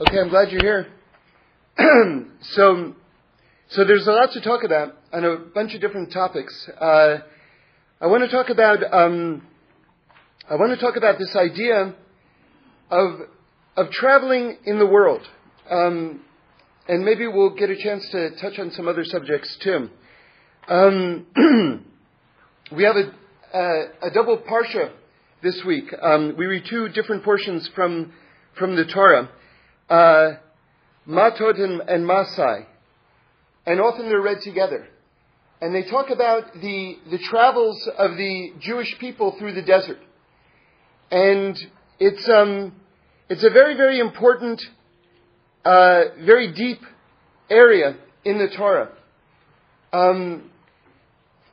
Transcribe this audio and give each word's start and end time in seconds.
Okay, 0.00 0.18
I'm 0.18 0.28
glad 0.28 0.50
you're 0.50 0.60
here. 0.60 0.86
so, 2.40 2.96
so 3.68 3.84
there's 3.84 4.08
a 4.08 4.10
lot 4.10 4.32
to 4.32 4.40
talk 4.40 4.64
about 4.64 4.96
on 5.12 5.24
a 5.24 5.36
bunch 5.36 5.72
of 5.72 5.80
different 5.80 6.12
topics. 6.12 6.68
Uh, 6.80 7.18
I 8.00 8.08
want 8.08 8.24
to 8.24 8.28
talk 8.28 8.50
about 8.50 8.82
um, 8.92 9.46
I 10.50 10.56
want 10.56 10.76
to 10.76 10.84
talk 10.84 10.96
about 10.96 11.20
this 11.20 11.36
idea 11.36 11.94
of 12.90 13.20
of 13.76 13.90
traveling 13.92 14.58
in 14.64 14.80
the 14.80 14.86
world, 14.86 15.20
um, 15.70 16.22
and 16.88 17.04
maybe 17.04 17.28
we'll 17.28 17.54
get 17.54 17.70
a 17.70 17.76
chance 17.80 18.04
to 18.10 18.30
touch 18.40 18.58
on 18.58 18.72
some 18.72 18.88
other 18.88 19.04
subjects 19.04 19.56
too. 19.62 19.90
Um, 20.66 21.26
we 22.76 22.82
have 22.82 22.96
a, 22.96 23.56
a, 23.56 24.08
a, 24.08 24.10
double 24.12 24.38
parsha 24.38 24.90
this 25.40 25.62
week. 25.64 25.84
Um, 26.02 26.34
we 26.36 26.46
read 26.46 26.64
two 26.68 26.88
different 26.88 27.22
portions 27.22 27.70
from 27.76 28.12
from 28.58 28.74
the 28.74 28.86
Torah 28.86 29.30
uh, 29.88 30.32
Matot 31.08 31.60
and, 31.60 31.80
and 31.88 32.06
Masai. 32.06 32.66
And 33.66 33.80
often 33.80 34.08
they're 34.08 34.20
read 34.20 34.40
together. 34.42 34.86
And 35.60 35.74
they 35.74 35.84
talk 35.84 36.10
about 36.10 36.52
the, 36.54 36.96
the 37.10 37.18
travels 37.18 37.88
of 37.96 38.16
the 38.16 38.52
Jewish 38.60 38.98
people 38.98 39.36
through 39.38 39.54
the 39.54 39.62
desert. 39.62 39.98
And 41.10 41.56
it's, 41.98 42.28
um, 42.28 42.74
it's 43.28 43.44
a 43.44 43.50
very, 43.50 43.76
very 43.76 43.98
important, 44.00 44.62
uh, 45.64 46.02
very 46.24 46.52
deep 46.52 46.80
area 47.48 47.96
in 48.24 48.38
the 48.38 48.48
Torah. 48.48 48.90
Um, 49.92 50.50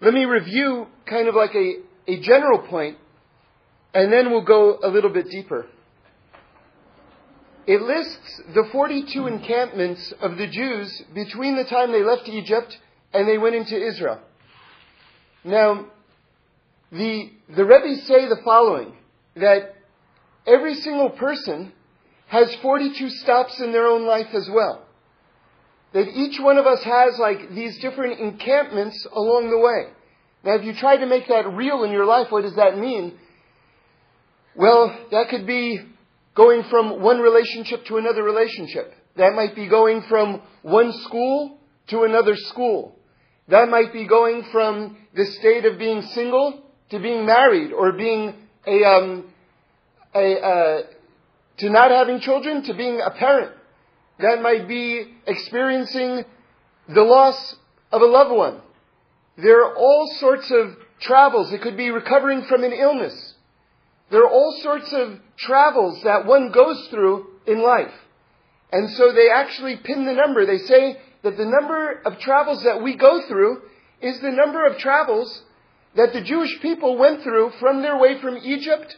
let 0.01 0.13
me 0.13 0.25
review 0.25 0.87
kind 1.05 1.27
of 1.27 1.35
like 1.35 1.53
a, 1.53 1.73
a 2.07 2.19
general 2.21 2.59
point, 2.59 2.97
and 3.93 4.11
then 4.11 4.31
we'll 4.31 4.41
go 4.41 4.79
a 4.83 4.87
little 4.87 5.11
bit 5.11 5.29
deeper. 5.29 5.67
It 7.67 7.81
lists 7.81 8.41
the 8.55 8.67
42 8.71 9.27
encampments 9.27 10.13
of 10.19 10.37
the 10.37 10.47
Jews 10.47 11.03
between 11.13 11.55
the 11.55 11.65
time 11.65 11.91
they 11.91 12.03
left 12.03 12.27
Egypt 12.27 12.77
and 13.13 13.27
they 13.27 13.37
went 13.37 13.55
into 13.55 13.77
Israel. 13.77 14.19
Now, 15.43 15.85
the, 16.91 17.31
the 17.55 17.65
Rebbe 17.65 18.01
say 18.01 18.27
the 18.27 18.41
following, 18.43 18.95
that 19.35 19.75
every 20.47 20.75
single 20.75 21.11
person 21.11 21.71
has 22.27 22.53
42 22.61 23.09
stops 23.09 23.59
in 23.59 23.71
their 23.71 23.87
own 23.87 24.05
life 24.05 24.33
as 24.33 24.49
well. 24.51 24.85
That 25.93 26.07
each 26.07 26.39
one 26.39 26.57
of 26.57 26.65
us 26.65 26.81
has 26.83 27.19
like 27.19 27.53
these 27.53 27.77
different 27.79 28.19
encampments 28.19 29.05
along 29.11 29.49
the 29.49 29.57
way. 29.57 29.93
Now, 30.43 30.55
if 30.55 30.65
you 30.65 30.73
try 30.73 30.97
to 30.97 31.05
make 31.05 31.27
that 31.27 31.47
real 31.53 31.83
in 31.83 31.91
your 31.91 32.05
life, 32.05 32.31
what 32.31 32.43
does 32.43 32.55
that 32.55 32.77
mean? 32.77 33.19
Well, 34.55 34.97
that 35.11 35.29
could 35.29 35.45
be 35.45 35.81
going 36.35 36.63
from 36.69 37.01
one 37.01 37.19
relationship 37.19 37.85
to 37.85 37.97
another 37.97 38.23
relationship. 38.23 38.93
That 39.17 39.33
might 39.33 39.55
be 39.55 39.67
going 39.67 40.03
from 40.03 40.41
one 40.61 40.93
school 41.03 41.57
to 41.87 42.03
another 42.03 42.35
school. 42.35 42.95
That 43.49 43.69
might 43.69 43.91
be 43.91 44.07
going 44.07 44.43
from 44.51 44.97
the 45.13 45.25
state 45.25 45.65
of 45.65 45.77
being 45.77 46.01
single 46.13 46.63
to 46.89 46.99
being 46.99 47.25
married 47.25 47.73
or 47.73 47.91
being 47.91 48.33
a, 48.65 48.83
um, 48.85 49.33
a 50.15 50.39
uh, 50.39 50.81
to 51.57 51.69
not 51.69 51.91
having 51.91 52.19
children 52.21 52.63
to 52.63 52.73
being 52.73 53.01
a 53.01 53.11
parent. 53.11 53.51
That 54.19 54.41
might 54.41 54.67
be 54.67 55.05
experiencing 55.25 56.23
the 56.87 57.01
loss 57.01 57.55
of 57.91 58.01
a 58.01 58.05
loved 58.05 58.31
one. 58.31 58.61
There 59.37 59.65
are 59.65 59.75
all 59.75 60.09
sorts 60.19 60.49
of 60.51 60.75
travels. 60.99 61.51
It 61.51 61.61
could 61.61 61.77
be 61.77 61.89
recovering 61.89 62.43
from 62.43 62.63
an 62.63 62.71
illness. 62.71 63.30
There 64.11 64.23
are 64.23 64.29
all 64.29 64.59
sorts 64.61 64.91
of 64.93 65.19
travels 65.37 66.03
that 66.03 66.25
one 66.25 66.51
goes 66.51 66.87
through 66.89 67.27
in 67.47 67.63
life. 67.63 67.93
And 68.71 68.89
so 68.91 69.11
they 69.13 69.29
actually 69.29 69.77
pin 69.77 70.05
the 70.05 70.13
number. 70.13 70.45
They 70.45 70.59
say 70.59 70.99
that 71.23 71.37
the 71.37 71.45
number 71.45 72.01
of 72.05 72.19
travels 72.19 72.63
that 72.63 72.81
we 72.81 72.95
go 72.95 73.25
through 73.27 73.61
is 74.01 74.19
the 74.19 74.31
number 74.31 74.65
of 74.65 74.77
travels 74.77 75.43
that 75.95 76.13
the 76.13 76.21
Jewish 76.21 76.61
people 76.61 76.97
went 76.97 77.23
through 77.23 77.51
from 77.59 77.81
their 77.81 77.97
way 77.97 78.19
from 78.21 78.37
Egypt 78.37 78.95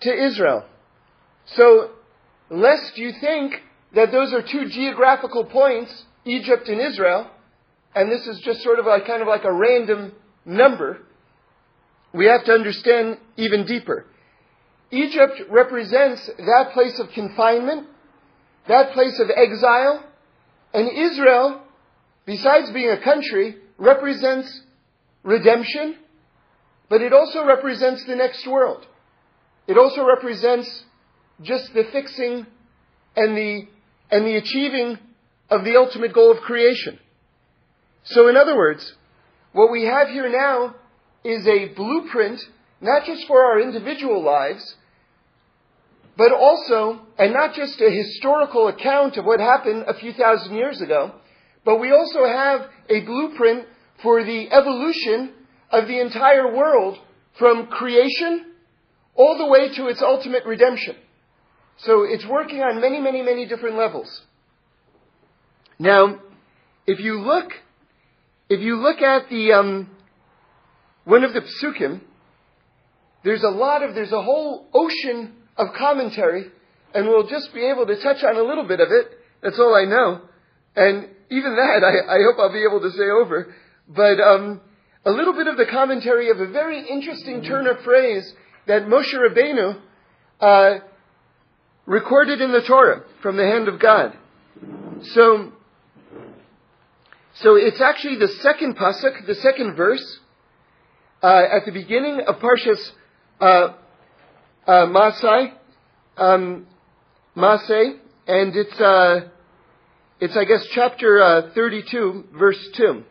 to 0.00 0.12
Israel. 0.12 0.64
So, 1.46 1.90
lest 2.50 2.96
you 2.96 3.12
think 3.20 3.54
that 3.94 4.12
those 4.12 4.32
are 4.32 4.42
two 4.42 4.68
geographical 4.68 5.44
points, 5.44 6.04
Egypt 6.24 6.68
and 6.68 6.80
Israel, 6.80 7.30
and 7.94 8.10
this 8.10 8.26
is 8.26 8.40
just 8.40 8.62
sort 8.62 8.78
of 8.78 8.86
like 8.86 9.06
kind 9.06 9.22
of 9.22 9.28
like 9.28 9.44
a 9.44 9.52
random 9.52 10.12
number, 10.44 11.00
we 12.14 12.26
have 12.26 12.44
to 12.44 12.52
understand 12.52 13.18
even 13.36 13.66
deeper. 13.66 14.06
Egypt 14.92 15.42
represents 15.50 16.24
that 16.26 16.70
place 16.72 16.98
of 17.00 17.10
confinement, 17.10 17.88
that 18.68 18.92
place 18.92 19.18
of 19.18 19.28
exile, 19.34 20.04
and 20.72 20.88
Israel, 20.88 21.62
besides 22.24 22.70
being 22.70 22.90
a 22.90 23.00
country, 23.02 23.56
represents 23.78 24.62
redemption, 25.24 25.96
but 26.88 27.02
it 27.02 27.12
also 27.12 27.44
represents 27.44 28.04
the 28.04 28.14
next 28.14 28.46
world. 28.46 28.86
It 29.66 29.76
also 29.76 30.06
represents 30.06 30.84
just 31.42 31.74
the 31.74 31.84
fixing 31.90 32.46
and 33.16 33.36
the, 33.36 33.62
and 34.10 34.24
the 34.24 34.36
achieving 34.36 34.98
of 35.50 35.64
the 35.64 35.76
ultimate 35.76 36.12
goal 36.12 36.30
of 36.30 36.38
creation. 36.38 36.98
So 38.04 38.28
in 38.28 38.36
other 38.36 38.56
words, 38.56 38.94
what 39.52 39.72
we 39.72 39.84
have 39.84 40.08
here 40.08 40.28
now 40.30 40.76
is 41.24 41.46
a 41.46 41.68
blueprint, 41.74 42.40
not 42.80 43.04
just 43.06 43.26
for 43.26 43.42
our 43.44 43.60
individual 43.60 44.22
lives, 44.22 44.76
but 46.16 46.32
also, 46.32 47.00
and 47.18 47.32
not 47.32 47.54
just 47.54 47.80
a 47.80 47.90
historical 47.90 48.68
account 48.68 49.16
of 49.16 49.24
what 49.24 49.40
happened 49.40 49.84
a 49.88 49.94
few 49.94 50.12
thousand 50.12 50.54
years 50.54 50.80
ago, 50.80 51.12
but 51.64 51.78
we 51.78 51.90
also 51.90 52.24
have 52.26 52.68
a 52.88 53.00
blueprint 53.00 53.66
for 54.02 54.22
the 54.22 54.50
evolution 54.52 55.32
of 55.70 55.88
the 55.88 55.98
entire 56.00 56.54
world 56.54 56.98
from 57.38 57.66
creation 57.66 58.52
all 59.16 59.38
the 59.38 59.46
way 59.46 59.74
to 59.74 59.86
its 59.88 60.02
ultimate 60.02 60.44
redemption. 60.44 60.96
So 61.78 62.04
it's 62.04 62.26
working 62.26 62.60
on 62.62 62.80
many, 62.80 63.00
many, 63.00 63.22
many 63.22 63.46
different 63.46 63.76
levels. 63.76 64.22
Now, 65.78 66.20
if 66.86 67.00
you 67.00 67.20
look, 67.20 67.50
if 68.48 68.60
you 68.60 68.76
look 68.76 69.00
at 69.00 69.28
the 69.28 69.52
um, 69.52 69.90
one 71.04 71.24
of 71.24 71.32
the 71.32 71.40
psukim, 71.40 72.00
there's 73.24 73.42
a 73.42 73.48
lot 73.48 73.82
of, 73.82 73.94
there's 73.94 74.12
a 74.12 74.22
whole 74.22 74.66
ocean 74.72 75.34
of 75.56 75.68
commentary, 75.78 76.46
and 76.94 77.06
we'll 77.08 77.26
just 77.26 77.52
be 77.54 77.64
able 77.66 77.86
to 77.86 78.00
touch 78.00 78.22
on 78.22 78.36
a 78.36 78.42
little 78.42 78.66
bit 78.66 78.80
of 78.80 78.88
it. 78.90 79.08
That's 79.42 79.58
all 79.58 79.74
I 79.74 79.84
know. 79.84 80.22
And 80.76 81.08
even 81.30 81.56
that, 81.56 81.82
I, 81.84 82.14
I 82.14 82.18
hope 82.24 82.38
I'll 82.38 82.52
be 82.52 82.64
able 82.64 82.80
to 82.80 82.90
say 82.90 83.04
over. 83.04 83.54
But 83.88 84.20
um, 84.20 84.60
a 85.04 85.10
little 85.10 85.34
bit 85.34 85.46
of 85.46 85.56
the 85.56 85.66
commentary 85.66 86.30
of 86.30 86.40
a 86.40 86.50
very 86.50 86.86
interesting 86.86 87.42
turn 87.42 87.66
of 87.66 87.80
phrase 87.80 88.32
that 88.66 88.84
Moshe 88.84 89.14
Rabbeinu 89.14 89.80
uh, 90.40 90.78
recorded 91.86 92.40
in 92.40 92.52
the 92.52 92.62
Torah 92.62 93.02
from 93.22 93.36
the 93.36 93.44
hand 93.44 93.68
of 93.68 93.78
God. 93.78 94.16
So, 95.02 95.52
so 97.34 97.56
it's 97.56 97.80
actually 97.80 98.16
the 98.16 98.28
second 98.28 98.76
pasuk, 98.76 99.26
the 99.26 99.34
second 99.34 99.76
verse, 99.76 100.20
uh, 101.24 101.56
at 101.56 101.64
the 101.64 101.72
beginning 101.72 102.20
of 102.26 102.36
Parshas 102.36 102.90
uh, 103.40 103.72
uh, 104.66 104.86
Masai, 104.86 105.54
um, 106.18 106.66
Masay, 107.34 107.96
and 108.26 108.54
it's 108.54 108.78
uh, 108.78 109.28
it's 110.20 110.36
I 110.36 110.44
guess 110.44 110.66
chapter 110.72 111.22
uh, 111.22 111.54
32, 111.54 112.24
verse 112.38 112.68
2. 112.76 113.04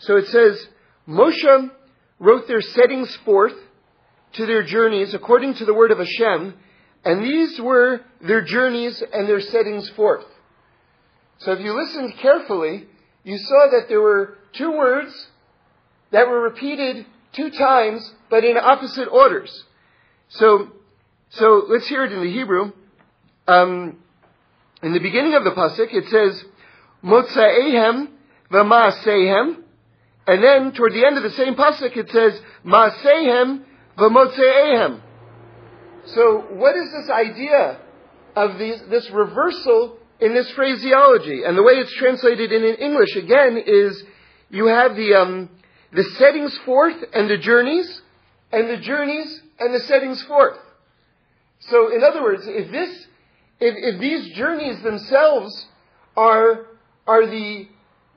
So 0.00 0.16
it 0.16 0.26
says, 0.26 0.66
Moshe 1.08 1.70
wrote 2.18 2.48
their 2.48 2.60
settings 2.62 3.16
forth 3.24 3.54
to 4.32 4.46
their 4.46 4.64
journeys 4.64 5.14
according 5.14 5.54
to 5.54 5.64
the 5.64 5.74
word 5.74 5.92
of 5.92 5.98
Hashem, 5.98 6.54
and 7.04 7.22
these 7.22 7.60
were 7.60 8.00
their 8.26 8.42
journeys 8.42 9.00
and 9.12 9.28
their 9.28 9.40
settings 9.40 9.88
forth. 9.90 10.24
So 11.38 11.52
if 11.52 11.60
you 11.60 11.80
listened 11.80 12.14
carefully, 12.20 12.86
you 13.22 13.38
saw 13.38 13.70
that 13.70 13.86
there 13.88 14.00
were 14.00 14.36
two 14.58 14.72
words 14.72 15.12
that 16.10 16.26
were 16.26 16.40
repeated 16.40 17.06
two 17.32 17.50
times, 17.50 18.10
but 18.28 18.44
in 18.44 18.56
opposite 18.56 19.08
orders. 19.08 19.64
So, 20.30 20.68
so 21.30 21.64
let's 21.68 21.88
hear 21.88 22.04
it 22.04 22.12
in 22.12 22.20
the 22.20 22.30
Hebrew. 22.30 22.72
Um, 23.46 23.98
in 24.82 24.92
the 24.92 25.00
beginning 25.00 25.34
of 25.34 25.44
the 25.44 25.50
pasuk, 25.50 25.92
it 25.92 26.08
says 26.08 26.44
Motzaehem 27.04 28.08
v'Maasehem, 28.50 29.56
and 30.26 30.44
then 30.44 30.72
toward 30.72 30.92
the 30.92 31.04
end 31.06 31.16
of 31.16 31.22
the 31.22 31.30
same 31.30 31.54
pasuk, 31.54 31.96
it 31.96 32.10
says 32.10 32.40
Maasehem 32.64 33.64
v'Motzaehem. 33.98 35.00
So, 36.06 36.46
what 36.52 36.76
is 36.76 36.90
this 36.92 37.10
idea 37.10 37.78
of 38.36 38.58
these, 38.58 38.80
this 38.88 39.10
reversal 39.10 39.98
in 40.20 40.34
this 40.34 40.50
phraseology? 40.52 41.42
And 41.44 41.56
the 41.56 41.62
way 41.62 41.74
it's 41.74 41.94
translated 41.94 42.52
in 42.52 42.62
English 42.62 43.16
again 43.16 43.62
is 43.66 44.02
you 44.48 44.66
have 44.66 44.96
the 44.96 45.14
um, 45.14 45.50
the 45.92 46.04
settings 46.18 46.56
forth 46.58 46.96
and 47.12 47.28
the 47.28 47.38
journeys, 47.38 48.02
and 48.52 48.68
the 48.68 48.78
journeys 48.78 49.42
and 49.58 49.74
the 49.74 49.80
settings 49.80 50.22
forth. 50.22 50.58
So, 51.60 51.94
in 51.94 52.02
other 52.02 52.22
words, 52.22 52.46
if 52.46 52.70
this, 52.70 53.06
if, 53.60 53.74
if 53.76 54.00
these 54.00 54.34
journeys 54.36 54.82
themselves 54.82 55.66
are, 56.16 56.66
are, 57.06 57.26
the, 57.26 57.68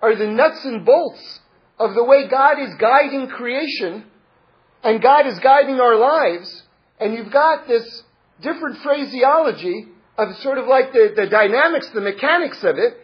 are 0.02 0.16
the 0.16 0.28
nuts 0.28 0.64
and 0.66 0.86
bolts 0.86 1.40
of 1.80 1.94
the 1.94 2.04
way 2.04 2.28
God 2.28 2.60
is 2.60 2.74
guiding 2.76 3.28
creation 3.28 4.06
and 4.84 5.02
God 5.02 5.28
is 5.28 5.40
guiding 5.40 5.80
our 5.80 5.96
lives, 5.96 6.64
and 7.00 7.14
you've 7.14 7.32
got 7.32 7.68
this 7.68 8.04
different 8.42 8.78
phraseology 8.80 9.88
of 10.18 10.36
sort 10.38 10.58
of 10.58 10.68
like 10.68 10.94
the, 10.94 11.14
the 11.16 11.28
dynamics, 11.28 11.90
the 11.90 12.02
mechanics 12.02 12.64
of 12.64 12.78
it, 12.78 12.98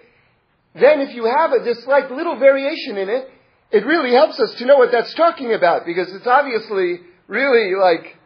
then 0.76 1.02
if 1.02 1.16
you 1.16 1.26
have 1.26 1.52
a, 1.54 1.64
this 1.64 1.86
like 1.88 2.10
little 2.12 2.38
variation 2.38 2.98
in 2.98 3.10
it, 3.10 3.30
it 3.72 3.86
really 3.86 4.12
helps 4.12 4.40
us 4.40 4.54
to 4.56 4.66
know 4.66 4.78
what 4.78 4.92
that's 4.92 5.14
talking 5.14 5.54
about 5.54 5.86
because 5.86 6.12
it's 6.14 6.28
obviously 6.28 7.02
really 7.28 7.76
like 7.76 8.18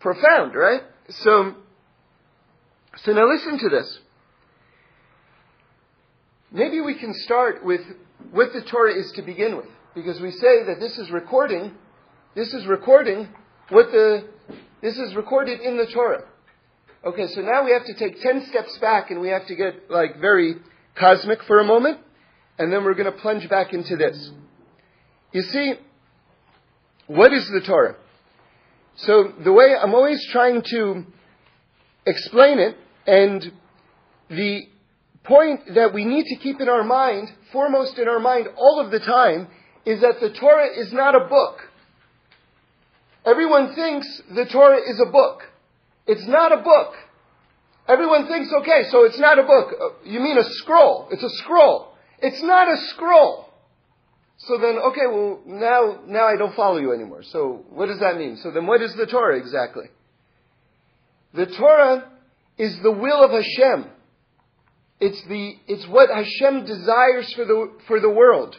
profound, 0.00 0.54
right? 0.54 0.82
So, 1.10 1.54
so 3.04 3.12
now 3.12 3.28
listen 3.28 3.58
to 3.58 3.68
this. 3.68 3.98
Maybe 6.50 6.80
we 6.80 6.98
can 6.98 7.12
start 7.12 7.64
with 7.64 7.82
what 8.30 8.52
the 8.54 8.62
Torah 8.62 8.94
is 8.94 9.12
to 9.12 9.22
begin 9.22 9.56
with 9.56 9.68
because 9.94 10.20
we 10.20 10.30
say 10.30 10.64
that 10.64 10.78
this 10.80 10.96
is 10.96 11.10
recording, 11.10 11.72
this 12.34 12.54
is 12.54 12.66
recording 12.66 13.28
what 13.68 13.90
the, 13.90 14.24
this 14.80 14.96
is 14.96 15.14
recorded 15.14 15.60
in 15.60 15.76
the 15.76 15.86
Torah. 15.86 16.24
Okay, 17.04 17.26
so 17.28 17.42
now 17.42 17.64
we 17.64 17.72
have 17.72 17.84
to 17.84 17.94
take 17.94 18.20
10 18.22 18.46
steps 18.46 18.76
back 18.78 19.10
and 19.10 19.20
we 19.20 19.28
have 19.28 19.46
to 19.46 19.54
get 19.54 19.90
like 19.90 20.18
very 20.18 20.56
cosmic 20.94 21.42
for 21.44 21.60
a 21.60 21.64
moment, 21.64 21.98
and 22.58 22.72
then 22.72 22.84
we're 22.84 22.94
going 22.94 23.12
to 23.12 23.18
plunge 23.20 23.48
back 23.48 23.72
into 23.72 23.96
this. 23.96 24.30
You 25.32 25.42
see, 25.42 25.74
what 27.06 27.32
is 27.32 27.48
the 27.48 27.60
Torah? 27.60 27.96
So 28.96 29.32
the 29.44 29.52
way 29.52 29.74
I'm 29.80 29.94
always 29.94 30.24
trying 30.32 30.62
to 30.62 31.04
explain 32.06 32.58
it, 32.58 32.76
and 33.06 33.52
the 34.28 34.62
point 35.24 35.74
that 35.74 35.92
we 35.92 36.04
need 36.04 36.24
to 36.24 36.36
keep 36.36 36.60
in 36.60 36.68
our 36.68 36.82
mind, 36.82 37.30
foremost 37.52 37.98
in 37.98 38.08
our 38.08 38.18
mind 38.18 38.48
all 38.56 38.80
of 38.84 38.90
the 38.90 38.98
time, 38.98 39.48
is 39.84 40.00
that 40.00 40.20
the 40.20 40.30
Torah 40.30 40.68
is 40.74 40.92
not 40.92 41.14
a 41.14 41.28
book. 41.28 41.60
Everyone 43.24 43.74
thinks 43.74 44.22
the 44.34 44.46
Torah 44.46 44.78
is 44.78 45.00
a 45.06 45.10
book. 45.10 45.42
It's 46.06 46.26
not 46.26 46.52
a 46.52 46.62
book. 46.62 46.94
Everyone 47.86 48.26
thinks, 48.26 48.50
okay, 48.60 48.84
so 48.90 49.04
it's 49.04 49.18
not 49.18 49.38
a 49.38 49.42
book. 49.42 49.72
Uh, 49.72 49.88
you 50.04 50.20
mean 50.20 50.36
a 50.36 50.44
scroll. 50.44 51.08
It's 51.10 51.22
a 51.22 51.30
scroll. 51.42 51.94
It's 52.20 52.42
not 52.42 52.68
a 52.68 52.76
scroll. 52.88 53.47
So 54.38 54.56
then, 54.56 54.78
okay, 54.78 55.06
well, 55.06 55.40
now, 55.46 56.00
now 56.06 56.26
I 56.26 56.36
don't 56.36 56.54
follow 56.54 56.78
you 56.78 56.92
anymore. 56.92 57.22
So 57.24 57.64
what 57.70 57.86
does 57.86 57.98
that 58.00 58.16
mean? 58.16 58.36
So 58.36 58.50
then 58.50 58.66
what 58.66 58.80
is 58.80 58.94
the 58.94 59.06
Torah 59.06 59.36
exactly? 59.36 59.86
The 61.34 61.46
Torah 61.46 62.10
is 62.56 62.78
the 62.80 62.92
will 62.92 63.22
of 63.22 63.32
Hashem. 63.32 63.90
It's 65.00 65.22
the, 65.24 65.54
it's 65.66 65.86
what 65.86 66.08
Hashem 66.08 66.66
desires 66.66 67.32
for 67.34 67.44
the, 67.44 67.72
for 67.86 68.00
the 68.00 68.10
world. 68.10 68.56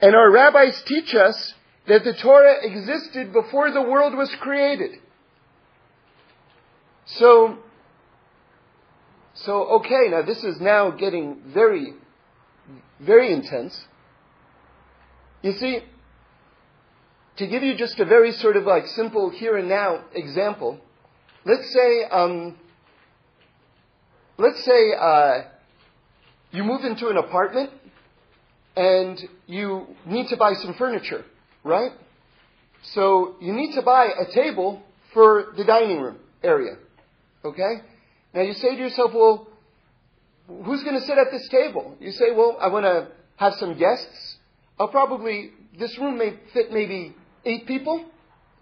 And 0.00 0.14
our 0.14 0.30
rabbis 0.30 0.82
teach 0.82 1.14
us 1.14 1.54
that 1.86 2.04
the 2.04 2.14
Torah 2.14 2.56
existed 2.62 3.32
before 3.32 3.70
the 3.70 3.82
world 3.82 4.14
was 4.14 4.32
created. 4.36 4.98
So, 7.06 7.58
so, 9.34 9.64
okay, 9.80 10.08
now 10.08 10.22
this 10.22 10.42
is 10.42 10.60
now 10.60 10.90
getting 10.90 11.42
very, 11.46 11.94
very 13.00 13.32
intense. 13.32 13.84
You 15.44 15.52
see, 15.52 15.80
to 17.36 17.46
give 17.46 17.62
you 17.62 17.76
just 17.76 18.00
a 18.00 18.06
very 18.06 18.32
sort 18.32 18.56
of 18.56 18.64
like 18.64 18.86
simple 18.86 19.28
here 19.28 19.58
and 19.58 19.68
now 19.68 20.02
example, 20.14 20.80
let's 21.44 21.70
say, 21.70 22.04
um, 22.10 22.56
let's 24.38 24.64
say 24.64 24.94
uh, 24.98 25.42
you 26.50 26.64
move 26.64 26.86
into 26.86 27.08
an 27.08 27.18
apartment 27.18 27.68
and 28.74 29.20
you 29.46 29.86
need 30.06 30.28
to 30.28 30.38
buy 30.38 30.54
some 30.54 30.72
furniture, 30.78 31.26
right? 31.62 31.92
So 32.94 33.36
you 33.38 33.52
need 33.52 33.74
to 33.74 33.82
buy 33.82 34.06
a 34.18 34.32
table 34.32 34.82
for 35.12 35.52
the 35.58 35.64
dining 35.64 36.00
room 36.00 36.20
area, 36.42 36.76
okay? 37.44 37.82
Now 38.32 38.40
you 38.40 38.54
say 38.54 38.76
to 38.76 38.80
yourself, 38.80 39.10
well, 39.12 39.46
who's 40.46 40.82
going 40.84 40.98
to 40.98 41.04
sit 41.04 41.18
at 41.18 41.30
this 41.30 41.46
table? 41.50 41.98
You 42.00 42.12
say, 42.12 42.30
well, 42.34 42.56
I 42.58 42.68
want 42.68 42.86
to 42.86 43.08
have 43.36 43.52
some 43.58 43.76
guests. 43.78 44.36
I'll 44.78 44.88
probably, 44.88 45.50
this 45.78 45.96
room 45.98 46.18
may 46.18 46.34
fit 46.52 46.72
maybe 46.72 47.14
eight 47.44 47.66
people. 47.66 48.04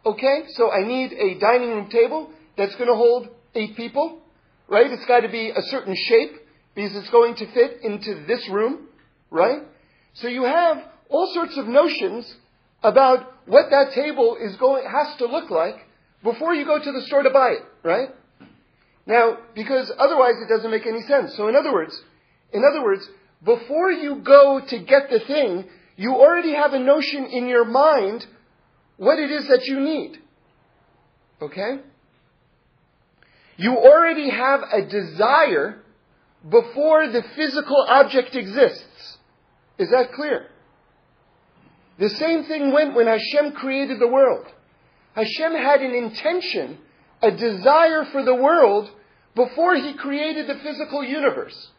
Okay, 0.04 0.44
so 0.54 0.70
I 0.70 0.86
need 0.86 1.12
a 1.12 1.38
dining 1.38 1.70
room 1.70 1.88
table 1.88 2.30
that's 2.56 2.74
going 2.74 2.88
to 2.88 2.94
hold 2.94 3.28
eight 3.54 3.76
people, 3.76 4.20
right? 4.68 4.90
It's 4.90 5.06
got 5.06 5.20
to 5.20 5.28
be 5.28 5.50
a 5.50 5.62
certain 5.62 5.94
shape 5.96 6.32
because 6.74 6.94
it's 6.96 7.10
going 7.10 7.36
to 7.36 7.52
fit 7.52 7.78
into 7.82 8.24
this 8.26 8.48
room, 8.50 8.88
right? 9.30 9.62
So 10.14 10.28
you 10.28 10.44
have 10.44 10.78
all 11.08 11.30
sorts 11.32 11.56
of 11.56 11.66
notions 11.66 12.34
about 12.82 13.32
what 13.46 13.70
that 13.70 13.92
table 13.94 14.36
is 14.40 14.56
going, 14.56 14.84
has 14.84 15.16
to 15.18 15.26
look 15.26 15.50
like 15.50 15.76
before 16.22 16.54
you 16.54 16.64
go 16.64 16.78
to 16.78 16.92
the 16.92 17.02
store 17.02 17.22
to 17.22 17.30
buy 17.30 17.50
it, 17.50 17.62
right? 17.82 18.08
Now, 19.06 19.38
because 19.54 19.90
otherwise 19.98 20.34
it 20.42 20.48
doesn't 20.48 20.70
make 20.70 20.86
any 20.86 21.02
sense. 21.02 21.34
So 21.36 21.48
in 21.48 21.56
other 21.56 21.72
words, 21.72 22.00
in 22.52 22.62
other 22.64 22.82
words, 22.82 23.08
before 23.44 23.90
you 23.90 24.16
go 24.16 24.60
to 24.66 24.78
get 24.78 25.10
the 25.10 25.20
thing, 25.26 25.64
you 25.96 26.14
already 26.14 26.54
have 26.54 26.72
a 26.72 26.78
notion 26.78 27.26
in 27.26 27.46
your 27.46 27.64
mind 27.64 28.26
what 28.96 29.18
it 29.18 29.30
is 29.30 29.48
that 29.48 29.66
you 29.66 29.80
need. 29.80 30.18
Okay? 31.40 31.80
You 33.56 33.76
already 33.76 34.30
have 34.30 34.60
a 34.72 34.82
desire 34.86 35.82
before 36.48 37.08
the 37.08 37.22
physical 37.36 37.84
object 37.88 38.34
exists. 38.34 39.18
Is 39.78 39.90
that 39.90 40.12
clear? 40.12 40.46
The 41.98 42.08
same 42.10 42.44
thing 42.44 42.72
went 42.72 42.94
when 42.94 43.06
Hashem 43.06 43.52
created 43.52 44.00
the 44.00 44.08
world. 44.08 44.46
Hashem 45.14 45.52
had 45.52 45.82
an 45.82 45.94
intention 45.94 46.78
a 47.22 47.30
desire 47.30 48.04
for 48.10 48.24
the 48.24 48.34
world 48.34 48.90
before 49.34 49.76
he 49.76 49.94
created 49.94 50.48
the 50.48 50.56
physical 50.56 51.04
universe. 51.04 51.70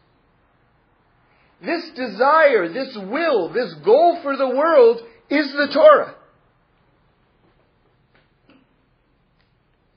This 1.64 1.90
desire, 1.90 2.68
this 2.68 2.96
will, 2.96 3.48
this 3.48 3.72
goal 3.84 4.20
for 4.22 4.36
the 4.36 4.48
world 4.48 5.00
is 5.30 5.50
the 5.52 5.68
Torah. 5.72 6.14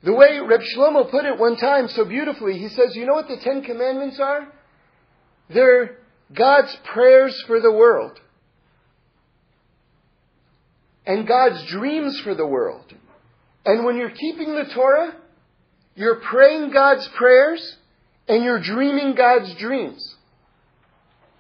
The 0.04 0.14
way 0.14 0.40
Reb 0.40 0.62
Shlomo 0.62 1.10
put 1.10 1.26
it 1.26 1.38
one 1.38 1.58
time 1.58 1.90
so 1.90 2.06
beautifully, 2.06 2.58
he 2.58 2.70
says, 2.70 2.96
you 2.96 3.06
know 3.06 3.14
what 3.14 3.28
the 3.28 3.38
Ten 3.38 3.64
Commandments 3.64 4.20
are? 4.20 4.48
They're 5.50 5.98
God's 6.34 6.76
prayers 6.86 7.42
for 7.48 7.60
the 7.60 7.72
world. 7.72 8.20
And 11.06 11.28
God's 11.28 11.64
dreams 11.66 12.20
for 12.22 12.36
the 12.36 12.46
world. 12.46 12.94
And 13.66 13.86
when 13.86 13.98
you're 13.98 14.12
keeping 14.12 14.56
the 14.56 14.72
Torah, 14.74 15.16
you're 15.96 16.22
praying 16.22 16.72
God's 16.72 17.08
prayers 17.10 17.78
and 18.28 18.44
you're 18.44 18.62
dreaming 18.62 19.16
God's 19.16 19.54
dreams. 19.56 20.07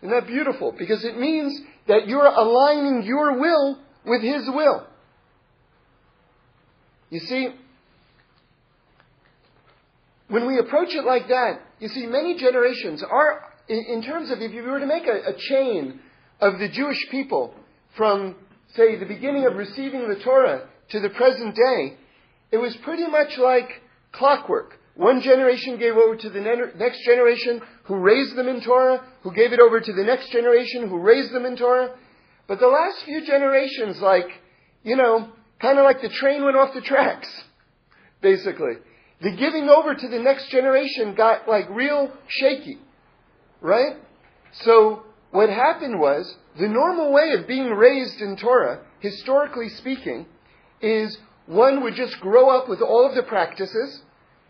Isn't 0.01 0.13
that 0.13 0.27
beautiful? 0.27 0.73
Because 0.77 1.03
it 1.03 1.17
means 1.17 1.59
that 1.87 2.07
you're 2.07 2.25
aligning 2.25 3.03
your 3.03 3.39
will 3.39 3.79
with 4.05 4.21
His 4.21 4.43
will. 4.47 4.85
You 7.09 7.19
see, 7.21 7.49
when 10.27 10.45
we 10.45 10.59
approach 10.59 10.89
it 10.89 11.05
like 11.05 11.29
that, 11.29 11.61
you 11.79 11.87
see, 11.87 12.05
many 12.05 12.37
generations 12.37 13.03
are, 13.03 13.43
in, 13.69 14.03
terms 14.03 14.29
of 14.29 14.41
if 14.41 14.51
you 14.51 14.63
were 14.63 14.79
to 14.79 14.85
make 14.85 15.07
a, 15.07 15.29
a 15.29 15.33
chain 15.37 15.99
of 16.41 16.59
the 16.59 16.67
Jewish 16.69 16.99
people 17.09 17.53
from, 17.95 18.35
say, 18.75 18.97
the 18.97 19.05
beginning 19.05 19.45
of 19.45 19.55
receiving 19.55 20.09
the 20.09 20.19
Torah 20.23 20.67
to 20.89 20.99
the 20.99 21.09
present 21.09 21.55
day, 21.55 21.97
it 22.51 22.57
was 22.57 22.75
pretty 22.77 23.07
much 23.07 23.37
like 23.37 23.69
clockwork. 24.11 24.77
One 24.97 25.21
generation 25.21 25.77
gave 25.77 25.95
over 25.95 26.15
to 26.15 26.29
the 26.29 26.71
next 26.75 27.05
generation 27.05 27.61
who 27.83 27.97
raised 27.97 28.35
them 28.35 28.47
in 28.47 28.61
Torah, 28.61 29.05
who 29.21 29.31
gave 29.31 29.53
it 29.53 29.59
over 29.59 29.79
to 29.79 29.93
the 29.93 30.03
next 30.03 30.31
generation 30.31 30.89
who 30.89 30.97
raised 30.97 31.31
them 31.31 31.45
in 31.45 31.55
Torah. 31.55 31.91
But 32.47 32.59
the 32.59 32.67
last 32.67 33.03
few 33.03 33.23
generations, 33.23 34.01
like, 34.01 34.27
you 34.83 34.95
know, 34.95 35.29
kind 35.61 35.77
of 35.77 35.85
like 35.85 36.01
the 36.01 36.09
train 36.09 36.43
went 36.43 36.57
off 36.57 36.73
the 36.73 36.81
tracks, 36.81 37.29
basically. 38.21 38.73
The 39.21 39.31
giving 39.31 39.69
over 39.69 39.93
to 39.93 40.07
the 40.07 40.19
next 40.19 40.49
generation 40.49 41.13
got 41.13 41.47
like 41.47 41.69
real 41.69 42.11
shaky, 42.27 42.79
right? 43.61 43.97
So 44.63 45.03
what 45.29 45.49
happened 45.49 45.99
was 45.99 46.35
the 46.59 46.67
normal 46.67 47.13
way 47.13 47.33
of 47.33 47.47
being 47.47 47.69
raised 47.69 48.19
in 48.19 48.35
Torah, 48.35 48.79
historically 48.99 49.69
speaking, 49.69 50.25
is 50.81 51.19
one 51.45 51.83
would 51.83 51.93
just 51.93 52.19
grow 52.19 52.49
up 52.49 52.67
with 52.67 52.81
all 52.81 53.07
of 53.07 53.13
the 53.13 53.23
practices. 53.23 54.01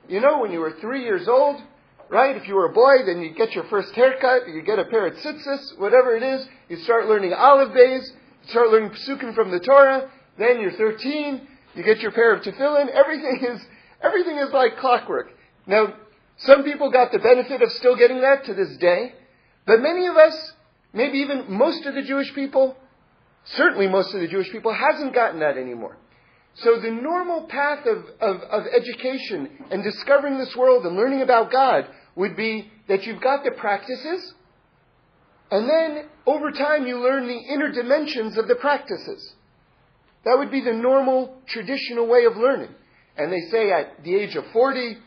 You 0.09 0.21
know, 0.21 0.39
when 0.39 0.51
you 0.51 0.59
were 0.59 0.73
three 0.79 1.03
years 1.03 1.27
old, 1.27 1.61
right? 2.09 2.35
If 2.35 2.47
you 2.47 2.55
were 2.55 2.65
a 2.65 2.73
boy, 2.73 3.05
then 3.05 3.21
you 3.21 3.33
get 3.33 3.51
your 3.51 3.65
first 3.65 3.93
haircut, 3.93 4.47
you 4.47 4.61
get 4.61 4.79
a 4.79 4.85
pair 4.85 5.07
of 5.07 5.13
tzitzis, 5.15 5.77
whatever 5.77 6.15
it 6.15 6.23
is. 6.23 6.47
You 6.69 6.77
start 6.77 7.07
learning 7.07 7.33
aleph 7.33 7.69
beis, 7.69 8.05
you 8.43 8.49
start 8.49 8.69
learning 8.69 8.91
psukim 8.91 9.35
from 9.35 9.51
the 9.51 9.59
Torah. 9.59 10.09
Then 10.37 10.61
you're 10.61 10.71
13, 10.71 11.47
you 11.75 11.83
get 11.83 11.99
your 11.99 12.11
pair 12.11 12.33
of 12.33 12.43
tefillin. 12.43 12.89
Everything 12.89 13.45
is 13.49 13.61
everything 14.01 14.37
is 14.37 14.51
like 14.51 14.77
clockwork. 14.77 15.31
Now, 15.65 15.93
Some 16.37 16.63
people 16.63 16.91
got 16.91 17.11
the 17.11 17.19
benefit 17.19 17.61
of 17.61 17.71
still 17.73 17.95
getting 17.95 18.21
that 18.21 18.45
to 18.45 18.53
this 18.53 18.77
day. 18.77 19.13
But 19.65 19.81
many 19.81 20.05
of 20.05 20.15
us, 20.15 20.53
maybe 20.93 21.19
even 21.19 21.45
most 21.49 21.85
of 21.85 21.95
the 21.95 22.03
Jewish 22.03 22.33
people, 22.33 22.77
certainly 23.55 23.87
most 23.87 24.13
of 24.13 24.21
the 24.21 24.27
Jewish 24.27 24.51
people, 24.51 24.73
hasn't 24.73 25.13
gotten 25.13 25.39
that 25.39 25.57
anymore. 25.57 25.97
So 26.63 26.79
the 26.79 26.91
normal 26.91 27.43
path 27.43 27.85
of, 27.85 28.05
of, 28.19 28.41
of 28.41 28.63
education 28.75 29.49
and 29.69 29.83
discovering 29.83 30.39
this 30.39 30.55
world 30.55 30.85
and 30.85 30.95
learning 30.95 31.21
about 31.21 31.51
God 31.51 31.87
would 32.15 32.35
be 32.35 32.71
that 32.87 33.05
you've 33.05 33.21
got 33.21 33.43
the 33.43 33.51
practices, 33.51 34.33
and 35.51 35.69
then 35.69 36.05
over 36.25 36.51
time 36.51 36.87
you 36.87 36.99
learn 36.99 37.27
the 37.27 37.53
inner 37.53 37.71
dimensions 37.71 38.37
of 38.37 38.47
the 38.47 38.55
practices. 38.55 39.33
That 40.25 40.37
would 40.39 40.51
be 40.51 40.61
the 40.61 40.73
normal, 40.73 41.37
traditional 41.47 42.07
way 42.07 42.25
of 42.25 42.35
learning. 42.35 42.73
And 43.15 43.31
they 43.31 43.41
say 43.51 43.71
at 43.71 44.03
the 44.03 44.15
age 44.15 44.35
of 44.35 44.45
40, 44.51 44.97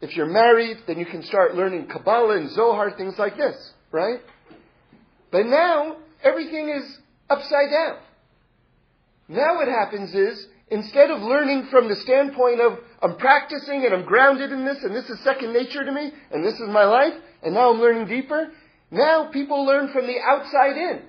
if 0.00 0.16
you're 0.16 0.26
married, 0.26 0.78
then 0.86 0.98
you 0.98 1.06
can 1.06 1.22
start 1.24 1.56
learning 1.56 1.88
Kabbalah 1.88 2.36
and 2.36 2.50
Zohar, 2.50 2.96
things 2.96 3.18
like 3.18 3.36
this, 3.36 3.72
right? 3.90 4.20
But 5.30 5.46
now, 5.46 5.96
everything 6.22 6.68
is 6.70 6.98
upside 7.28 7.70
down. 7.70 7.98
Now 9.28 9.56
what 9.56 9.68
happens 9.68 10.14
is, 10.14 10.46
instead 10.72 11.10
of 11.10 11.20
learning 11.20 11.66
from 11.70 11.88
the 11.88 11.96
standpoint 11.96 12.58
of, 12.58 12.78
I'm 13.02 13.16
practicing 13.18 13.84
and 13.84 13.92
I'm 13.92 14.04
grounded 14.04 14.50
in 14.52 14.64
this 14.64 14.82
and 14.82 14.96
this 14.96 15.08
is 15.10 15.20
second 15.20 15.52
nature 15.52 15.84
to 15.84 15.92
me 15.92 16.10
and 16.30 16.42
this 16.42 16.54
is 16.54 16.68
my 16.68 16.84
life 16.84 17.12
and 17.42 17.54
now 17.54 17.72
I'm 17.72 17.80
learning 17.80 18.06
deeper, 18.08 18.50
now 18.90 19.30
people 19.30 19.66
learn 19.66 19.92
from 19.92 20.06
the 20.06 20.16
outside 20.18 20.78
in. 20.78 21.02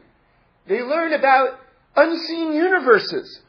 They 0.67 0.82
learn 0.82 1.13
about 1.13 1.60
unseen 1.96 2.53
universes, 2.53 3.41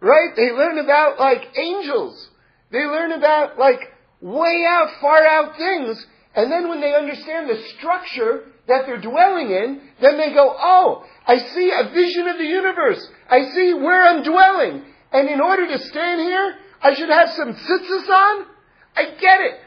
right? 0.00 0.34
They 0.34 0.50
learn 0.50 0.78
about 0.78 1.20
like 1.20 1.56
angels. 1.56 2.28
They 2.72 2.84
learn 2.84 3.12
about 3.12 3.56
like 3.56 3.80
way 4.20 4.64
out, 4.68 4.88
far 5.00 5.24
out 5.24 5.56
things. 5.56 6.04
And 6.34 6.50
then 6.50 6.68
when 6.68 6.80
they 6.80 6.94
understand 6.94 7.48
the 7.48 7.62
structure 7.76 8.46
that 8.66 8.86
they're 8.86 9.00
dwelling 9.00 9.50
in, 9.50 9.80
then 10.00 10.16
they 10.16 10.32
go, 10.32 10.56
oh, 10.58 11.04
I 11.26 11.38
see 11.38 11.70
a 11.70 11.90
vision 11.92 12.26
of 12.26 12.38
the 12.38 12.44
universe. 12.44 13.06
I 13.30 13.50
see 13.50 13.74
where 13.74 14.02
I'm 14.02 14.24
dwelling. 14.24 14.86
And 15.12 15.28
in 15.28 15.40
order 15.40 15.66
to 15.68 15.78
stand 15.78 16.20
here, 16.20 16.56
I 16.80 16.94
should 16.94 17.10
have 17.10 17.30
some 17.36 17.54
tzitzis 17.54 18.08
on? 18.08 18.46
I 18.96 19.04
get 19.20 19.40
it. 19.40 19.60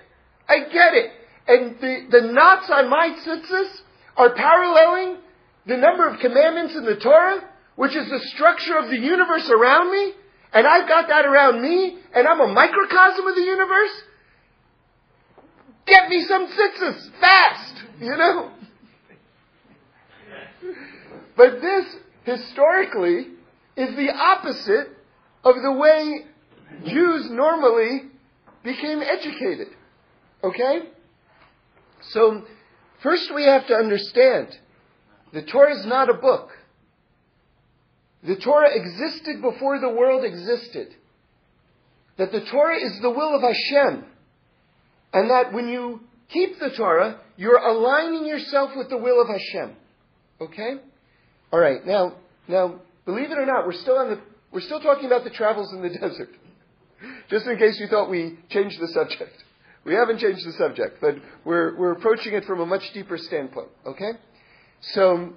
I 0.48 0.60
get 0.72 0.94
it. 0.94 1.12
And 1.48 1.80
the, 1.80 2.20
the 2.20 2.28
knots 2.32 2.70
on 2.70 2.90
my 2.90 3.16
tzitzis 3.24 3.82
are 4.18 4.34
paralleling 4.34 5.18
the 5.66 5.78
number 5.78 6.08
of 6.08 6.20
commandments 6.20 6.76
in 6.76 6.86
the 6.86 6.96
Torah, 6.96 7.48
which 7.76 7.96
is 7.96 8.10
the 8.10 8.20
structure 8.36 8.78
of 8.78 8.90
the 8.90 8.98
universe 8.98 9.50
around 9.50 9.92
me, 9.92 10.14
and 10.54 10.66
I've 10.66 10.88
got 10.88 11.08
that 11.10 11.26
around 11.26 11.62
me, 11.62 11.98
and 12.14 12.28
I'm 12.28 12.40
a 12.40 12.48
microcosm 12.48 13.28
of 13.28 13.36
the 13.36 13.42
universe. 13.42 14.02
Get 15.86 16.10
me 16.10 16.24
some 16.24 16.48
tzitzis, 16.48 17.20
fast, 17.20 17.84
you 18.00 18.16
know? 18.16 18.52
But 21.36 21.62
this, 21.62 21.86
historically, 22.24 23.28
is 23.76 23.96
the 23.96 24.10
opposite 24.12 24.95
of 25.46 25.56
the 25.62 25.72
way 25.72 26.26
Jews 26.86 27.30
normally 27.30 28.10
became 28.64 29.02
educated. 29.02 29.68
Okay? 30.44 30.80
So, 32.10 32.44
first 33.02 33.32
we 33.34 33.46
have 33.46 33.68
to 33.68 33.76
understand 33.76 34.48
the 35.32 35.44
Torah 35.44 35.80
is 35.80 35.86
not 35.86 36.10
a 36.10 36.16
book. 36.16 36.50
The 38.24 38.36
Torah 38.38 38.70
existed 38.74 39.42
before 39.42 39.80
the 39.80 39.90
world 39.90 40.26
existed. 40.26 40.96
That 42.18 42.32
the 42.32 42.42
Torah 42.52 42.78
is 42.84 43.00
the 43.02 43.10
will 43.10 43.36
of 43.36 43.42
Hashem. 43.42 44.06
And 45.14 45.30
that 45.30 45.54
when 45.54 45.70
you 45.70 46.02
keep 46.30 46.60
the 46.60 46.72
Torah, 46.76 47.20
you're 47.38 47.58
aligning 47.58 48.26
yourself 48.26 48.72
with 48.76 48.90
the 48.90 48.98
will 48.98 49.22
of 49.22 49.28
Hashem. 49.28 49.76
Okay? 50.42 50.76
All 51.52 51.60
right. 51.60 51.86
Now, 51.86 52.16
now, 52.48 52.80
believe 53.06 53.32
it 53.32 53.38
or 53.38 53.46
not, 53.46 53.68
we're 53.68 53.74
still 53.74 53.98
on 53.98 54.10
the 54.10 54.22
we're 54.56 54.62
still 54.62 54.80
talking 54.80 55.06
about 55.06 55.26
the 55.26 55.30
travels 55.30 55.74
in 55.74 55.82
the 55.82 55.90
desert. 56.00 56.30
Just 57.30 57.46
in 57.46 57.58
case 57.58 57.78
you 57.78 57.88
thought 57.88 58.10
we 58.10 58.40
changed 58.50 58.80
the 58.80 58.88
subject. 58.88 59.44
We 59.84 59.94
haven't 59.94 60.20
changed 60.20 60.48
the 60.48 60.54
subject, 60.54 61.00
but 61.02 61.16
we're, 61.44 61.76
we're 61.76 61.92
approaching 61.92 62.34
it 62.34 62.46
from 62.46 62.62
a 62.62 62.66
much 62.66 62.82
deeper 62.94 63.18
standpoint, 63.18 63.68
okay? 63.86 64.12
So, 64.80 65.34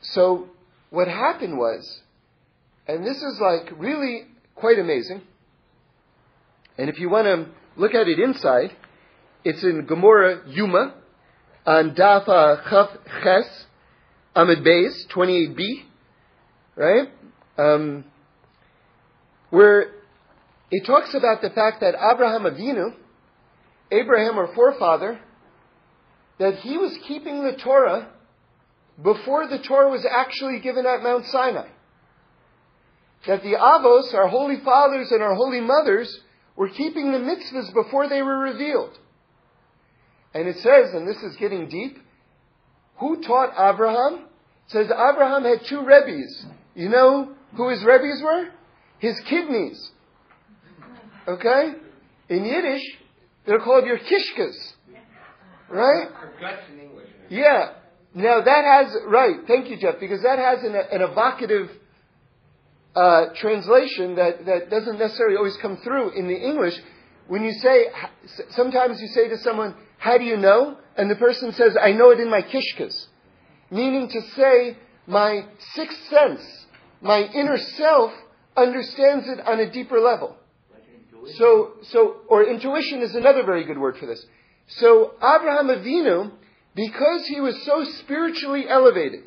so 0.00 0.48
what 0.90 1.06
happened 1.06 1.56
was, 1.56 2.00
and 2.88 3.06
this 3.06 3.16
is 3.16 3.40
like 3.40 3.70
really 3.78 4.26
quite 4.56 4.80
amazing, 4.80 5.22
and 6.76 6.90
if 6.90 6.98
you 6.98 7.08
want 7.08 7.26
to 7.26 7.46
look 7.76 7.94
at 7.94 8.08
it 8.08 8.18
inside, 8.18 8.76
it's 9.44 9.62
in 9.62 9.86
Gemara 9.86 10.42
Yuma 10.48 10.94
on 11.64 11.94
Dafa 11.94 12.68
Chaf 12.68 12.90
Ches 13.22 13.66
Amud 14.34 14.66
Beis 14.66 15.06
28b, 15.14 15.84
right? 16.74 17.08
Um, 17.58 18.04
where 19.50 19.92
it 20.70 20.86
talks 20.86 21.14
about 21.14 21.42
the 21.42 21.50
fact 21.50 21.80
that 21.80 21.94
Abraham 21.94 22.42
Avinu, 22.42 22.94
Abraham, 23.90 24.38
our 24.38 24.54
forefather, 24.54 25.20
that 26.38 26.56
he 26.60 26.78
was 26.78 26.96
keeping 27.06 27.44
the 27.44 27.56
Torah 27.56 28.08
before 29.02 29.46
the 29.46 29.58
Torah 29.58 29.90
was 29.90 30.06
actually 30.10 30.60
given 30.60 30.86
at 30.86 31.02
Mount 31.02 31.26
Sinai. 31.26 31.68
That 33.26 33.42
the 33.42 33.52
Avos, 33.52 34.14
our 34.14 34.28
holy 34.28 34.60
fathers 34.64 35.12
and 35.12 35.22
our 35.22 35.34
holy 35.34 35.60
mothers, 35.60 36.20
were 36.56 36.70
keeping 36.70 37.12
the 37.12 37.18
mitzvahs 37.18 37.72
before 37.72 38.08
they 38.08 38.22
were 38.22 38.38
revealed. 38.38 38.98
And 40.34 40.48
it 40.48 40.56
says, 40.56 40.94
and 40.94 41.06
this 41.06 41.22
is 41.22 41.36
getting 41.36 41.68
deep, 41.68 41.98
who 42.96 43.22
taught 43.22 43.52
Abraham? 43.52 44.24
It 44.66 44.70
says 44.70 44.86
Abraham 44.86 45.44
had 45.44 45.66
two 45.66 45.84
rebbes. 45.84 46.46
You 46.74 46.88
know 46.88 47.34
who 47.56 47.68
his 47.68 47.84
rebbes 47.84 48.22
were? 48.22 48.48
His 48.98 49.18
kidneys. 49.28 49.90
Okay? 51.26 51.72
In 52.28 52.44
Yiddish, 52.44 52.82
they're 53.46 53.60
called 53.60 53.86
your 53.86 53.98
kishkas. 53.98 54.56
Right? 55.68 56.08
Guts 56.40 56.62
in 56.72 56.80
English. 56.80 57.08
Yeah. 57.30 57.72
Now 58.14 58.42
that 58.42 58.64
has, 58.64 58.94
right, 59.06 59.36
thank 59.46 59.70
you, 59.70 59.78
Jeff, 59.78 59.98
because 59.98 60.22
that 60.22 60.38
has 60.38 60.62
an, 60.62 60.74
an 60.74 61.00
evocative 61.00 61.70
uh, 62.94 63.26
translation 63.36 64.16
that, 64.16 64.44
that 64.44 64.70
doesn't 64.70 64.98
necessarily 64.98 65.36
always 65.36 65.56
come 65.62 65.78
through 65.78 66.10
in 66.10 66.28
the 66.28 66.36
English. 66.36 66.74
When 67.26 67.42
you 67.42 67.52
say, 67.52 67.86
sometimes 68.50 69.00
you 69.00 69.08
say 69.08 69.28
to 69.28 69.38
someone, 69.38 69.74
how 69.96 70.18
do 70.18 70.24
you 70.24 70.36
know? 70.36 70.76
And 70.96 71.10
the 71.10 71.16
person 71.16 71.52
says, 71.52 71.76
I 71.80 71.92
know 71.92 72.10
it 72.10 72.20
in 72.20 72.28
my 72.28 72.42
kishkas. 72.42 73.06
Meaning 73.70 74.08
to 74.08 74.20
say, 74.36 74.76
my 75.06 75.46
sixth 75.74 75.98
sense, 76.10 76.61
my 77.02 77.22
inner 77.22 77.58
self 77.58 78.12
understands 78.56 79.26
it 79.28 79.40
on 79.46 79.58
a 79.60 79.70
deeper 79.70 80.00
level. 80.00 80.36
So, 81.36 81.72
so, 81.90 82.16
or 82.28 82.44
intuition 82.44 83.00
is 83.02 83.14
another 83.14 83.44
very 83.44 83.64
good 83.64 83.78
word 83.78 83.96
for 83.98 84.06
this. 84.06 84.24
So, 84.66 85.12
Abraham 85.18 85.68
Avinu, 85.68 86.32
because 86.74 87.26
he 87.26 87.40
was 87.40 87.60
so 87.64 87.84
spiritually 88.00 88.68
elevated, 88.68 89.24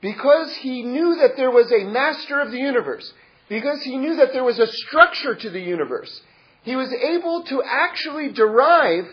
because 0.00 0.54
he 0.56 0.82
knew 0.82 1.16
that 1.16 1.36
there 1.36 1.50
was 1.50 1.72
a 1.72 1.84
master 1.84 2.40
of 2.40 2.50
the 2.50 2.58
universe, 2.58 3.12
because 3.48 3.82
he 3.82 3.96
knew 3.96 4.16
that 4.16 4.32
there 4.32 4.44
was 4.44 4.58
a 4.58 4.66
structure 4.66 5.34
to 5.34 5.50
the 5.50 5.60
universe, 5.60 6.20
he 6.62 6.76
was 6.76 6.92
able 6.92 7.44
to 7.44 7.62
actually 7.64 8.30
derive 8.32 9.06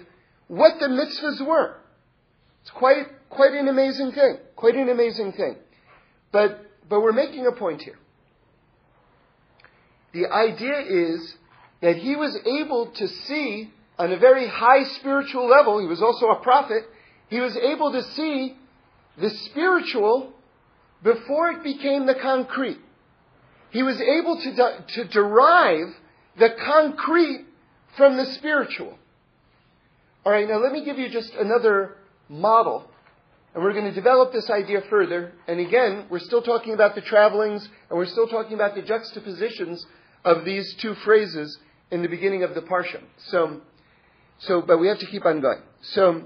what 0.48 0.79
the 0.79 0.88
mitzvahs 0.88 1.45
were. 1.45 1.77
It's 2.62 2.72
quite, 2.72 3.07
quite 3.29 3.53
an 3.53 3.67
amazing 3.67 4.12
thing. 4.12 4.38
Quite 4.55 4.75
an 4.75 4.89
amazing 4.89 5.34
thing. 5.34 5.55
But, 6.31 6.65
but 6.89 7.01
we're 7.01 7.13
making 7.13 7.45
a 7.48 7.51
point 7.51 7.81
here. 7.81 7.98
The 10.15 10.31
idea 10.31 10.79
is 10.79 11.36
that 11.81 11.98
he 11.98 12.15
was 12.15 12.39
able 12.45 12.86
to 12.88 13.05
see 13.05 13.69
on 14.00 14.13
a 14.13 14.17
very 14.17 14.48
high 14.48 14.86
spiritual 14.86 15.45
level, 15.45 15.79
he 15.79 15.88
was 15.88 16.01
also 16.01 16.27
a 16.27 16.39
prophet, 16.41 16.84
he 17.27 17.41
was 17.41 17.57
able 17.57 17.91
to 17.91 18.01
see 18.01 18.55
the 19.17 19.29
spiritual 19.29 20.31
before 21.03 21.50
it 21.50 21.63
became 21.63 22.05
the 22.05 22.15
concrete. 22.15 22.79
He 23.72 23.84
was 23.84 24.00
able 24.00 24.39
to, 24.39 24.55
de- 24.55 24.86
to 24.88 25.03
derive 25.10 25.93
the 26.39 26.51
concrete 26.65 27.45
from 27.98 28.15
the 28.15 28.25
spiritual. 28.36 28.98
All 30.25 30.31
right, 30.31 30.48
now 30.48 30.60
let 30.60 30.72
me 30.72 30.86
give 30.86 30.98
you 30.98 31.10
just 31.10 31.34
another 31.34 31.98
model. 32.29 32.89
And 33.53 33.62
we're 33.62 33.74
going 33.74 33.86
to 33.86 33.93
develop 33.93 34.31
this 34.31 34.50
idea 34.50 34.81
further. 34.89 35.34
And 35.45 35.60
again, 35.60 36.05
we're 36.10 36.19
still 36.19 36.41
talking 36.41 36.74
about 36.74 36.95
the 36.95 37.01
travelings, 37.01 37.67
and 37.89 37.98
we're 37.98 38.05
still 38.05 38.27
talking 38.27 38.53
about 38.53 38.75
the 38.75 38.81
juxtapositions 38.81 39.86
of 40.25 40.44
these 40.44 40.75
two 40.82 40.96
phrases 41.05 41.58
in 41.91 42.01
the 42.01 42.10
beginning 42.10 42.44
of 42.44 42.55
the 42.55 42.62
parsha. 42.62 43.01
So, 43.27 43.62
so, 44.39 44.62
but 44.62 44.79
we 44.79 44.88
have 44.88 45.00
to 45.00 45.05
keep 45.05 45.25
on 45.25 45.39
going. 45.39 45.62
So, 45.82 46.24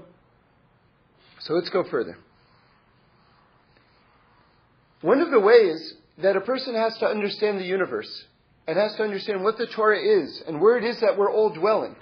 so 1.40 1.52
let's 1.52 1.68
go 1.68 1.84
further. 1.84 2.16
One 5.02 5.20
of 5.20 5.30
the 5.30 5.38
ways 5.38 5.94
that 6.18 6.36
a 6.36 6.40
person 6.40 6.74
has 6.74 6.96
to 6.98 7.06
understand 7.06 7.60
the 7.60 7.64
universe 7.64 8.24
and 8.66 8.76
has 8.78 8.94
to 8.96 9.02
understand 9.02 9.42
what 9.42 9.58
the 9.58 9.66
Torah 9.66 10.00
is 10.00 10.42
and 10.46 10.60
where 10.60 10.76
it 10.76 10.84
is 10.84 11.00
that 11.00 11.16
we're 11.16 11.32
all 11.32 11.50
dwelling 11.50 11.94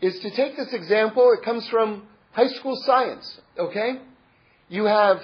is 0.00 0.18
to 0.20 0.30
take 0.30 0.56
this 0.56 0.72
example. 0.72 1.32
It 1.32 1.44
comes 1.44 1.66
from 1.68 2.06
high 2.32 2.48
school 2.48 2.76
science, 2.84 3.40
okay? 3.58 4.00
You 4.68 4.84
have 4.84 5.18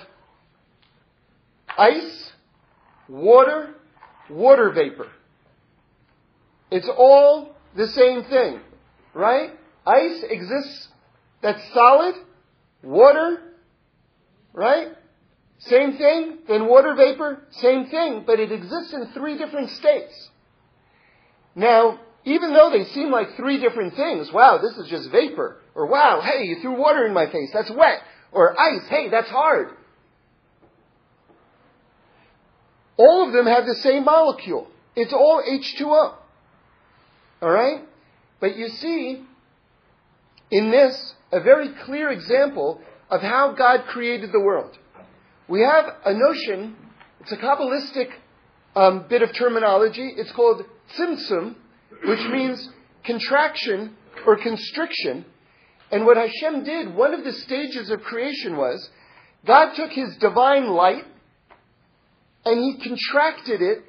ice, 1.76 2.32
water, 3.08 3.74
water 4.28 4.70
vapor. 4.70 5.08
It's 6.70 6.88
all 6.88 7.54
the 7.76 7.88
same 7.88 8.24
thing, 8.24 8.60
right? 9.14 9.50
Ice 9.86 10.22
exists, 10.28 10.88
that's 11.42 11.62
solid. 11.72 12.14
Water, 12.82 13.42
right? 14.52 14.88
Same 15.58 15.98
thing. 15.98 16.38
Then 16.48 16.66
water 16.66 16.94
vapor, 16.94 17.42
same 17.50 17.86
thing, 17.86 18.24
but 18.26 18.40
it 18.40 18.52
exists 18.52 18.92
in 18.94 19.12
three 19.12 19.36
different 19.36 19.70
states. 19.70 20.30
Now, 21.54 22.00
even 22.24 22.52
though 22.52 22.70
they 22.70 22.84
seem 22.84 23.10
like 23.10 23.36
three 23.36 23.60
different 23.60 23.94
things, 23.96 24.32
wow, 24.32 24.58
this 24.58 24.76
is 24.76 24.88
just 24.88 25.10
vapor, 25.10 25.60
or 25.74 25.86
wow, 25.86 26.20
hey, 26.22 26.44
you 26.44 26.60
threw 26.60 26.76
water 26.76 27.06
in 27.06 27.12
my 27.12 27.26
face, 27.26 27.50
that's 27.52 27.70
wet, 27.70 28.00
or 28.32 28.58
ice, 28.58 28.86
hey, 28.88 29.08
that's 29.10 29.28
hard. 29.28 29.70
All 32.96 33.26
of 33.26 33.32
them 33.32 33.46
have 33.46 33.66
the 33.66 33.76
same 33.76 34.04
molecule. 34.04 34.68
It's 34.94 35.12
all 35.12 35.42
H2O. 35.42 36.14
Alright? 37.42 37.86
But 38.40 38.56
you 38.56 38.68
see, 38.68 39.22
in 40.50 40.70
this, 40.70 41.14
a 41.32 41.40
very 41.40 41.70
clear 41.84 42.10
example 42.10 42.80
of 43.10 43.20
how 43.22 43.54
God 43.56 43.84
created 43.86 44.32
the 44.32 44.40
world. 44.40 44.76
We 45.48 45.62
have 45.62 45.86
a 46.04 46.14
notion, 46.14 46.76
it's 47.20 47.32
a 47.32 47.36
Kabbalistic 47.36 48.10
um, 48.76 49.06
bit 49.08 49.22
of 49.22 49.34
terminology, 49.34 50.12
it's 50.16 50.32
called 50.32 50.62
tzimtzum, 50.96 51.56
which 52.04 52.20
means 52.30 52.68
contraction 53.04 53.96
or 54.26 54.36
constriction. 54.36 55.24
And 55.90 56.06
what 56.06 56.16
Hashem 56.16 56.64
did, 56.64 56.94
one 56.94 57.14
of 57.14 57.24
the 57.24 57.32
stages 57.32 57.90
of 57.90 58.02
creation 58.02 58.56
was, 58.56 58.88
God 59.46 59.74
took 59.74 59.90
His 59.90 60.16
divine 60.18 60.68
light 60.68 61.04
and 62.44 62.58
He 62.58 62.88
contracted 62.88 63.60
it, 63.60 63.84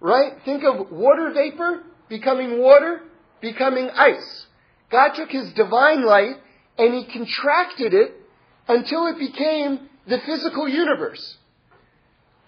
right? 0.00 0.32
Think 0.44 0.64
of 0.64 0.90
water 0.90 1.30
vapor 1.34 1.82
becoming 2.08 2.60
water, 2.60 3.00
becoming 3.40 3.90
ice. 3.90 4.46
God 4.90 5.14
took 5.14 5.30
His 5.30 5.52
divine 5.52 6.04
light 6.04 6.36
and 6.78 6.94
He 6.94 7.04
contracted 7.04 7.94
it 7.94 8.14
until 8.68 9.06
it 9.06 9.18
became 9.18 9.88
the 10.06 10.18
physical 10.20 10.68
universe. 10.68 11.38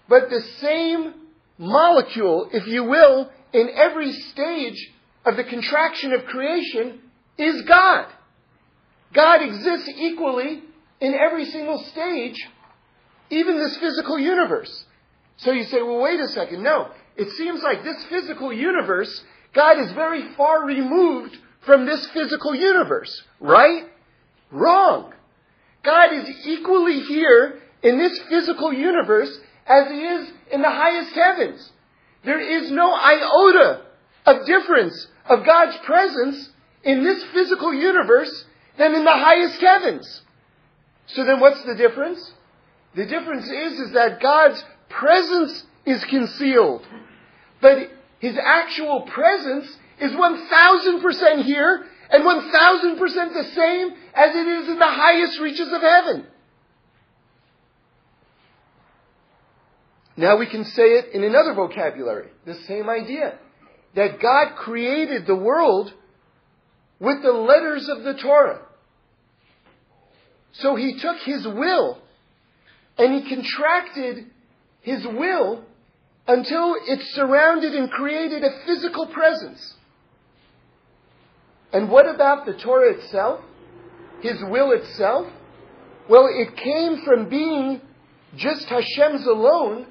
But 0.07 0.29
the 0.29 0.41
same 0.59 1.13
molecule, 1.57 2.49
if 2.51 2.67
you 2.67 2.83
will, 2.83 3.29
in 3.53 3.69
every 3.75 4.11
stage 4.11 4.91
of 5.25 5.35
the 5.35 5.43
contraction 5.43 6.13
of 6.13 6.25
creation 6.25 6.99
is 7.37 7.61
God. 7.63 8.07
God 9.13 9.41
exists 9.41 9.89
equally 9.97 10.63
in 10.99 11.13
every 11.13 11.45
single 11.45 11.83
stage, 11.85 12.47
even 13.29 13.57
this 13.57 13.77
physical 13.77 14.19
universe. 14.19 14.85
So 15.37 15.51
you 15.51 15.63
say, 15.63 15.81
well, 15.81 16.01
wait 16.01 16.19
a 16.19 16.27
second. 16.29 16.63
No. 16.63 16.89
It 17.15 17.29
seems 17.31 17.61
like 17.63 17.83
this 17.83 18.03
physical 18.05 18.51
universe, 18.53 19.23
God 19.53 19.79
is 19.79 19.91
very 19.91 20.33
far 20.35 20.65
removed 20.65 21.37
from 21.65 21.85
this 21.85 22.05
physical 22.07 22.55
universe, 22.55 23.23
right? 23.39 23.85
Wrong. 24.51 25.13
God 25.83 26.13
is 26.13 26.29
equally 26.45 27.01
here 27.01 27.59
in 27.81 27.97
this 27.97 28.19
physical 28.29 28.73
universe 28.73 29.39
as 29.65 29.87
He 29.89 29.99
is 29.99 30.31
in 30.51 30.61
the 30.61 30.69
highest 30.69 31.13
heavens. 31.13 31.71
There 32.23 32.39
is 32.39 32.71
no 32.71 32.93
iota 32.93 33.81
of 34.25 34.45
difference 34.45 35.07
of 35.25 35.45
God's 35.45 35.77
presence 35.85 36.49
in 36.83 37.03
this 37.03 37.23
physical 37.33 37.73
universe 37.73 38.45
than 38.77 38.95
in 38.95 39.03
the 39.03 39.11
highest 39.11 39.61
heavens. 39.61 40.21
So 41.07 41.23
then 41.25 41.39
what's 41.39 41.63
the 41.63 41.75
difference? 41.75 42.33
The 42.95 43.05
difference 43.05 43.45
is, 43.45 43.79
is 43.79 43.93
that 43.93 44.21
God's 44.21 44.63
presence 44.89 45.63
is 45.85 46.03
concealed. 46.05 46.85
But 47.61 47.89
His 48.19 48.37
actual 48.37 49.01
presence 49.01 49.65
is 49.99 50.11
1000% 50.11 51.43
here 51.43 51.85
and 52.09 52.23
1000% 52.23 53.33
the 53.33 53.43
same 53.55 53.89
as 54.13 54.35
it 54.35 54.47
is 54.47 54.69
in 54.69 54.79
the 54.79 54.85
highest 54.85 55.39
reaches 55.39 55.71
of 55.71 55.81
heaven. 55.81 56.27
Now 60.17 60.37
we 60.37 60.47
can 60.47 60.65
say 60.65 60.83
it 60.83 61.13
in 61.13 61.23
another 61.23 61.53
vocabulary, 61.53 62.27
the 62.45 62.55
same 62.67 62.89
idea. 62.89 63.37
That 63.95 64.19
God 64.21 64.55
created 64.57 65.25
the 65.25 65.35
world 65.35 65.93
with 66.99 67.23
the 67.23 67.31
letters 67.31 67.87
of 67.89 68.03
the 68.03 68.15
Torah. 68.21 68.61
So 70.53 70.75
he 70.75 70.99
took 70.99 71.17
his 71.19 71.45
will 71.47 72.01
and 72.97 73.23
he 73.23 73.33
contracted 73.33 74.25
his 74.81 75.05
will 75.05 75.63
until 76.29 76.75
it 76.85 77.01
surrounded 77.13 77.73
and 77.73 77.89
created 77.89 78.43
a 78.43 78.51
physical 78.67 79.07
presence. 79.07 79.73
And 81.73 81.89
what 81.89 82.07
about 82.07 82.45
the 82.45 82.53
Torah 82.53 82.93
itself? 82.93 83.41
His 84.21 84.37
will 84.43 84.71
itself? 84.71 85.27
Well, 86.07 86.27
it 86.31 86.55
came 86.55 87.03
from 87.03 87.29
being 87.29 87.81
just 88.35 88.65
Hashem's 88.65 89.25
alone 89.25 89.87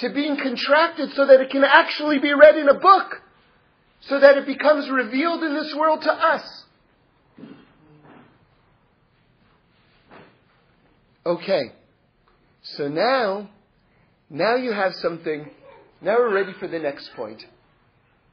to 0.00 0.12
being 0.12 0.36
contracted 0.36 1.12
so 1.12 1.24
that 1.24 1.40
it 1.40 1.50
can 1.50 1.62
actually 1.62 2.18
be 2.18 2.32
read 2.32 2.56
in 2.56 2.68
a 2.68 2.74
book, 2.74 3.22
so 4.00 4.18
that 4.18 4.36
it 4.36 4.46
becomes 4.46 4.90
revealed 4.90 5.44
in 5.44 5.54
this 5.54 5.72
world 5.76 6.02
to 6.02 6.12
us. 6.12 6.64
Okay, 11.24 11.72
so 12.62 12.88
now, 12.88 13.50
now 14.30 14.56
you 14.56 14.72
have 14.72 14.94
something, 14.94 15.50
now 16.00 16.16
we're 16.18 16.34
ready 16.34 16.52
for 16.58 16.66
the 16.66 16.78
next 16.78 17.10
point. 17.14 17.44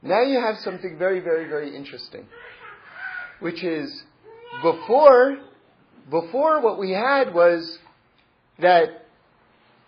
Now 0.02 0.22
you 0.22 0.40
have 0.40 0.58
something 0.58 0.98
very, 0.98 1.20
very, 1.20 1.48
very 1.48 1.76
interesting, 1.76 2.26
which 3.40 3.62
is 3.62 4.02
before, 4.62 5.38
before 6.10 6.60
what 6.60 6.78
we 6.78 6.90
had 6.90 7.34
was 7.34 7.78
that 8.58 9.06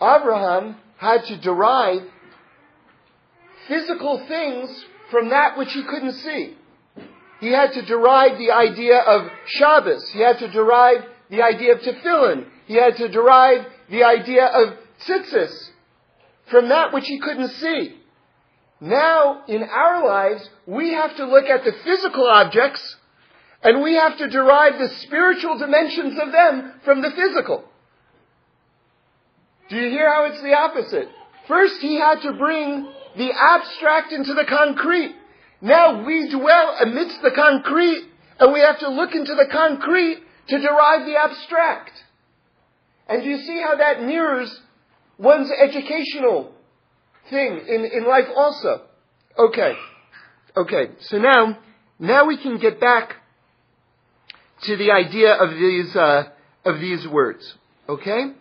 Abraham 0.01 0.77
had 0.99 1.25
to 1.25 1.41
derive 1.41 2.03
physical 3.67 4.25
things 4.29 4.85
from 5.11 5.31
that 5.31 5.57
which 5.57 5.73
he 5.73 5.83
couldn't 5.85 6.15
see. 6.15 6.57
He 7.41 7.51
had 7.51 7.73
to 7.73 7.83
derive 7.83 8.39
the 8.39 8.53
idea 8.53 8.99
of 8.99 9.31
Shabbos. 9.47 10.11
He 10.13 10.21
had 10.21 10.39
to 10.39 10.51
derive 10.51 11.05
the 11.31 11.43
idea 11.43 11.75
of 11.75 11.81
tefillin. 11.81 12.47
He 12.67 12.75
had 12.75 12.97
to 12.97 13.09
derive 13.09 13.67
the 13.91 14.05
idea 14.05 14.47
of 14.47 14.75
tzitzis 15.07 15.71
from 16.51 16.69
that 16.69 16.93
which 16.93 17.07
he 17.07 17.19
couldn't 17.19 17.51
see. 17.51 17.97
Now, 18.81 19.45
in 19.47 19.63
our 19.63 20.07
lives, 20.07 20.49
we 20.67 20.93
have 20.93 21.17
to 21.17 21.27
look 21.27 21.47
at 21.47 21.65
the 21.65 21.73
physical 21.85 22.27
objects 22.27 22.97
and 23.63 23.83
we 23.83 23.95
have 23.95 24.19
to 24.19 24.29
derive 24.29 24.79
the 24.79 24.89
spiritual 25.01 25.59
dimensions 25.59 26.19
of 26.21 26.33
them 26.33 26.75
from 26.85 27.01
the 27.01 27.11
physical. 27.11 27.65
Do 29.71 29.77
you 29.77 29.89
hear 29.89 30.13
how 30.13 30.27
it's 30.27 30.43
the 30.43 30.53
opposite? 30.53 31.09
First, 31.49 31.81
he 31.81 31.99
had 31.99 32.21
to 32.23 32.35
bring 32.35 32.93
the 33.17 33.31
abstract 33.33 34.13
into 34.13 34.35
the 34.35 34.45
concrete. 34.45 35.15
Now 35.63 36.05
we 36.05 36.29
dwell 36.31 36.77
amidst 36.83 37.23
the 37.23 37.31
concrete, 37.31 38.05
and 38.39 38.53
we 38.53 38.61
have 38.61 38.79
to 38.81 38.91
look 38.91 39.15
into 39.15 39.35
the 39.35 39.49
concrete 39.51 40.19
to 40.49 40.59
derive 40.59 41.07
the 41.07 41.17
abstract. 41.17 41.93
And 43.09 43.23
do 43.23 43.29
you 43.29 43.39
see 43.39 43.63
how 43.63 43.77
that 43.77 44.03
mirrors 44.03 44.61
one's 45.19 45.51
educational 45.51 46.53
thing 47.31 47.61
in, 47.69 47.85
in 47.85 48.07
life 48.07 48.27
also? 48.35 48.83
Okay. 49.39 49.75
Okay. 50.57 50.91
So 51.01 51.19
now, 51.19 51.59
now 51.99 52.27
we 52.27 52.37
can 52.37 52.59
get 52.59 52.81
back 52.81 53.17
to 54.63 54.77
the 54.77 54.91
idea 54.91 55.33
of 55.33 55.51
these, 55.51 55.95
uh, 55.97 56.25
of 56.65 56.81
these 56.81 57.07
words. 57.07 57.55
Okay? 57.89 58.33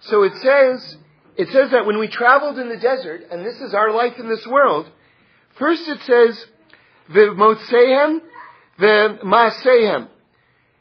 So 0.00 0.22
it 0.22 0.34
says, 0.36 0.96
it 1.36 1.48
says 1.48 1.70
that 1.72 1.86
when 1.86 1.98
we 1.98 2.08
traveled 2.08 2.58
in 2.58 2.68
the 2.68 2.76
desert, 2.76 3.22
and 3.30 3.44
this 3.44 3.60
is 3.60 3.74
our 3.74 3.92
life 3.92 4.18
in 4.18 4.28
this 4.28 4.46
world, 4.46 4.88
first 5.58 5.88
it 5.88 6.00
says, 6.02 6.46
the 7.08 7.34
V'masehem. 8.78 10.08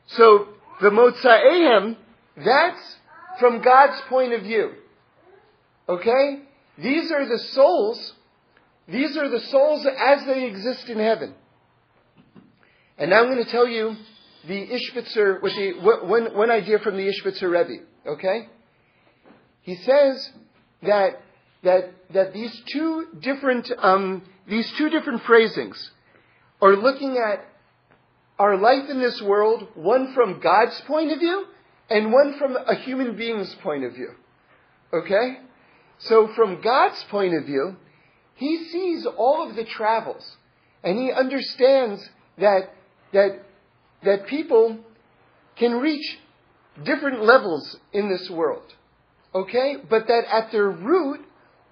So, 0.07 0.47
the 0.81 0.89
Motsaehem, 0.89 1.95
that's 2.37 2.97
from 3.39 3.61
God's 3.61 3.99
point 4.09 4.33
of 4.33 4.41
view. 4.41 4.73
Okay? 5.87 6.41
These 6.77 7.11
are 7.11 7.25
the 7.25 7.39
souls, 7.39 8.13
these 8.87 9.15
are 9.17 9.29
the 9.29 9.39
souls 9.39 9.85
as 9.85 10.25
they 10.25 10.45
exist 10.45 10.89
in 10.89 10.99
heaven. 10.99 11.33
And 12.97 13.09
now 13.09 13.21
I'm 13.21 13.31
going 13.31 13.43
to 13.43 13.51
tell 13.51 13.67
you 13.67 13.95
the 14.47 14.67
Ishbitzer, 14.67 15.41
with 15.41 15.53
the, 15.55 15.73
one, 16.05 16.35
one 16.35 16.51
idea 16.51 16.79
from 16.79 16.97
the 16.97 17.11
Ishbitzer 17.11 17.49
Rebbe. 17.49 17.83
Okay? 18.07 18.49
he 19.65 19.75
says 19.77 20.29
that 20.83 21.21
that 21.63 21.91
that 22.13 22.33
these 22.33 22.61
two 22.67 23.07
different 23.19 23.71
um, 23.79 24.21
these 24.47 24.71
two 24.77 24.89
different 24.89 25.23
phrasings 25.23 25.91
are 26.61 26.75
looking 26.75 27.17
at 27.17 27.43
our 28.37 28.57
life 28.57 28.89
in 28.89 28.99
this 28.99 29.21
world, 29.23 29.67
one 29.73 30.13
from 30.13 30.39
God's 30.39 30.79
point 30.81 31.11
of 31.11 31.19
view 31.19 31.45
and 31.89 32.13
one 32.13 32.37
from 32.37 32.55
a 32.55 32.75
human 32.75 33.15
being's 33.15 33.53
point 33.55 33.83
of 33.83 33.93
view. 33.93 34.11
Okay? 34.93 35.39
So 35.99 36.29
from 36.35 36.61
God's 36.61 37.03
point 37.05 37.35
of 37.35 37.45
view, 37.45 37.77
he 38.35 38.65
sees 38.65 39.05
all 39.05 39.49
of 39.49 39.55
the 39.55 39.63
travels 39.63 40.37
and 40.83 40.99
he 40.99 41.11
understands 41.11 42.07
that, 42.37 42.73
that, 43.13 43.43
that 44.03 44.27
people 44.27 44.77
can 45.55 45.79
reach 45.79 46.19
different 46.83 47.23
levels 47.23 47.77
in 47.93 48.09
this 48.09 48.29
world. 48.29 48.73
Okay? 49.33 49.77
But 49.89 50.07
that 50.07 50.23
at 50.31 50.51
their 50.51 50.69
root, 50.69 51.21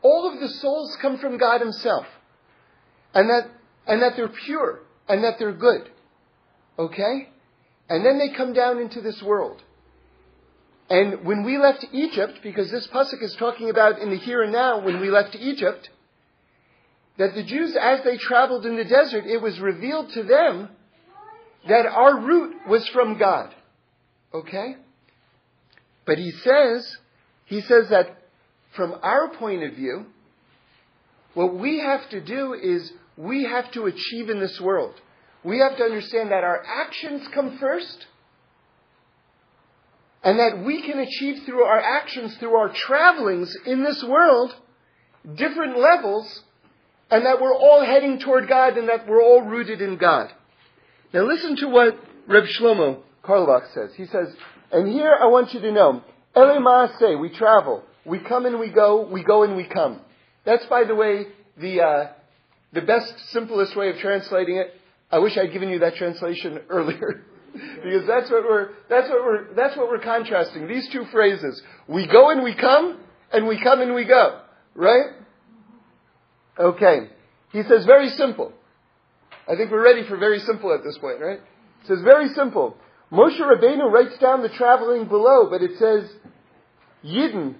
all 0.01 0.31
of 0.31 0.39
the 0.39 0.49
souls 0.49 0.97
come 1.01 1.17
from 1.17 1.37
God 1.37 1.61
Himself. 1.61 2.05
And 3.13 3.29
that, 3.29 3.49
and 3.87 4.01
that 4.01 4.15
they're 4.15 4.27
pure 4.27 4.79
and 5.07 5.23
that 5.23 5.37
they're 5.37 5.53
good. 5.53 5.89
Okay? 6.79 7.29
And 7.89 8.05
then 8.05 8.17
they 8.17 8.35
come 8.35 8.53
down 8.53 8.79
into 8.79 9.01
this 9.01 9.21
world. 9.21 9.61
And 10.93 11.25
when 11.25 11.43
we 11.43 11.57
left 11.57 11.87
Egypt, 11.91 12.41
because 12.43 12.69
this 12.69 12.85
pasuk 12.85 13.23
is 13.23 13.35
talking 13.39 13.71
about 13.71 13.97
in 13.97 14.11
the 14.11 14.15
here 14.15 14.43
and 14.43 14.51
now 14.51 14.79
when 14.79 14.99
we 15.01 15.09
left 15.09 15.35
Egypt, 15.35 15.89
that 17.17 17.33
the 17.33 17.41
Jews, 17.41 17.75
as 17.75 18.03
they 18.03 18.17
traveled 18.17 18.63
in 18.67 18.75
the 18.75 18.83
desert, 18.83 19.25
it 19.25 19.41
was 19.41 19.59
revealed 19.59 20.11
to 20.11 20.21
them 20.21 20.69
that 21.67 21.87
our 21.87 22.19
root 22.19 22.67
was 22.67 22.87
from 22.89 23.17
God. 23.17 23.55
Okay? 24.35 24.75
But 26.05 26.19
he 26.19 26.29
says, 26.29 26.97
he 27.45 27.61
says 27.61 27.89
that 27.89 28.15
from 28.75 28.93
our 29.01 29.29
point 29.29 29.63
of 29.63 29.73
view, 29.73 30.05
what 31.33 31.55
we 31.57 31.79
have 31.79 32.07
to 32.11 32.21
do 32.21 32.53
is 32.53 32.93
we 33.17 33.45
have 33.45 33.71
to 33.71 33.85
achieve 33.85 34.29
in 34.29 34.39
this 34.39 34.61
world. 34.61 34.93
We 35.43 35.57
have 35.57 35.75
to 35.75 35.85
understand 35.85 36.29
that 36.29 36.43
our 36.43 36.63
actions 36.63 37.27
come 37.33 37.57
first, 37.57 38.05
and 40.23 40.39
that 40.39 40.63
we 40.63 40.81
can 40.81 40.99
achieve 40.99 41.43
through 41.45 41.63
our 41.63 41.79
actions, 41.79 42.35
through 42.37 42.55
our 42.55 42.69
travelings 42.69 43.55
in 43.65 43.83
this 43.83 44.03
world, 44.03 44.55
different 45.35 45.77
levels, 45.77 46.43
and 47.11 47.25
that 47.25 47.41
we're 47.41 47.55
all 47.55 47.83
heading 47.85 48.19
toward 48.19 48.47
God 48.47 48.77
and 48.77 48.89
that 48.89 49.07
we're 49.07 49.21
all 49.21 49.41
rooted 49.41 49.81
in 49.81 49.97
God. 49.97 50.31
Now 51.13 51.23
listen 51.23 51.57
to 51.57 51.67
what 51.67 51.97
Reb 52.27 52.45
Shlomo 52.45 53.01
Carlebach 53.23 53.73
says. 53.73 53.93
He 53.95 54.05
says, 54.05 54.33
and 54.71 54.87
here 54.87 55.13
I 55.19 55.27
want 55.27 55.53
you 55.53 55.59
to 55.59 55.71
know, 55.71 56.01
Ele 56.35 56.89
say 56.99 57.15
we 57.15 57.29
travel, 57.29 57.83
we 58.05 58.19
come 58.19 58.45
and 58.45 58.59
we 58.59 58.69
go, 58.69 59.05
we 59.05 59.23
go 59.23 59.43
and 59.43 59.55
we 59.55 59.65
come. 59.65 60.01
That's, 60.45 60.65
by 60.65 60.85
the 60.85 60.95
way, 60.95 61.27
the, 61.57 61.81
uh, 61.81 62.07
the 62.71 62.81
best, 62.81 63.13
simplest 63.29 63.75
way 63.75 63.89
of 63.89 63.97
translating 63.97 64.57
it. 64.57 64.73
I 65.11 65.19
wish 65.19 65.37
I'd 65.37 65.53
given 65.53 65.69
you 65.69 65.79
that 65.79 65.95
translation 65.95 66.59
earlier. 66.69 67.23
Because 67.53 68.07
that's 68.07 68.31
what 68.31 68.43
we're, 68.43 68.69
that's 68.89 69.09
what 69.09 69.23
we're, 69.23 69.53
that's 69.53 69.77
what 69.77 69.89
we're 69.89 70.01
contrasting. 70.01 70.67
These 70.67 70.89
two 70.91 71.05
phrases. 71.11 71.61
We 71.87 72.07
go 72.07 72.31
and 72.31 72.43
we 72.43 72.55
come, 72.55 72.99
and 73.31 73.47
we 73.47 73.61
come 73.61 73.81
and 73.81 73.93
we 73.93 74.05
go. 74.05 74.41
Right? 74.75 75.11
Okay. 76.59 77.09
He 77.51 77.61
says 77.63 77.85
very 77.85 78.09
simple. 78.09 78.51
I 79.47 79.55
think 79.55 79.71
we're 79.71 79.83
ready 79.83 80.07
for 80.07 80.17
very 80.17 80.39
simple 80.39 80.73
at 80.73 80.83
this 80.83 80.97
point, 80.97 81.19
right? 81.21 81.39
It 81.39 81.87
says 81.87 81.99
very 82.03 82.29
simple. 82.29 82.77
Moshe 83.11 83.39
Rabbeinu 83.39 83.91
writes 83.91 84.17
down 84.19 84.41
the 84.41 84.49
traveling 84.49 85.07
below, 85.07 85.47
but 85.49 85.61
it 85.61 85.77
says, 85.77 86.09
Yidden, 87.05 87.55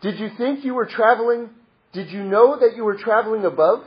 did 0.00 0.18
you 0.18 0.30
think 0.36 0.64
you 0.64 0.74
were 0.74 0.86
traveling? 0.86 1.50
Did 1.92 2.10
you 2.10 2.24
know 2.24 2.58
that 2.58 2.74
you 2.74 2.84
were 2.84 2.96
traveling 2.96 3.44
above? 3.44 3.84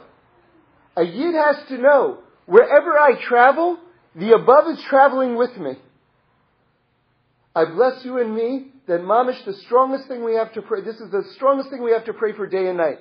A 0.95 1.03
Yid 1.03 1.33
has 1.35 1.67
to 1.67 1.77
know, 1.77 2.19
wherever 2.45 2.97
I 2.97 3.21
travel, 3.27 3.79
the 4.15 4.33
above 4.33 4.69
is 4.69 4.81
traveling 4.83 5.35
with 5.35 5.57
me. 5.57 5.73
I 7.53 7.65
bless 7.65 8.03
you 8.03 8.17
and 8.19 8.35
me 8.35 8.67
that 8.87 9.01
mamish, 9.01 9.43
the 9.45 9.53
strongest 9.53 10.07
thing 10.07 10.23
we 10.23 10.35
have 10.35 10.53
to 10.53 10.61
pray, 10.61 10.81
this 10.81 10.99
is 10.99 11.09
the 11.11 11.23
strongest 11.35 11.69
thing 11.69 11.83
we 11.83 11.91
have 11.91 12.05
to 12.05 12.13
pray 12.13 12.33
for 12.33 12.47
day 12.47 12.67
and 12.67 12.77
night. 12.77 12.99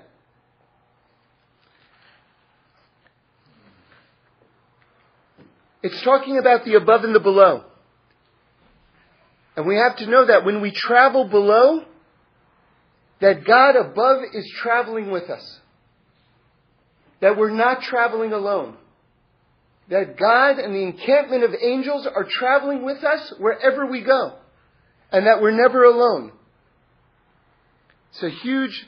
It's 5.83 6.00
talking 6.03 6.38
about 6.38 6.64
the 6.64 6.74
above 6.77 7.05
and 7.05 7.14
the 7.14 7.20
below. 7.20 7.64
And 9.57 9.66
we 9.66 9.77
have 9.77 9.96
to 9.98 10.07
know 10.07 10.24
that 10.27 10.44
when 10.44 10.62
we 10.62 10.70
travel 10.70 11.27
below, 11.27 11.85
that 13.20 13.44
God 13.44 13.77
above 13.77 14.22
is 14.33 14.50
traveling 14.62 15.11
with 15.11 15.29
us. 15.31 15.61
That 17.20 17.37
we're 17.37 17.50
not 17.50 17.83
traveling 17.83 18.33
alone. 18.33 18.77
That 19.90 20.16
God 20.18 20.59
and 20.59 20.75
the 20.75 20.83
encampment 20.83 21.44
of 21.44 21.51
angels 21.61 22.07
are 22.07 22.27
traveling 22.29 22.85
with 22.85 23.05
us 23.05 23.35
wherever 23.38 23.87
we 23.87 24.03
go. 24.03 24.35
And 25.12 25.27
that 25.27 25.42
we're 25.42 25.51
never 25.51 25.85
alone. 25.85 26.33
It's 28.11 28.23
a 28.23 28.31
huge, 28.31 28.87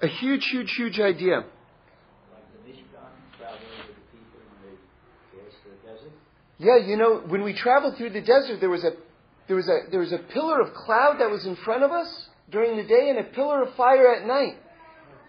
a 0.00 0.06
huge, 0.06 0.46
huge, 0.46 0.72
huge 0.76 1.00
idea. 1.00 1.36
Like 1.36 1.46
the 2.52 2.70
Mishkan 2.70 3.38
traveling 3.38 3.62
over 3.80 3.88
the 3.88 4.16
people 4.16 4.40
in 4.64 5.70
the 5.70 5.88
desert? 5.88 6.12
Yeah, 6.58 6.76
you 6.86 6.96
know, 6.96 7.22
when 7.26 7.42
we 7.42 7.54
traveled 7.54 7.96
through 7.96 8.10
the 8.10 8.20
desert, 8.20 8.60
there 8.60 8.70
was 8.70 8.84
a 8.84 8.92
there 9.48 9.56
was 9.56 9.68
a 9.68 9.90
there 9.90 10.00
was 10.00 10.12
a 10.12 10.18
pillar 10.18 10.60
of 10.60 10.72
cloud 10.74 11.18
that 11.18 11.30
was 11.30 11.44
in 11.46 11.56
front 11.56 11.82
of 11.82 11.90
us 11.90 12.28
during 12.50 12.76
the 12.76 12.84
day 12.84 13.08
and 13.10 13.18
a 13.18 13.24
pillar 13.24 13.62
of 13.62 13.74
fire 13.74 14.14
at 14.14 14.26
night. 14.26 14.56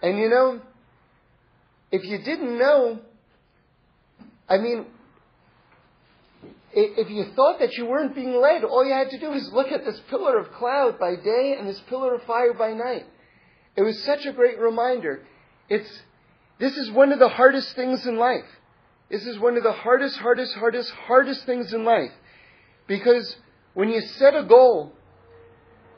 And 0.02 0.18
you 0.18 0.28
know, 0.28 0.60
if 1.90 2.04
you 2.04 2.18
didn't 2.18 2.58
know, 2.58 3.00
I 4.48 4.58
mean, 4.58 4.86
if 6.72 7.10
you 7.10 7.26
thought 7.36 7.60
that 7.60 7.74
you 7.74 7.86
weren't 7.86 8.14
being 8.14 8.40
led, 8.40 8.64
all 8.64 8.84
you 8.84 8.92
had 8.92 9.10
to 9.10 9.18
do 9.18 9.30
was 9.30 9.50
look 9.52 9.70
at 9.70 9.84
this 9.84 10.00
pillar 10.10 10.38
of 10.38 10.52
cloud 10.52 10.98
by 10.98 11.16
day 11.16 11.56
and 11.58 11.68
this 11.68 11.80
pillar 11.88 12.14
of 12.14 12.22
fire 12.24 12.52
by 12.52 12.72
night. 12.72 13.06
It 13.76 13.82
was 13.82 14.02
such 14.04 14.26
a 14.26 14.32
great 14.32 14.58
reminder. 14.58 15.24
It's, 15.68 16.02
this 16.58 16.76
is 16.76 16.90
one 16.90 17.12
of 17.12 17.18
the 17.18 17.28
hardest 17.28 17.74
things 17.74 18.06
in 18.06 18.16
life. 18.16 18.44
This 19.10 19.24
is 19.26 19.38
one 19.38 19.56
of 19.56 19.62
the 19.62 19.72
hardest, 19.72 20.18
hardest, 20.18 20.54
hardest, 20.54 20.90
hardest 20.90 21.46
things 21.46 21.72
in 21.72 21.84
life. 21.84 22.12
Because 22.86 23.36
when 23.74 23.88
you 23.88 24.00
set 24.00 24.34
a 24.34 24.44
goal, 24.44 24.92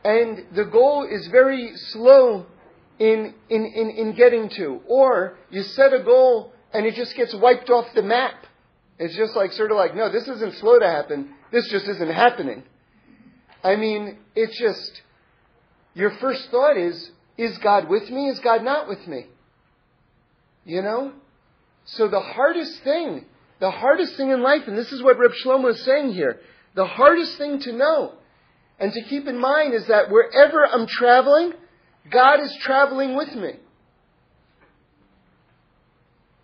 and 0.05 0.47
the 0.55 0.65
goal 0.65 1.07
is 1.11 1.27
very 1.29 1.75
slow 1.77 2.47
in, 2.99 3.35
in, 3.49 3.65
in, 3.65 3.91
in 3.91 4.13
getting 4.15 4.49
to, 4.51 4.81
or 4.87 5.37
you 5.51 5.63
set 5.63 5.93
a 5.93 6.03
goal 6.03 6.53
and 6.77 6.85
it 6.85 6.95
just 6.95 7.17
gets 7.17 7.35
wiped 7.35 7.71
off 7.71 7.87
the 7.95 8.03
map. 8.03 8.35
It's 8.99 9.17
just 9.17 9.35
like, 9.35 9.53
sort 9.53 9.71
of 9.71 9.79
like, 9.79 9.97
no, 9.97 10.13
this 10.13 10.29
isn't 10.29 10.57
slow 10.57 10.79
to 10.79 10.87
happen. 10.87 11.31
This 11.51 11.67
just 11.71 11.89
isn't 11.89 12.11
happening. 12.11 12.65
I 13.65 13.77
mean, 13.77 14.19
it's 14.35 14.59
just, 14.59 15.03
your 15.95 16.11
first 16.19 16.51
thought 16.51 16.77
is, 16.77 17.11
is 17.39 17.57
God 17.59 17.89
with 17.89 18.11
me? 18.11 18.29
Is 18.29 18.41
God 18.41 18.63
not 18.63 18.89
with 18.89 19.07
me? 19.07 19.27
You 20.67 20.83
know? 20.83 21.13
So 21.87 22.09
the 22.09 22.21
hardest 22.21 22.83
thing, 22.83 23.25
the 23.59 23.71
hardest 23.71 24.17
thing 24.17 24.31
in 24.31 24.43
life, 24.43 24.63
and 24.67 24.77
this 24.77 24.93
is 24.93 25.03
what 25.03 25.19
Reb 25.19 25.33
Shlomo 25.43 25.71
is 25.71 25.83
saying 25.83 26.13
here, 26.13 26.41
the 26.75 26.87
hardest 26.87 27.39
thing 27.39 27.59
to 27.61 27.73
know 27.73 28.13
and 28.79 28.93
to 28.93 29.03
keep 29.05 29.27
in 29.27 29.39
mind 29.39 29.73
is 29.73 29.87
that 29.87 30.11
wherever 30.11 30.67
I'm 30.67 30.87
traveling, 30.87 31.55
God 32.11 32.41
is 32.41 32.55
traveling 32.61 33.17
with 33.17 33.35
me. 33.35 33.53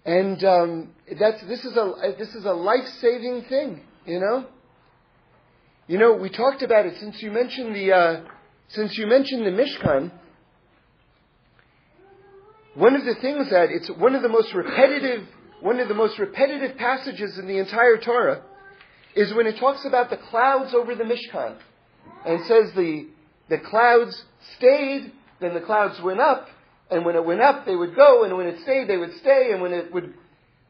And 0.05 0.43
um, 0.45 0.91
that's, 1.19 1.41
this 1.47 1.65
is 1.65 1.77
a, 1.77 2.15
this 2.19 2.35
is 2.35 2.45
a 2.45 2.53
life 2.53 2.89
saving 3.01 3.45
thing, 3.49 3.83
you 4.05 4.19
know? 4.19 4.47
You 5.87 5.99
know, 5.99 6.15
we 6.15 6.29
talked 6.29 6.63
about 6.63 6.87
it 6.87 6.99
since 6.99 7.23
you 7.23 7.31
mentioned 7.31 7.75
the, 7.75 7.93
uh, 7.93 8.21
since 8.69 8.97
you 8.97 9.07
mentioned 9.07 9.47
the 9.47 9.51
Mishkan. 9.51 10.11
One 12.75 12.97
of 12.97 13.05
the 13.05 13.15
things 13.21 13.51
that 13.51 13.69
it's 13.71 13.91
one 13.91 14.15
of 14.15 14.23
the 14.23 14.29
most 14.29 14.55
repetitive, 14.55 15.29
one 15.61 15.79
of 15.79 15.89
the 15.89 15.95
most 15.95 16.19
repetitive 16.19 16.77
passages 16.79 17.39
in 17.39 17.47
the 17.47 17.59
entire 17.59 17.99
Torah 17.99 18.43
is 19.15 19.35
when 19.35 19.47
it 19.47 19.59
talks 19.59 19.85
about 19.85 20.11
the 20.11 20.17
clouds 20.17 20.75
over 20.75 20.95
the 20.95 21.05
Mishkan. 21.05 21.59
And 22.25 22.45
says 22.47 22.73
the, 22.75 23.09
the 23.49 23.59
clouds 23.59 24.25
stayed, 24.57 25.13
then 25.41 25.55
the 25.55 25.61
clouds 25.61 26.01
went 26.03 26.21
up, 26.21 26.47
and 26.93 27.05
when 27.05 27.17
it 27.17 27.25
went 27.25 27.41
up, 27.41 27.67
they 27.67 27.75
would 27.75 27.97
go, 27.97 28.25
and 28.25 28.37
when 28.37 28.47
it 28.47 28.61
stayed, 28.63 28.89
they 28.89 28.97
would 28.97 29.17
stay, 29.17 29.51
and 29.53 29.61
when 29.63 29.73
it 29.73 29.93
would, 29.93 30.15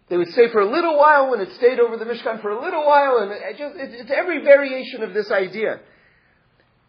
they 0.08 0.16
would 0.16 0.28
stay 0.28 0.48
for 0.50 0.60
a 0.60 0.70
little 0.70 0.96
while, 0.96 1.30
when 1.30 1.40
it 1.40 1.52
stayed 1.56 1.80
over 1.80 1.96
the 1.96 2.04
Mishkan 2.04 2.40
for 2.40 2.50
a 2.50 2.62
little 2.62 2.86
while, 2.86 3.18
and 3.18 3.32
it 3.32 3.58
just, 3.58 3.76
it, 3.76 4.00
it's 4.00 4.10
every 4.10 4.42
variation 4.42 5.02
of 5.02 5.12
this 5.12 5.30
idea. 5.30 5.80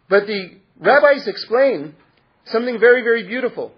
But 0.08 0.26
the 0.26 0.58
rabbis 0.78 1.26
explain 1.26 1.94
something 2.44 2.78
very, 2.78 3.02
very 3.02 3.26
beautiful 3.26 3.72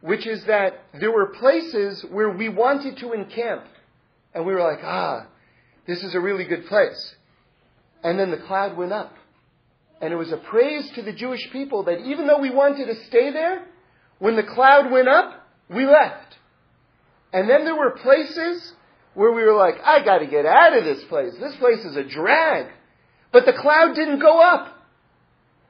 which 0.00 0.26
is 0.26 0.44
that 0.44 0.84
there 1.00 1.10
were 1.10 1.26
places 1.26 2.04
where 2.10 2.30
we 2.30 2.48
wanted 2.48 2.96
to 2.98 3.12
encamp. 3.12 3.64
And 4.34 4.46
we 4.46 4.54
were 4.54 4.62
like, 4.62 4.80
ah, 4.82 5.26
this 5.86 6.02
is 6.02 6.14
a 6.14 6.20
really 6.20 6.44
good 6.44 6.66
place. 6.66 7.14
And 8.04 8.18
then 8.18 8.30
the 8.30 8.36
cloud 8.36 8.76
went 8.76 8.92
up. 8.92 9.14
And 10.00 10.12
it 10.12 10.16
was 10.16 10.30
a 10.30 10.36
praise 10.36 10.88
to 10.94 11.02
the 11.02 11.12
Jewish 11.12 11.50
people 11.50 11.84
that 11.84 12.00
even 12.00 12.28
though 12.28 12.38
we 12.38 12.50
wanted 12.50 12.86
to 12.86 13.04
stay 13.06 13.32
there, 13.32 13.64
when 14.18 14.36
the 14.36 14.42
cloud 14.42 14.90
went 14.90 15.08
up, 15.08 15.46
we 15.68 15.86
left. 15.86 16.36
And 17.32 17.48
then 17.48 17.64
there 17.64 17.76
were 17.76 17.90
places 17.90 18.72
where 19.14 19.32
we 19.32 19.42
were 19.42 19.56
like, 19.56 19.76
I 19.84 20.04
gotta 20.04 20.26
get 20.26 20.46
out 20.46 20.76
of 20.76 20.84
this 20.84 21.04
place. 21.04 21.34
This 21.38 21.56
place 21.56 21.84
is 21.84 21.96
a 21.96 22.04
drag. 22.04 22.66
But 23.32 23.44
the 23.46 23.52
cloud 23.52 23.94
didn't 23.94 24.20
go 24.20 24.40
up. 24.40 24.74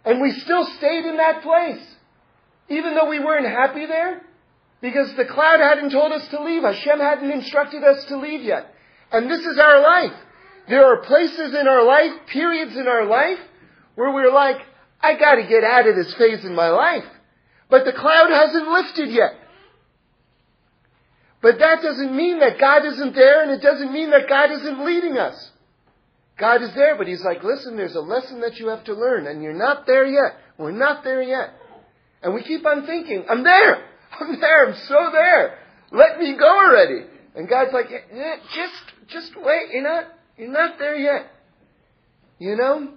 And 0.04 0.20
we 0.20 0.30
still 0.32 0.64
stayed 0.78 1.04
in 1.04 1.16
that 1.16 1.42
place. 1.42 1.84
Even 2.68 2.94
though 2.94 3.08
we 3.08 3.18
weren't 3.18 3.46
happy 3.46 3.86
there. 3.86 4.22
Because 4.80 5.14
the 5.16 5.24
cloud 5.24 5.60
hadn't 5.60 5.90
told 5.90 6.12
us 6.12 6.28
to 6.28 6.42
leave. 6.42 6.62
Hashem 6.62 7.00
hadn't 7.00 7.30
instructed 7.30 7.82
us 7.82 8.04
to 8.06 8.18
leave 8.18 8.42
yet. 8.42 8.72
And 9.10 9.30
this 9.30 9.40
is 9.40 9.58
our 9.58 9.80
life. 9.80 10.16
There 10.68 10.84
are 10.84 10.98
places 10.98 11.54
in 11.54 11.66
our 11.66 11.84
life, 11.84 12.12
periods 12.30 12.76
in 12.76 12.86
our 12.86 13.06
life, 13.06 13.38
where 13.94 14.12
we're 14.12 14.32
like, 14.32 14.58
I 15.00 15.18
gotta 15.18 15.46
get 15.48 15.64
out 15.64 15.88
of 15.88 15.96
this 15.96 16.14
phase 16.14 16.44
in 16.44 16.54
my 16.54 16.68
life. 16.68 17.04
But 17.70 17.84
the 17.84 17.92
cloud 17.92 18.30
hasn't 18.30 18.68
lifted 18.68 19.10
yet. 19.10 19.34
But 21.40 21.58
that 21.58 21.82
doesn't 21.82 22.16
mean 22.16 22.40
that 22.40 22.58
God 22.58 22.84
isn't 22.84 23.14
there 23.14 23.42
and 23.42 23.50
it 23.52 23.62
doesn't 23.62 23.92
mean 23.92 24.10
that 24.10 24.28
God 24.28 24.50
isn't 24.50 24.84
leading 24.84 25.18
us. 25.18 25.50
God 26.38 26.62
is 26.62 26.74
there, 26.74 26.96
but 26.96 27.06
He's 27.06 27.22
like, 27.22 27.42
listen, 27.42 27.76
there's 27.76 27.94
a 27.94 28.00
lesson 28.00 28.40
that 28.40 28.58
you 28.58 28.68
have 28.68 28.84
to 28.84 28.94
learn 28.94 29.26
and 29.26 29.42
you're 29.42 29.52
not 29.52 29.86
there 29.86 30.06
yet. 30.06 30.38
We're 30.56 30.72
not 30.72 31.04
there 31.04 31.22
yet. 31.22 31.50
And 32.22 32.34
we 32.34 32.42
keep 32.42 32.66
on 32.66 32.86
thinking, 32.86 33.24
I'm 33.28 33.44
there. 33.44 33.84
I'm 34.20 34.40
there. 34.40 34.68
I'm 34.68 34.76
so 34.86 35.10
there. 35.12 35.58
Let 35.92 36.18
me 36.18 36.36
go 36.36 36.48
already. 36.48 37.06
And 37.36 37.48
God's 37.48 37.72
like, 37.72 37.86
yeah, 37.90 38.36
just, 38.54 38.82
just 39.08 39.32
wait. 39.36 39.70
You're 39.72 39.82
not, 39.82 40.04
you're 40.36 40.50
not 40.50 40.78
there 40.78 40.96
yet. 40.96 41.26
You 42.38 42.56
know? 42.56 42.88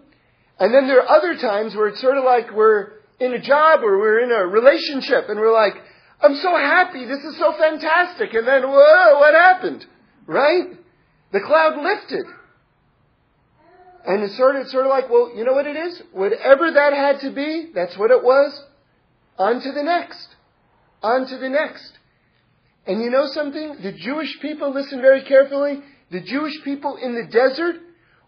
And 0.59 0.73
then 0.73 0.87
there 0.87 1.01
are 1.01 1.09
other 1.09 1.37
times 1.37 1.75
where 1.75 1.87
it's 1.87 2.01
sort 2.01 2.17
of 2.17 2.23
like 2.23 2.51
we're 2.51 3.00
in 3.21 3.33
a 3.33 3.39
job 3.39 3.81
or 3.83 3.99
we're 3.99 4.19
in 4.19 4.31
a 4.31 4.47
relationship 4.47 5.29
and 5.29 5.39
we're 5.39 5.53
like, 5.53 5.75
I'm 6.21 6.35
so 6.35 6.55
happy. 6.55 7.05
This 7.05 7.23
is 7.23 7.37
so 7.37 7.53
fantastic. 7.57 8.33
And 8.33 8.47
then, 8.47 8.63
whoa, 8.63 9.19
what 9.19 9.33
happened? 9.33 9.85
Right? 10.25 10.67
The 11.31 11.39
cloud 11.39 11.81
lifted. 11.81 12.25
And 14.05 14.23
it's 14.23 14.35
sort 14.35 14.55
of, 14.55 14.63
it's 14.63 14.71
sort 14.71 14.85
of 14.85 14.89
like, 14.89 15.09
well, 15.09 15.31
you 15.35 15.45
know 15.45 15.53
what 15.53 15.67
it 15.67 15.75
is? 15.75 16.01
Whatever 16.11 16.71
that 16.71 16.93
had 16.93 17.19
to 17.21 17.31
be, 17.31 17.71
that's 17.73 17.97
what 17.97 18.11
it 18.11 18.23
was. 18.23 18.65
On 19.37 19.61
to 19.61 19.71
the 19.71 19.83
next. 19.83 20.27
On 21.03 21.27
to 21.27 21.37
the 21.37 21.49
next. 21.49 21.97
And 22.87 23.01
you 23.01 23.11
know 23.11 23.27
something? 23.27 23.77
The 23.81 23.91
Jewish 23.91 24.39
people, 24.41 24.73
listen 24.73 25.01
very 25.01 25.23
carefully, 25.23 25.81
the 26.09 26.21
Jewish 26.21 26.63
people 26.63 26.97
in 26.97 27.13
the 27.13 27.27
desert, 27.31 27.75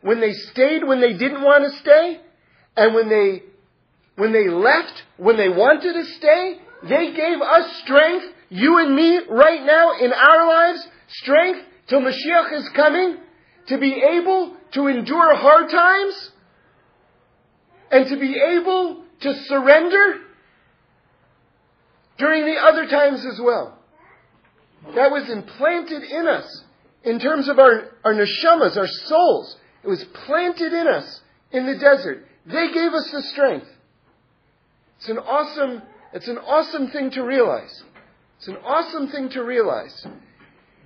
when 0.02 0.20
they 0.20 0.34
stayed 0.34 0.84
when 0.84 1.02
they 1.02 1.14
didn't 1.14 1.42
want 1.42 1.64
to 1.64 1.80
stay, 1.80 2.20
and 2.76 2.94
when 2.94 3.10
they, 3.10 3.44
when 4.16 4.32
they 4.32 4.48
left 4.48 5.04
when 5.18 5.38
they 5.38 5.50
wanted 5.50 5.94
to 5.94 6.06
stay, 6.06 6.60
they 6.84 7.14
gave 7.14 7.42
us 7.42 7.82
strength, 7.84 8.26
you 8.50 8.80
and 8.80 8.96
me, 8.96 9.22
right 9.30 9.64
now 9.66 9.98
in 10.00 10.12
our 10.12 10.48
lives, 10.48 10.88
strength 11.08 11.66
till 11.88 12.02
Mashiach 12.02 12.54
is 12.54 12.70
coming, 12.76 13.18
to 13.68 13.78
be 13.78 13.94
able 13.94 14.56
to 14.74 14.88
endure 14.88 15.36
hard 15.36 15.70
times, 15.70 16.32
and 17.92 18.08
to 18.10 18.18
be 18.18 18.36
able 18.36 19.04
to 19.22 19.34
surrender 19.46 20.20
during 22.18 22.46
the 22.46 22.60
other 22.60 22.88
times 22.88 23.26
as 23.26 23.40
well. 23.42 23.80
That 24.96 25.12
was 25.12 25.30
implanted 25.30 26.04
in 26.04 26.28
us 26.28 26.64
in 27.04 27.20
terms 27.20 27.48
of 27.48 27.60
our, 27.60 27.92
our 28.04 28.14
neshamas, 28.14 28.76
our 28.76 28.88
souls. 28.88 29.58
It 29.84 29.88
was 29.88 30.04
planted 30.26 30.74
in 30.74 30.88
us 30.88 31.22
in 31.52 31.66
the 31.66 31.78
desert. 31.78 32.26
They 32.46 32.72
gave 32.74 32.94
us 32.94 33.10
the 33.12 33.24
strength. 33.24 33.68
It's 35.04 35.12
an 35.12 35.20
awesome 35.20 35.84
it's 36.16 36.32
an 36.32 36.40
awesome 36.40 36.88
thing 36.88 37.12
to 37.12 37.28
realize. 37.28 37.84
It's 38.40 38.48
an 38.48 38.56
awesome 38.64 39.12
thing 39.12 39.28
to 39.36 39.44
realize. 39.44 39.92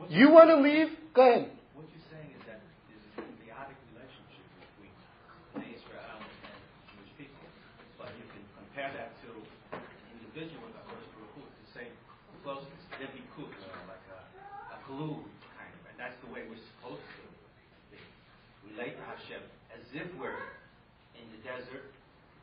You 0.10 0.34
want 0.34 0.50
to 0.50 0.58
leave? 0.58 0.90
Go 1.14 1.22
ahead. 1.22 1.54
What 1.78 1.86
you're 1.94 2.10
saying 2.10 2.34
is 2.34 2.42
that 2.50 2.58
there's 2.90 3.06
a 3.14 3.22
symbiotic 3.22 3.78
relationship 3.94 4.42
between 5.54 5.70
Israel 5.70 6.18
and 6.18 6.26
Jewish 6.98 7.14
people. 7.14 7.46
But 8.02 8.10
you 8.18 8.26
can 8.34 8.42
compare 8.58 8.90
that 8.90 9.14
to 9.22 9.30
an 9.78 9.86
individual 10.18 10.66
with 10.66 10.82
a 10.82 10.84
Baruch 10.90 11.14
Hu, 11.38 11.46
the 11.46 11.70
same 11.78 11.94
closeness, 12.42 12.82
debikut, 12.98 13.54
like 13.86 14.02
a, 14.18 14.22
a 14.74 14.78
glue 14.90 15.22
kind 15.54 15.70
of. 15.78 15.94
And 15.94 15.98
that's 16.02 16.18
the 16.26 16.34
way 16.34 16.42
we're 16.50 16.66
supposed 16.74 17.06
to 17.06 17.24
be. 17.94 18.02
relate 18.74 18.98
to 18.98 19.04
Hashem 19.14 19.46
as 19.78 19.86
if 19.94 20.10
we're 20.18 20.42
in 21.14 21.30
the 21.38 21.42
desert. 21.46 21.94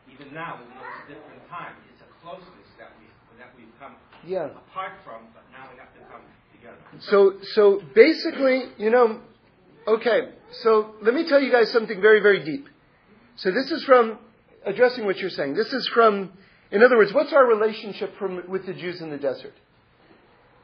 Even 0.07 0.24
now, 0.35 0.61
it's 0.61 1.11
a 1.11 1.15
different 1.15 1.49
time, 1.49 1.75
it's 1.93 2.03
a 2.03 2.11
closeness 2.21 2.69
that 2.79 2.91
we 2.99 3.07
that 3.39 3.51
we've 3.57 3.73
come 3.79 3.95
yeah. 4.27 4.47
apart 4.47 4.93
from, 5.05 5.23
but 5.33 5.45
now 5.53 5.71
we 5.73 5.79
have 5.79 5.93
to 5.95 6.01
come 6.11 6.23
together. 6.53 6.79
So 7.11 7.39
so 7.55 7.81
basically, 7.95 8.65
you 8.79 8.91
know, 8.91 9.21
okay. 9.87 10.35
So 10.63 10.95
let 11.03 11.15
me 11.15 11.29
tell 11.29 11.41
you 11.41 11.51
guys 11.51 11.71
something 11.73 12.01
very 12.01 12.21
very 12.21 12.45
deep. 12.45 12.69
So 13.37 13.51
this 13.51 13.71
is 13.71 13.85
from 13.85 14.19
addressing 14.65 15.05
what 15.05 15.19
you're 15.19 15.31
saying. 15.31 15.55
This 15.55 15.73
is 15.73 15.89
from, 15.93 16.33
in 16.71 16.83
other 16.83 16.97
words, 16.97 17.13
what's 17.13 17.33
our 17.33 17.47
relationship 17.47 18.17
from, 18.19 18.49
with 18.49 18.67
the 18.67 18.73
Jews 18.73 19.01
in 19.01 19.11
the 19.11 19.19
desert? 19.19 19.55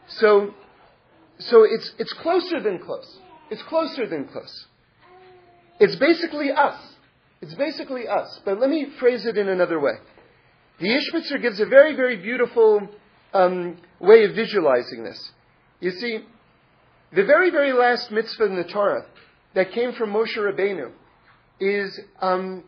So, 0.09 0.55
so 1.39 1.65
it's 1.65 1.93
it's 1.99 2.13
closer 2.15 2.61
than 2.61 2.79
close. 2.79 3.19
It's 3.51 3.63
closer 3.65 4.07
than 4.07 4.27
close. 4.27 4.67
It's 5.79 5.97
basically 5.97 6.51
us. 6.51 6.79
It's 7.43 7.55
basically 7.55 8.07
us. 8.07 8.41
But 8.45 8.61
let 8.61 8.69
me 8.69 8.87
phrase 8.99 9.25
it 9.25 9.39
in 9.39 9.49
another 9.49 9.81
way. 9.81 9.93
The 10.79 10.89
Ishbitzer 10.89 11.41
gives 11.41 11.61
a 11.61 11.67
very, 11.67 11.95
very 11.97 12.17
beautiful 12.17 12.89
um, 13.33 13.79
way 13.99 14.25
of 14.25 14.35
visualizing 14.35 15.05
this. 15.05 15.31
You 15.81 15.91
see, 15.91 16.21
the 17.15 17.25
very, 17.25 17.51
very 17.51 17.73
last 17.73 18.11
mitzvah 18.11 18.45
in 18.45 18.57
the 18.57 18.65
Torah 18.65 19.07
that 19.55 19.73
came 19.73 19.93
from 19.93 20.13
Moshe 20.13 20.37
Rabbeinu 20.37 20.93
is, 21.59 21.99
um, 22.21 22.65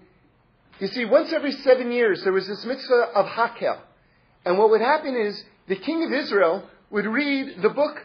you 0.79 0.89
see, 0.89 1.05
once 1.05 1.33
every 1.33 1.53
seven 1.53 1.93
years 1.93 2.23
there 2.25 2.33
was 2.33 2.47
this 2.49 2.65
mitzvah 2.65 3.13
of 3.15 3.27
Hakel. 3.27 3.79
And 4.45 4.59
what 4.59 4.71
would 4.71 4.81
happen 4.81 5.17
is 5.17 5.43
the 5.69 5.77
king 5.77 6.05
of 6.05 6.13
Israel 6.13 6.69
would 6.91 7.07
read 7.07 7.63
the 7.63 7.71
book 7.71 7.97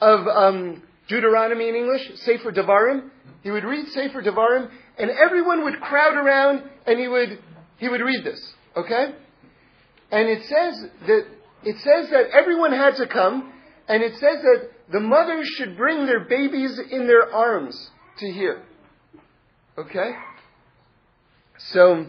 of 0.00 0.26
um, 0.26 0.82
Deuteronomy 1.08 1.68
in 1.68 1.74
English, 1.74 2.12
Sefer 2.16 2.52
Devarim. 2.52 3.10
He 3.42 3.50
would 3.50 3.64
read 3.64 3.88
Sefer 3.88 4.22
Devarim, 4.22 4.70
and 5.00 5.10
everyone 5.10 5.64
would 5.64 5.80
crowd 5.80 6.14
around, 6.14 6.62
and 6.86 6.98
he 6.98 7.08
would 7.08 7.38
he 7.78 7.88
would 7.88 8.00
read 8.00 8.24
this. 8.24 8.40
Okay, 8.76 9.14
and 10.10 10.28
it 10.28 10.42
says 10.44 10.86
that 11.06 11.26
it 11.64 11.76
says 11.80 12.10
that 12.10 12.30
everyone 12.32 12.72
had 12.72 12.96
to 12.96 13.06
come, 13.06 13.52
and 13.88 14.02
it 14.02 14.12
says 14.14 14.42
that 14.42 14.70
the 14.92 15.00
mothers 15.00 15.48
should 15.56 15.76
bring 15.76 16.06
their 16.06 16.20
babies 16.20 16.78
in 16.90 17.06
their 17.06 17.32
arms 17.32 17.90
to 18.18 18.30
hear. 18.30 18.62
Okay? 19.78 20.12
So, 21.72 22.06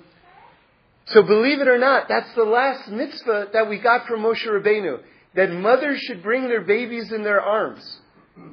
so 1.07 1.21
believe 1.23 1.59
it 1.59 1.67
or 1.67 1.77
not, 1.77 2.07
that's 2.07 2.33
the 2.33 2.43
last 2.43 2.89
mitzvah 2.89 3.49
that 3.53 3.69
we 3.69 3.77
got 3.77 4.07
from 4.07 4.21
Moshe 4.21 4.45
Rabbeinu. 4.47 4.99
That 5.35 5.51
mothers 5.51 5.99
should 5.99 6.23
bring 6.23 6.47
their 6.47 6.61
babies 6.61 7.11
in 7.11 7.23
their 7.23 7.41
arms 7.41 7.99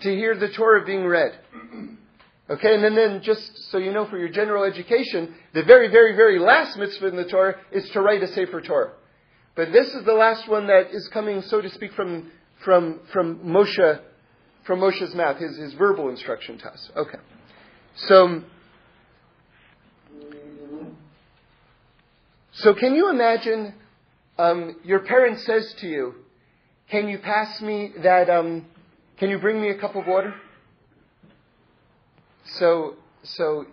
to 0.01 0.15
hear 0.15 0.37
the 0.37 0.49
Torah 0.49 0.85
being 0.85 1.07
read. 1.07 1.39
Okay, 2.51 2.75
and 2.75 2.83
then, 2.83 2.95
then 2.95 3.21
just 3.23 3.71
so 3.71 3.77
you 3.77 3.93
know 3.93 4.07
for 4.07 4.17
your 4.19 4.31
general 4.31 4.65
education, 4.65 5.35
the 5.53 5.63
very, 5.65 5.89
very, 5.89 6.17
very 6.17 6.39
last 6.39 6.79
mitzvah 6.79 7.09
in 7.09 7.17
the 7.17 7.27
Torah 7.27 7.57
is 7.73 7.89
to 7.91 8.01
write 8.01 8.23
a 8.23 8.29
Sefer 8.29 8.63
Torah. 8.63 8.93
But 9.55 9.71
this 9.73 9.89
is 9.89 10.05
the 10.07 10.15
last 10.15 10.49
one 10.49 10.67
that 10.69 10.91
is 10.93 11.09
coming, 11.09 11.43
so 11.43 11.61
to 11.61 11.69
speak, 11.69 11.93
from, 11.93 12.31
from, 12.65 13.01
from 13.13 13.41
Moshe, 13.41 14.01
from 14.67 14.81
Moshe's 14.81 15.15
mouth, 15.15 15.37
his, 15.39 15.59
his 15.59 15.75
verbal 15.75 16.09
instruction 16.09 16.57
to 16.59 16.69
us. 16.69 16.91
Okay. 16.97 17.19
So, 17.97 18.43
so 22.53 22.73
can 22.75 22.95
you 22.95 23.11
imagine 23.11 23.75
um, 24.39 24.77
your 24.85 25.01
parent 25.01 25.41
says 25.41 25.75
to 25.81 25.87
you, 25.87 26.15
can 26.91 27.09
you 27.09 27.19
pass 27.19 27.61
me 27.61 27.93
that, 28.03 28.31
um, 28.31 28.65
can 29.19 29.29
you 29.29 29.39
bring 29.39 29.61
me 29.61 29.69
a 29.69 29.79
cup 29.79 29.97
of 29.97 30.07
water? 30.07 30.35
So, 32.55 32.95
so, 33.23 33.67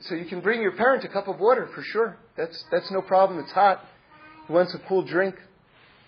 so 0.00 0.14
you 0.14 0.24
can 0.24 0.40
bring 0.40 0.62
your 0.62 0.72
parent 0.72 1.04
a 1.04 1.08
cup 1.08 1.28
of 1.28 1.40
water 1.40 1.68
for 1.74 1.82
sure. 1.82 2.16
That's, 2.36 2.64
that's 2.70 2.90
no 2.90 3.02
problem. 3.02 3.40
It's 3.40 3.52
hot. 3.52 3.84
He 4.46 4.52
wants 4.52 4.74
a 4.74 4.78
cool 4.88 5.02
drink. 5.02 5.34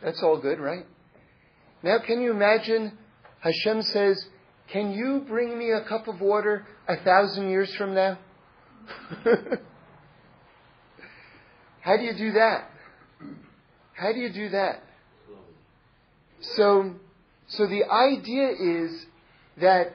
That's 0.03 0.23
all 0.23 0.39
good, 0.39 0.61
right? 0.61 0.87
Now, 1.83 1.99
can 1.99 2.21
you 2.21 2.31
imagine 2.31 2.97
Hashem 3.41 3.83
says, 3.83 4.25
Can 4.69 4.93
you 4.93 5.25
bring 5.27 5.59
me 5.59 5.71
a 5.71 5.83
cup 5.83 6.09
of 6.09 6.21
water 6.21 6.67
a 6.89 6.97
thousand 6.97 7.49
years 7.51 7.75
from 7.75 7.95
now? 7.95 8.19
How 11.81 11.97
do 11.97 12.03
you 12.03 12.15
do 12.17 12.33
that? 12.33 12.71
How 13.95 14.13
do 14.13 14.19
you 14.19 14.33
do 14.33 14.49
that? 14.51 14.83
So, 16.41 16.95
so 17.49 17.67
the 17.67 17.85
idea 17.85 18.51
is 18.51 19.07
that 19.61 19.93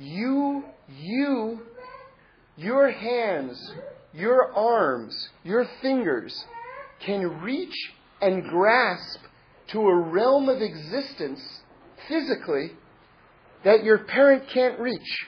you, 0.00 0.64
you, 0.88 1.60
your 2.56 2.90
hands, 2.90 3.72
your 4.12 4.52
arms, 4.52 5.28
your 5.44 5.66
fingers, 5.82 6.44
can 7.04 7.42
reach 7.42 7.74
and 8.20 8.42
grasp 8.44 9.20
to 9.72 9.80
a 9.80 9.96
realm 9.96 10.48
of 10.48 10.60
existence 10.60 11.40
physically 12.08 12.72
that 13.64 13.84
your 13.84 13.98
parent 13.98 14.44
can't 14.52 14.80
reach. 14.80 15.26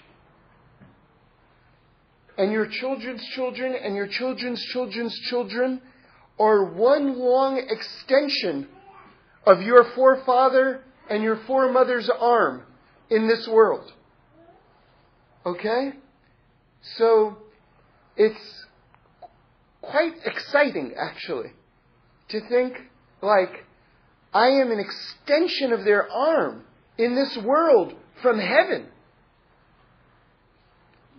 and 2.39 2.51
your 2.51 2.67
children's 2.67 3.25
children 3.35 3.75
and 3.75 3.95
your 3.95 4.07
children's 4.07 4.63
children's 4.73 5.17
children 5.29 5.81
are 6.41 6.65
one 6.65 7.19
long 7.19 7.63
extension 7.69 8.67
of 9.47 9.61
your 9.61 9.85
forefather 9.95 10.83
and 11.11 11.23
your 11.23 11.37
foremother's 11.47 12.09
arm 12.21 12.63
in 13.11 13.29
this 13.29 13.47
world. 13.47 13.93
Okay? 15.45 15.93
So, 16.97 17.37
it's 18.17 18.67
quite 19.81 20.15
exciting, 20.25 20.95
actually, 20.99 21.53
to 22.29 22.41
think, 22.49 22.75
like, 23.21 23.65
I 24.33 24.49
am 24.49 24.71
an 24.71 24.79
extension 24.79 25.73
of 25.73 25.85
their 25.85 26.11
arm 26.11 26.65
in 26.99 27.15
this 27.15 27.37
world 27.39 27.95
from 28.23 28.39
heaven. 28.39 28.87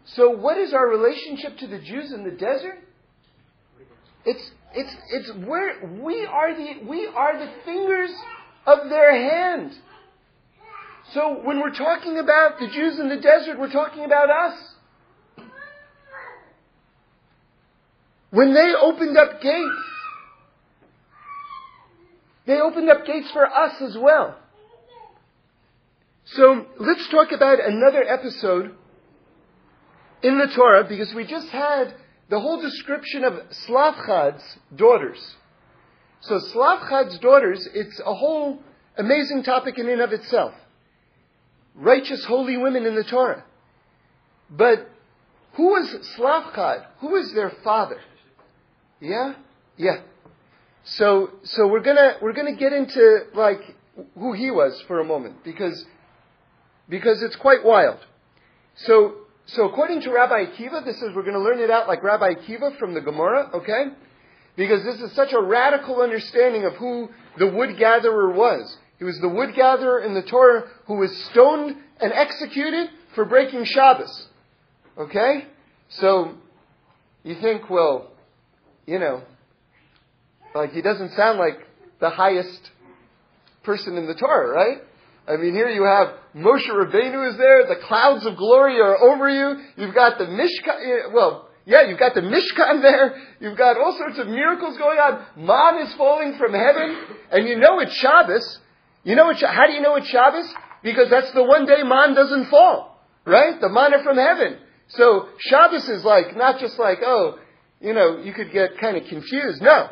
So, 0.05 0.29
what 0.29 0.57
is 0.57 0.73
our 0.73 0.87
relationship 0.87 1.57
to 1.59 1.67
the 1.67 1.79
Jews 1.79 2.11
in 2.11 2.23
the 2.23 2.31
desert? 2.31 2.79
It's, 4.25 4.51
it's, 4.73 4.95
it's 5.11 5.31
where 5.45 5.99
we 6.01 6.25
are 6.25 6.55
the, 6.55 6.85
we 6.87 7.05
are 7.07 7.37
the 7.37 7.51
fingers 7.65 8.11
of 8.65 8.89
their 8.89 9.13
hand. 9.13 9.73
So, 11.13 11.41
when 11.43 11.59
we're 11.59 11.75
talking 11.75 12.17
about 12.17 12.59
the 12.59 12.67
Jews 12.67 12.99
in 12.99 13.07
the 13.07 13.17
desert, 13.17 13.59
we're 13.59 13.71
talking 13.71 14.03
about 14.03 14.29
us. 14.31 14.57
When 18.31 18.55
they 18.55 18.73
opened 18.73 19.15
up 19.15 19.39
gates, 19.41 19.83
they 22.47 22.59
opened 22.59 22.89
up 22.89 23.05
gates 23.05 23.29
for 23.29 23.45
us 23.45 23.79
as 23.79 23.95
well. 23.95 24.35
So 26.25 26.65
let's 26.79 27.07
talk 27.09 27.31
about 27.31 27.59
another 27.59 28.03
episode 28.03 28.73
in 30.23 30.39
the 30.39 30.47
Torah 30.47 30.83
because 30.83 31.13
we 31.13 31.25
just 31.27 31.49
had 31.49 31.93
the 32.29 32.39
whole 32.39 32.59
description 32.59 33.23
of 33.23 33.33
Tzlafchad's 33.67 34.57
daughters. 34.75 35.35
So 36.21 36.39
Tzlafchad's 36.39 37.19
daughters, 37.19 37.67
it's 37.71 37.99
a 37.99 38.15
whole 38.15 38.59
amazing 38.97 39.43
topic 39.43 39.77
in 39.77 39.89
and 39.89 40.01
of 40.01 40.11
itself. 40.11 40.53
Righteous, 41.75 42.23
holy 42.25 42.57
women 42.57 42.85
in 42.85 42.95
the 42.95 43.03
Torah. 43.03 43.43
But 44.49 44.89
who 45.53 45.67
was 45.69 45.95
Tzlafchad? 46.17 46.85
Who 46.99 47.09
was 47.09 47.33
their 47.33 47.51
father? 47.63 47.99
Yeah? 48.99 49.33
Yeah. 49.77 50.01
So, 50.83 51.31
so 51.43 51.67
we're 51.67 51.81
gonna, 51.81 52.17
we're 52.21 52.33
gonna 52.33 52.55
get 52.55 52.73
into, 52.73 53.21
like, 53.33 53.61
who 54.15 54.33
he 54.33 54.51
was 54.51 54.81
for 54.87 54.99
a 54.99 55.03
moment, 55.03 55.43
because, 55.43 55.85
because 56.89 57.21
it's 57.21 57.35
quite 57.35 57.63
wild. 57.63 57.99
So, 58.75 59.15
so 59.45 59.67
according 59.67 60.01
to 60.01 60.11
Rabbi 60.11 60.45
Akiva, 60.45 60.83
this 60.83 61.01
is, 61.01 61.15
we're 61.15 61.23
gonna 61.23 61.39
learn 61.39 61.59
it 61.59 61.69
out 61.69 61.87
like 61.87 62.03
Rabbi 62.03 62.33
Akiva 62.33 62.77
from 62.77 62.93
the 62.93 63.01
Gemara, 63.01 63.49
okay? 63.53 63.85
Because 64.55 64.83
this 64.83 64.99
is 64.99 65.15
such 65.15 65.31
a 65.33 65.41
radical 65.41 66.01
understanding 66.01 66.65
of 66.65 66.73
who 66.73 67.09
the 67.37 67.47
wood 67.47 67.77
gatherer 67.77 68.31
was. 68.31 68.77
He 68.99 69.05
was 69.05 69.19
the 69.19 69.29
wood 69.29 69.55
gatherer 69.55 69.99
in 69.99 70.13
the 70.13 70.21
Torah 70.21 70.63
who 70.85 70.95
was 70.95 71.15
stoned 71.31 71.75
and 71.99 72.13
executed 72.13 72.89
for 73.15 73.25
breaking 73.25 73.65
Shabbos. 73.65 74.27
Okay? 74.97 75.45
So, 75.89 76.35
you 77.23 77.35
think, 77.35 77.69
well, 77.69 78.11
you 78.85 78.99
know, 78.99 79.23
like 80.55 80.71
he 80.71 80.81
doesn't 80.81 81.13
sound 81.13 81.39
like 81.39 81.59
the 81.99 82.09
highest 82.09 82.71
person 83.63 83.97
in 83.97 84.07
the 84.07 84.15
Torah, 84.15 84.49
right? 84.53 84.81
I 85.27 85.37
mean, 85.37 85.53
here 85.53 85.69
you 85.69 85.83
have 85.83 86.15
Moshe 86.35 86.67
Rabbeinu 86.69 87.31
is 87.31 87.37
there. 87.37 87.65
The 87.67 87.81
clouds 87.87 88.25
of 88.25 88.35
glory 88.35 88.79
are 88.79 88.97
over 88.97 89.29
you. 89.29 89.63
You've 89.77 89.95
got 89.95 90.17
the 90.17 90.25
Mishkan. 90.25 91.13
Well, 91.13 91.47
yeah, 91.65 91.83
you've 91.87 91.99
got 91.99 92.13
the 92.13 92.21
Mishkan 92.21 92.81
there. 92.81 93.15
You've 93.39 93.57
got 93.57 93.77
all 93.77 93.95
sorts 93.97 94.19
of 94.19 94.27
miracles 94.27 94.77
going 94.77 94.99
on. 94.99 95.25
Man 95.37 95.87
is 95.87 95.93
falling 95.95 96.37
from 96.37 96.53
heaven, 96.53 96.97
and 97.31 97.47
you 97.47 97.57
know 97.57 97.79
it's 97.79 97.93
Shabbos. 97.93 98.59
You 99.03 99.15
know 99.15 99.33
how 99.33 99.67
do 99.67 99.73
you 99.73 99.81
know 99.81 99.95
it's 99.95 100.07
Shabbos? 100.07 100.53
Because 100.83 101.09
that's 101.09 101.31
the 101.31 101.43
one 101.43 101.65
day 101.65 101.83
man 101.83 102.13
doesn't 102.13 102.49
fall, 102.49 102.99
right? 103.25 103.59
The 103.59 103.69
manna 103.69 104.03
from 104.03 104.17
heaven. 104.17 104.57
So 104.89 105.29
Shabbos 105.39 105.87
is 105.87 106.03
like 106.03 106.35
not 106.35 106.59
just 106.59 106.77
like 106.79 106.99
oh, 107.03 107.39
you 107.79 107.93
know, 107.93 108.19
you 108.19 108.33
could 108.33 108.51
get 108.51 108.77
kind 108.77 108.97
of 108.97 109.05
confused. 109.07 109.61
No, 109.61 109.89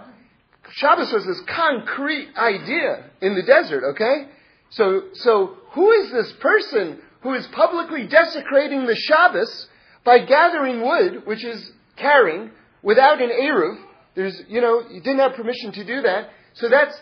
Shabbos 0.69 1.11
was 1.11 1.25
this 1.25 1.41
concrete 1.47 2.29
idea 2.37 3.09
in 3.21 3.35
the 3.35 3.43
desert, 3.43 3.83
okay? 3.91 4.27
So, 4.69 5.03
so 5.13 5.57
who 5.71 5.91
is 5.91 6.11
this 6.11 6.31
person 6.39 6.99
who 7.21 7.33
is 7.33 7.45
publicly 7.47 8.07
desecrating 8.07 8.85
the 8.85 8.95
Shabbos 8.95 9.67
by 10.03 10.19
gathering 10.19 10.81
wood, 10.81 11.25
which 11.25 11.43
is 11.43 11.71
carrying, 11.97 12.51
without 12.81 13.21
an 13.21 13.29
Eruv? 13.29 13.77
There's, 14.15 14.41
you 14.47 14.61
know, 14.61 14.83
you 14.89 15.01
didn't 15.01 15.19
have 15.19 15.33
permission 15.33 15.71
to 15.73 15.85
do 15.85 16.01
that. 16.01 16.29
So 16.53 16.69
that's, 16.69 16.97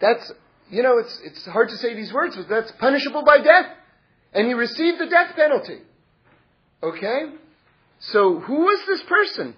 that's, 0.00 0.32
you 0.74 0.82
know, 0.82 0.98
it's, 0.98 1.20
it's 1.22 1.46
hard 1.46 1.68
to 1.68 1.76
say 1.76 1.94
these 1.94 2.12
words, 2.12 2.36
but 2.36 2.48
that's 2.48 2.72
punishable 2.72 3.24
by 3.24 3.38
death. 3.38 3.66
And 4.32 4.46
he 4.48 4.54
received 4.54 4.98
the 4.98 5.06
death 5.06 5.36
penalty. 5.36 5.78
Okay? 6.82 7.32
So 8.00 8.40
who 8.40 8.54
was 8.54 8.80
this 8.86 9.02
person? 9.08 9.54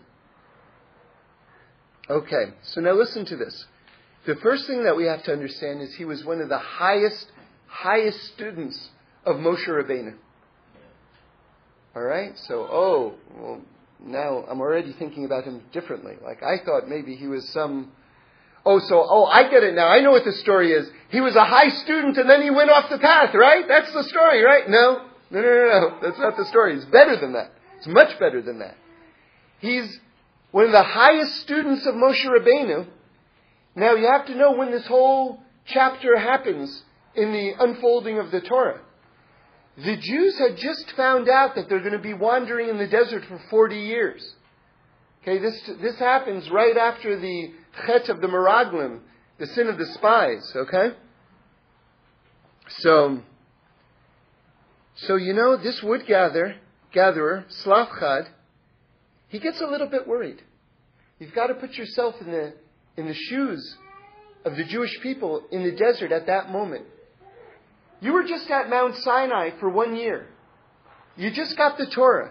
Okay, 2.09 2.53
so 2.63 2.81
now 2.81 2.93
listen 2.93 3.25
to 3.27 3.37
this. 3.37 3.65
The 4.27 4.37
first 4.37 4.67
thing 4.67 4.85
that 4.85 4.97
we 4.97 5.07
have 5.07 5.25
to 5.25 5.33
understand 5.33 5.83
is 5.83 5.95
he 5.95 6.05
was 6.05 6.25
one 6.25 6.41
of 6.41 6.49
the 6.49 6.59
highest, 6.59 7.33
highest 7.67 8.19
students 8.35 8.91
of 9.25 9.37
Moshe 9.37 9.67
Rabbeinu. 9.67 10.15
All 11.97 12.03
right, 12.03 12.33
so 12.47 12.69
oh, 12.71 13.15
well, 13.37 13.61
now 13.99 14.45
I'm 14.49 14.61
already 14.61 14.93
thinking 14.93 15.25
about 15.25 15.45
him 15.45 15.63
differently. 15.73 16.15
Like 16.23 16.43
I 16.43 16.65
thought 16.65 16.89
maybe 16.89 17.17
he 17.17 17.27
was 17.27 17.49
some. 17.53 17.91
Oh, 18.67 18.81
so 18.81 19.07
oh, 19.09 19.25
I 19.27 19.49
get 19.49 19.63
it 19.63 19.75
now. 19.75 19.87
I 19.87 20.01
know 20.01 20.11
what 20.11 20.25
the 20.25 20.33
story 20.33 20.73
is. 20.73 20.91
He 21.11 21.21
was 21.21 21.37
a 21.37 21.45
high 21.45 21.69
student 21.69 22.19
and 22.19 22.29
then 22.29 22.43
he 22.43 22.51
went 22.51 22.69
off 22.69 22.91
the 22.91 22.99
path, 22.99 23.33
right? 23.33 23.65
That's 23.69 23.93
the 23.93 24.03
story, 24.03 24.43
right? 24.43 24.69
No, 24.69 25.07
no, 25.31 25.41
no, 25.41 25.49
no, 25.49 25.81
no. 25.81 25.99
That's 26.03 26.19
not 26.19 26.37
the 26.37 26.45
story. 26.47 26.75
It's 26.75 26.85
better 26.87 27.17
than 27.17 27.35
that. 27.35 27.53
It's 27.79 27.87
much 27.87 28.19
better 28.19 28.43
than 28.43 28.59
that. 28.59 28.77
He's 29.61 30.01
one 30.51 30.65
of 30.65 30.73
the 30.73 30.83
highest 30.83 31.37
students 31.43 31.87
of 31.87 31.95
Moshe 31.95 32.25
Rabbeinu. 32.25 32.89
Now 33.77 33.95
you 33.95 34.09
have 34.09 34.27
to 34.27 34.35
know 34.35 34.53
when 34.53 34.73
this 34.73 34.87
whole 34.87 35.41
chapter 35.67 36.19
happens 36.19 36.83
in 37.15 37.33
the 37.33 37.53
unfolding 37.61 38.19
of 38.19 38.33
the 38.33 38.41
Torah. 38.41 38.81
The 39.77 39.97
Jews 39.97 40.39
had 40.39 40.57
just 40.57 40.91
found 40.97 41.29
out 41.29 41.55
that 41.55 41.69
they're 41.69 41.81
going 41.81 41.93
to 41.93 41.99
be 41.99 42.15
wandering 42.15 42.69
in 42.69 42.79
the 42.79 42.89
desert 42.89 43.27
for 43.27 43.39
40 43.49 43.79
years. 43.79 44.35
Okay, 45.27 45.39
this, 45.39 45.61
this 45.83 45.99
happens 45.99 46.49
right 46.51 46.77
after 46.77 47.19
the 47.19 47.51
chet 47.85 48.09
of 48.09 48.21
the 48.21 48.29
Meraglim, 48.29 49.01
the 49.39 49.47
sin 49.49 49.67
of 49.67 49.77
the 49.77 49.87
spies, 49.87 50.53
okay? 50.55 50.95
So, 52.69 53.23
so 54.95 55.17
you 55.17 55.33
know, 55.33 55.57
this 55.57 55.83
wood 55.83 56.07
gather, 56.07 56.55
gatherer, 56.93 57.45
Tzlafchad, 57.65 58.29
he 59.27 59.41
gets 59.41 59.61
a 59.61 59.67
little 59.67 59.89
bit 59.89 60.07
worried. 60.07 60.43
You've 61.19 61.35
got 61.35 61.49
to 61.49 61.55
put 61.55 61.73
yourself 61.73 62.15
in 62.21 62.31
the, 62.31 62.53
in 62.97 63.09
the 63.09 63.15
shoes 63.15 63.77
of 64.45 64.55
the 64.55 64.63
Jewish 64.63 65.01
people 65.03 65.43
in 65.51 65.65
the 65.65 65.73
desert 65.73 66.13
at 66.13 66.27
that 66.27 66.53
moment. 66.53 66.87
You 68.01 68.13
were 68.13 68.23
just 68.23 68.49
at 68.49 68.71
Mount 68.71 68.95
Sinai 68.99 69.59
for 69.59 69.69
one 69.71 69.97
year. 69.97 70.29
You 71.17 71.33
just 71.33 71.57
got 71.57 71.79
the 71.79 71.87
Torah. 71.87 72.31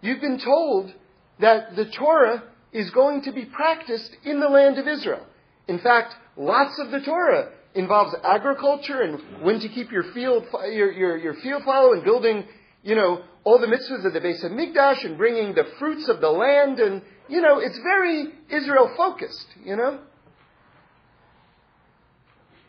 You've 0.00 0.22
been 0.22 0.38
told 0.38 0.94
that 1.40 1.76
the 1.76 1.86
Torah 1.86 2.42
is 2.72 2.90
going 2.90 3.22
to 3.22 3.32
be 3.32 3.44
practiced 3.44 4.16
in 4.24 4.40
the 4.40 4.48
land 4.48 4.78
of 4.78 4.86
Israel. 4.86 5.26
In 5.68 5.78
fact, 5.78 6.14
lots 6.36 6.78
of 6.78 6.90
the 6.90 7.00
Torah 7.00 7.50
involves 7.74 8.14
agriculture 8.24 9.02
and 9.02 9.42
when 9.42 9.60
to 9.60 9.68
keep 9.68 9.90
your 9.90 10.12
field, 10.12 10.44
your, 10.72 10.92
your, 10.92 11.16
your 11.16 11.34
field 11.34 11.62
fallow 11.64 11.92
and 11.92 12.04
building, 12.04 12.44
you 12.82 12.94
know, 12.94 13.22
all 13.44 13.58
the 13.58 13.66
mitzvahs 13.66 14.04
of 14.04 14.12
the 14.12 14.20
base 14.20 14.42
of 14.42 14.52
Hamikdash 14.52 15.04
and 15.04 15.16
bringing 15.16 15.54
the 15.54 15.64
fruits 15.78 16.08
of 16.08 16.20
the 16.20 16.28
land 16.28 16.78
and, 16.78 17.02
you 17.28 17.40
know, 17.40 17.58
it's 17.58 17.78
very 17.78 18.26
Israel 18.50 18.92
focused, 18.96 19.46
you 19.64 19.76
know. 19.76 20.00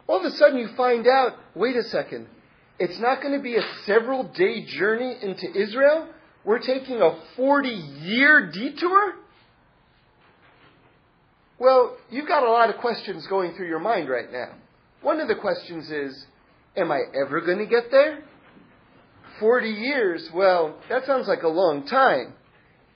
All 0.07 0.19
of 0.19 0.25
a 0.25 0.35
sudden 0.35 0.59
you 0.59 0.69
find 0.75 1.07
out, 1.07 1.33
wait 1.55 1.75
a 1.75 1.83
second, 1.83 2.27
it's 2.79 2.99
not 2.99 3.21
going 3.21 3.33
to 3.33 3.41
be 3.41 3.55
a 3.55 3.63
several 3.85 4.23
day 4.23 4.65
journey 4.65 5.15
into 5.21 5.51
Israel. 5.55 6.07
We're 6.43 6.59
taking 6.59 7.01
a 7.01 7.19
40 7.35 7.69
year 7.69 8.51
detour? 8.51 9.13
Well, 11.59 11.97
you've 12.09 12.27
got 12.27 12.43
a 12.43 12.49
lot 12.49 12.69
of 12.69 12.77
questions 12.77 13.27
going 13.27 13.53
through 13.53 13.67
your 13.67 13.79
mind 13.79 14.09
right 14.09 14.31
now. 14.31 14.55
One 15.01 15.19
of 15.19 15.27
the 15.27 15.35
questions 15.35 15.91
is, 15.91 16.25
am 16.75 16.91
I 16.91 17.01
ever 17.13 17.41
going 17.41 17.59
to 17.59 17.67
get 17.67 17.91
there? 17.91 18.23
40 19.39 19.69
years, 19.69 20.29
well, 20.33 20.77
that 20.89 21.05
sounds 21.05 21.27
like 21.27 21.43
a 21.43 21.47
long 21.47 21.85
time. 21.85 22.33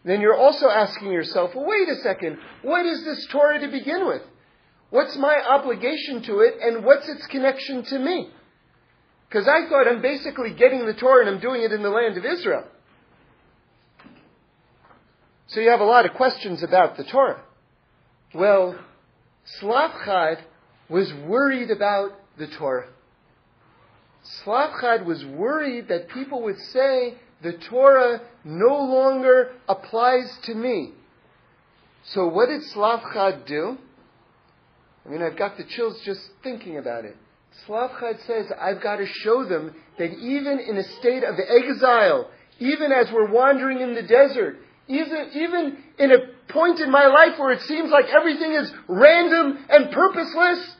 Then 0.03 0.21
you're 0.21 0.37
also 0.37 0.67
asking 0.67 1.11
yourself, 1.11 1.51
well, 1.55 1.65
wait 1.65 1.89
a 1.89 1.95
second, 2.01 2.37
what 2.61 2.85
is 2.85 3.03
this 3.03 3.27
Torah 3.31 3.59
to 3.59 3.67
begin 3.67 4.07
with? 4.07 4.21
What's 4.91 5.17
my 5.17 5.35
obligation 5.49 6.21
to 6.23 6.39
it, 6.39 6.55
and 6.61 6.85
what's 6.85 7.09
its 7.09 7.25
connection 7.27 7.83
to 7.85 7.99
me? 7.99 8.29
Because 9.27 9.47
I 9.47 9.67
thought 9.67 9.87
I'm 9.87 10.01
basically 10.01 10.53
getting 10.53 10.85
the 10.85 10.93
Torah 10.93 11.25
and 11.25 11.35
I'm 11.35 11.41
doing 11.41 11.63
it 11.63 11.71
in 11.71 11.81
the 11.81 11.89
land 11.89 12.17
of 12.17 12.25
Israel. 12.25 12.65
So 15.47 15.59
you 15.59 15.69
have 15.69 15.79
a 15.79 15.85
lot 15.85 16.05
of 16.05 16.13
questions 16.13 16.63
about 16.63 16.97
the 16.97 17.03
Torah. 17.03 17.41
Well, 18.33 18.75
Tzlafchad 19.59 20.39
was 20.89 21.13
worried 21.13 21.69
about 21.69 22.11
the 22.37 22.47
Torah. 22.47 22.87
Tzlafchad 24.43 25.05
was 25.05 25.23
worried 25.23 25.87
that 25.89 26.09
people 26.09 26.41
would 26.43 26.59
say 26.73 27.15
the 27.43 27.53
Torah 27.53 28.21
no 28.43 28.75
longer 28.75 29.51
applies 29.69 30.35
to 30.43 30.55
me. 30.55 30.93
So 32.05 32.27
what 32.27 32.47
did 32.47 32.61
Tzlafchad 32.73 33.45
do? 33.45 33.77
I 35.05 35.09
mean, 35.09 35.21
I've 35.21 35.37
got 35.37 35.57
the 35.57 35.63
chills 35.63 36.01
just 36.03 36.21
thinking 36.43 36.77
about 36.77 37.05
it. 37.05 37.15
Tzlafchad 37.67 38.25
says, 38.25 38.51
I've 38.59 38.81
got 38.81 38.97
to 38.97 39.05
show 39.05 39.45
them 39.45 39.75
that 39.99 40.11
even 40.11 40.59
in 40.59 40.77
a 40.77 40.83
state 40.99 41.23
of 41.23 41.35
exile, 41.39 42.29
even 42.59 42.91
as 42.91 43.11
we're 43.11 43.31
wandering 43.31 43.81
in 43.81 43.93
the 43.93 44.01
desert, 44.01 44.57
even, 44.87 45.29
even 45.33 45.77
in 45.97 46.11
a 46.11 46.17
point 46.51 46.79
in 46.79 46.91
my 46.91 47.07
life 47.07 47.39
where 47.39 47.51
it 47.51 47.61
seems 47.61 47.89
like 47.89 48.05
everything 48.05 48.53
is 48.53 48.71
random 48.87 49.65
and 49.69 49.91
purposeless, 49.91 50.75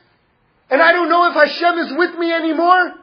and 0.70 0.80
I 0.82 0.92
don't 0.92 1.08
know 1.08 1.28
if 1.28 1.34
Hashem 1.34 1.78
is 1.78 1.92
with 1.96 2.18
me 2.18 2.32
anymore, 2.32 2.94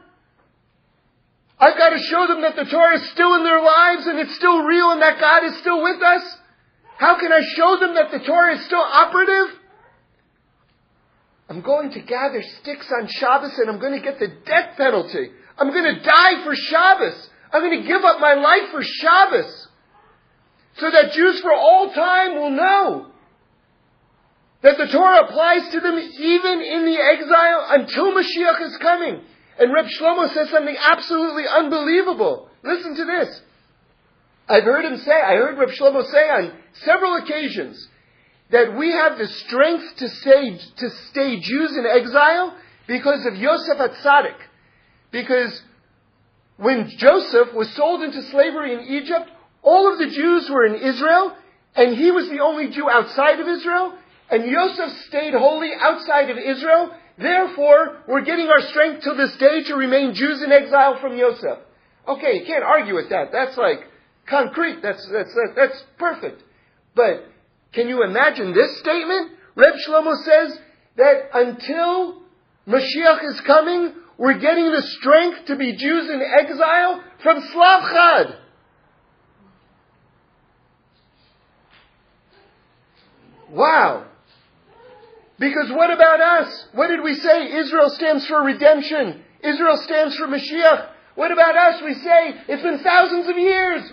I've 1.59 1.77
got 1.77 1.89
to 1.91 1.99
show 1.99 2.27
them 2.27 2.41
that 2.41 2.55
the 2.55 2.65
Torah 2.65 2.95
is 2.95 3.09
still 3.11 3.35
in 3.35 3.43
their 3.43 3.61
lives 3.61 4.05
and 4.07 4.19
it's 4.19 4.35
still 4.35 4.63
real 4.63 4.91
and 4.91 5.01
that 5.01 5.19
God 5.19 5.45
is 5.45 5.57
still 5.59 5.81
with 5.81 6.01
us. 6.01 6.37
How 6.97 7.19
can 7.19 7.31
I 7.31 7.41
show 7.55 7.77
them 7.79 7.95
that 7.95 8.11
the 8.11 8.19
Torah 8.19 8.55
is 8.55 8.65
still 8.65 8.81
operative? 8.81 9.59
I'm 11.49 11.61
going 11.61 11.91
to 11.91 12.01
gather 12.01 12.41
sticks 12.61 12.91
on 12.91 13.07
Shabbos 13.07 13.57
and 13.59 13.69
I'm 13.69 13.79
going 13.79 13.93
to 13.93 14.01
get 14.01 14.19
the 14.19 14.27
death 14.45 14.75
penalty. 14.77 15.29
I'm 15.57 15.69
going 15.69 15.95
to 15.95 16.01
die 16.01 16.43
for 16.43 16.55
Shabbos. 16.55 17.29
I'm 17.51 17.61
going 17.61 17.81
to 17.81 17.87
give 17.87 18.03
up 18.03 18.19
my 18.19 18.33
life 18.33 18.71
for 18.71 18.81
Shabbos. 18.81 19.62
So 20.77 20.89
that 20.89 21.11
Jews 21.13 21.39
for 21.41 21.53
all 21.53 21.91
time 21.93 22.35
will 22.35 22.49
know 22.49 23.07
that 24.63 24.77
the 24.77 24.87
Torah 24.87 25.25
applies 25.25 25.69
to 25.71 25.79
them 25.79 25.97
even 25.97 26.61
in 26.61 26.85
the 26.85 26.97
exile 26.97 27.67
until 27.69 28.11
Mashiach 28.13 28.61
is 28.61 28.77
coming. 28.77 29.21
And 29.59 29.73
Reb 29.73 29.85
Shlomo 29.85 30.33
says 30.33 30.49
something 30.49 30.75
absolutely 30.79 31.43
unbelievable. 31.47 32.49
Listen 32.63 32.95
to 32.95 33.05
this. 33.05 33.41
I've 34.47 34.63
heard 34.63 34.85
him 34.85 34.97
say, 34.97 35.11
I 35.11 35.35
heard 35.35 35.57
Reb 35.57 35.69
Shlomo 35.69 36.03
say 36.09 36.29
on 36.29 36.53
several 36.85 37.17
occasions 37.17 37.87
that 38.51 38.75
we 38.77 38.91
have 38.91 39.17
the 39.17 39.27
strength 39.27 39.97
to 39.97 40.09
stay, 40.09 40.57
to 40.77 40.89
stay 41.11 41.39
Jews 41.39 41.75
in 41.77 41.85
exile 41.85 42.55
because 42.87 43.25
of 43.25 43.35
Yosef 43.35 43.77
HaTzadik. 43.77 44.37
Because 45.11 45.61
when 46.57 46.89
Joseph 46.97 47.53
was 47.53 47.73
sold 47.75 48.01
into 48.01 48.21
slavery 48.29 48.73
in 48.73 48.81
Egypt, 48.81 49.29
all 49.63 49.91
of 49.91 49.97
the 49.97 50.09
Jews 50.09 50.49
were 50.49 50.65
in 50.65 50.75
Israel, 50.75 51.35
and 51.75 51.95
he 51.95 52.11
was 52.11 52.29
the 52.29 52.39
only 52.39 52.69
Jew 52.69 52.89
outside 52.89 53.39
of 53.39 53.47
Israel, 53.47 53.97
and 54.29 54.45
Yosef 54.45 54.97
stayed 55.07 55.33
wholly 55.33 55.71
outside 55.79 56.29
of 56.29 56.37
Israel. 56.37 56.91
Therefore, 57.17 58.03
we're 58.07 58.25
getting 58.25 58.47
our 58.47 58.61
strength 58.61 59.03
to 59.03 59.13
this 59.13 59.35
day 59.37 59.63
to 59.63 59.75
remain 59.75 60.13
Jews 60.13 60.41
in 60.43 60.51
exile 60.51 60.99
from 60.99 61.17
Yosef. 61.17 61.59
Okay, 62.07 62.39
you 62.39 62.45
can't 62.45 62.63
argue 62.63 62.95
with 62.95 63.09
that. 63.09 63.31
That's 63.31 63.57
like 63.57 63.79
concrete. 64.27 64.81
That's, 64.81 65.07
that's, 65.11 65.35
that's 65.55 65.83
perfect. 65.97 66.43
But 66.95 67.25
can 67.73 67.87
you 67.87 68.03
imagine 68.03 68.53
this 68.53 68.79
statement? 68.79 69.31
Reb 69.55 69.75
Shlomo 69.87 70.15
says 70.23 70.59
that 70.97 71.29
until 71.33 72.21
Mashiach 72.67 73.23
is 73.23 73.41
coming, 73.41 73.93
we're 74.17 74.39
getting 74.39 74.71
the 74.71 74.81
strength 74.99 75.45
to 75.47 75.55
be 75.55 75.75
Jews 75.75 76.09
in 76.09 76.21
exile 76.21 77.03
from 77.21 77.41
Tzlafchad. 77.41 78.37
Wow. 83.53 84.05
Because 85.37 85.69
what 85.71 85.91
about 85.91 86.21
us? 86.21 86.67
What 86.73 86.87
did 86.87 87.01
we 87.03 87.13
say? 87.15 87.53
Israel 87.53 87.89
stands 87.89 88.25
for 88.25 88.41
redemption. 88.41 89.21
Israel 89.43 89.77
stands 89.77 90.15
for 90.15 90.27
Mashiach. 90.27 90.89
What 91.15 91.31
about 91.31 91.55
us? 91.55 91.81
We 91.83 91.93
say, 91.93 92.33
it's 92.47 92.63
been 92.63 92.79
thousands 92.79 93.29
of 93.29 93.37
years. 93.37 93.83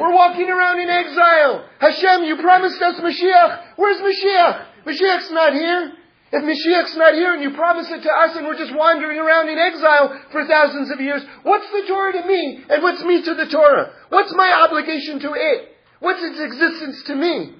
We're 0.00 0.14
walking 0.14 0.48
around 0.48 0.80
in 0.80 0.88
exile. 0.88 1.68
Hashem, 1.78 2.24
you 2.24 2.36
promised 2.36 2.80
us 2.80 2.98
Mashiach. 3.00 3.76
Where's 3.76 4.00
Mashiach? 4.00 4.66
Mashiach's 4.86 5.30
not 5.30 5.52
here. 5.52 5.92
If 6.32 6.42
Mashiach's 6.42 6.96
not 6.96 7.12
here 7.14 7.34
and 7.34 7.42
you 7.42 7.50
promise 7.50 7.90
it 7.90 8.02
to 8.02 8.10
us 8.10 8.36
and 8.36 8.46
we're 8.46 8.56
just 8.56 8.74
wandering 8.74 9.18
around 9.18 9.50
in 9.50 9.58
exile 9.58 10.18
for 10.32 10.46
thousands 10.46 10.90
of 10.90 11.00
years, 11.00 11.22
what's 11.42 11.70
the 11.70 11.84
Torah 11.88 12.12
to 12.12 12.26
me 12.26 12.64
and 12.70 12.82
what's 12.82 13.02
me 13.02 13.22
to 13.22 13.34
the 13.34 13.46
Torah? 13.46 13.92
What's 14.08 14.32
my 14.34 14.64
obligation 14.64 15.18
to 15.20 15.32
it? 15.34 15.68
What's 15.98 16.22
its 16.22 16.40
existence 16.40 17.02
to 17.08 17.16
me? 17.16 17.56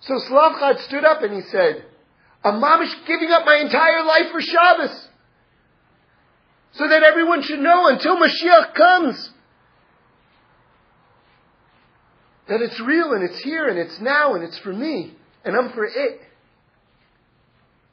So 0.00 0.14
Tzlafchad 0.14 0.80
stood 0.84 1.04
up 1.04 1.22
and 1.22 1.34
he 1.34 1.42
said, 1.50 1.84
I'm 2.42 2.60
mamish 2.60 2.92
giving 3.06 3.30
up 3.30 3.44
my 3.44 3.56
entire 3.56 4.04
life 4.04 4.30
for 4.32 4.40
Shabbos. 4.40 5.08
So 6.72 6.88
that 6.88 7.02
everyone 7.02 7.42
should 7.42 7.58
know 7.58 7.88
until 7.88 8.16
Mashiach 8.16 8.74
comes 8.74 9.30
that 12.48 12.62
it's 12.62 12.80
real 12.80 13.12
and 13.12 13.22
it's 13.22 13.40
here 13.40 13.68
and 13.68 13.78
it's 13.78 14.00
now 14.00 14.34
and 14.34 14.44
it's 14.44 14.58
for 14.58 14.72
me 14.72 15.14
and 15.44 15.56
I'm 15.56 15.70
for 15.72 15.84
it. 15.84 16.20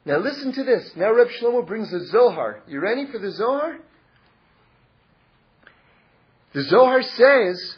Now 0.04 0.18
listen 0.18 0.52
to 0.52 0.64
this. 0.64 0.92
Now 0.96 1.12
Reb 1.12 1.28
Shlomo 1.28 1.66
brings 1.66 1.90
the 1.90 2.06
Zohar. 2.06 2.62
You 2.66 2.80
ready 2.80 3.06
for 3.10 3.18
the 3.18 3.30
Zohar? 3.32 3.78
The 6.54 6.62
Zohar 6.62 7.02
says, 7.02 7.76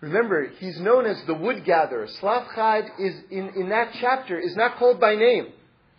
remember, 0.00 0.48
he's 0.58 0.80
known 0.80 1.06
as 1.06 1.22
the 1.26 1.34
wood 1.34 1.64
gatherer. 1.64 2.06
Tzlafchad 2.20 2.88
is 2.98 3.14
in, 3.30 3.50
in 3.56 3.68
that 3.70 3.94
chapter 4.00 4.38
is 4.38 4.56
not 4.56 4.78
called 4.78 5.00
by 5.00 5.14
name. 5.14 5.48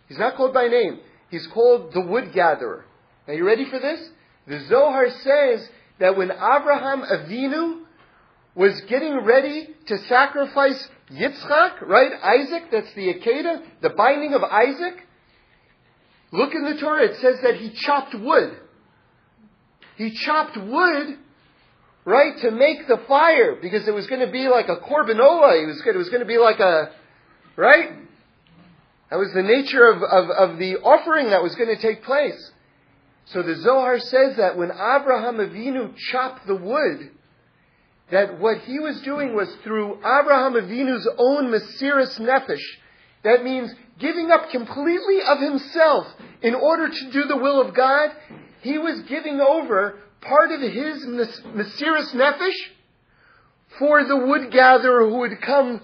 He's 0.08 0.18
not 0.18 0.36
called 0.36 0.52
by 0.54 0.68
name. 0.68 1.00
He's 1.30 1.46
called 1.52 1.92
the 1.92 2.00
wood 2.00 2.32
gatherer. 2.34 2.84
Are 3.26 3.34
you 3.34 3.46
ready 3.46 3.68
for 3.70 3.78
this? 3.78 4.00
The 4.46 4.60
Zohar 4.68 5.08
says 5.08 5.68
that 6.00 6.16
when 6.16 6.30
Abraham 6.30 7.02
Avinu 7.02 7.82
was 8.54 8.80
getting 8.88 9.24
ready 9.24 9.68
to 9.86 9.98
sacrifice 10.08 10.88
Yitzchak, 11.10 11.82
right? 11.82 12.12
Isaac, 12.22 12.64
that's 12.70 12.92
the 12.94 13.14
Akedah, 13.14 13.62
the 13.80 13.90
binding 13.90 14.34
of 14.34 14.42
Isaac. 14.42 14.94
Look 16.32 16.54
in 16.54 16.64
the 16.64 16.80
Torah, 16.80 17.04
it 17.04 17.16
says 17.20 17.36
that 17.42 17.56
he 17.56 17.72
chopped 17.74 18.14
wood. 18.14 18.58
He 19.96 20.12
chopped 20.12 20.56
wood, 20.56 21.18
right, 22.04 22.36
to 22.40 22.50
make 22.50 22.88
the 22.88 23.00
fire, 23.06 23.56
because 23.60 23.86
it 23.86 23.94
was 23.94 24.06
going 24.06 24.24
to 24.24 24.32
be 24.32 24.48
like 24.48 24.68
a 24.68 24.76
korban 24.76 25.20
olah. 25.20 25.62
It 25.62 25.66
was, 25.66 25.82
it 25.86 25.96
was 25.96 26.08
going 26.08 26.20
to 26.20 26.26
be 26.26 26.38
like 26.38 26.58
a, 26.58 26.90
right? 27.56 27.90
That 29.10 29.18
was 29.18 29.32
the 29.34 29.42
nature 29.42 29.88
of, 29.88 30.02
of, 30.02 30.30
of 30.30 30.58
the 30.58 30.76
offering 30.78 31.30
that 31.30 31.42
was 31.42 31.54
going 31.54 31.74
to 31.74 31.80
take 31.80 32.02
place. 32.02 32.50
So 33.26 33.42
the 33.42 33.56
Zohar 33.56 33.98
says 34.00 34.36
that 34.36 34.56
when 34.56 34.70
Abraham 34.70 35.36
Avinu 35.36 35.94
chopped 36.10 36.46
the 36.46 36.56
wood, 36.56 37.10
that 38.10 38.40
what 38.40 38.58
he 38.62 38.78
was 38.78 39.00
doing 39.02 39.34
was 39.34 39.48
through 39.62 39.96
Abraham 39.98 40.54
Avinu's 40.54 41.08
own 41.18 41.46
Mesiris 41.46 42.20
Nefesh. 42.20 42.62
That 43.24 43.44
means 43.44 43.72
giving 43.98 44.30
up 44.30 44.50
completely 44.50 45.20
of 45.26 45.38
himself 45.40 46.06
in 46.42 46.54
order 46.54 46.88
to 46.88 47.10
do 47.12 47.24
the 47.24 47.36
will 47.36 47.60
of 47.60 47.74
God. 47.74 48.10
He 48.62 48.78
was 48.78 49.02
giving 49.08 49.40
over 49.40 49.98
part 50.22 50.52
of 50.52 50.60
his 50.60 51.04
Mesiris 51.04 52.14
Nefesh 52.14 52.58
for 53.78 54.04
the 54.04 54.16
wood 54.16 54.50
gatherer 54.50 55.08
who 55.08 55.18
would 55.18 55.40
come 55.40 55.80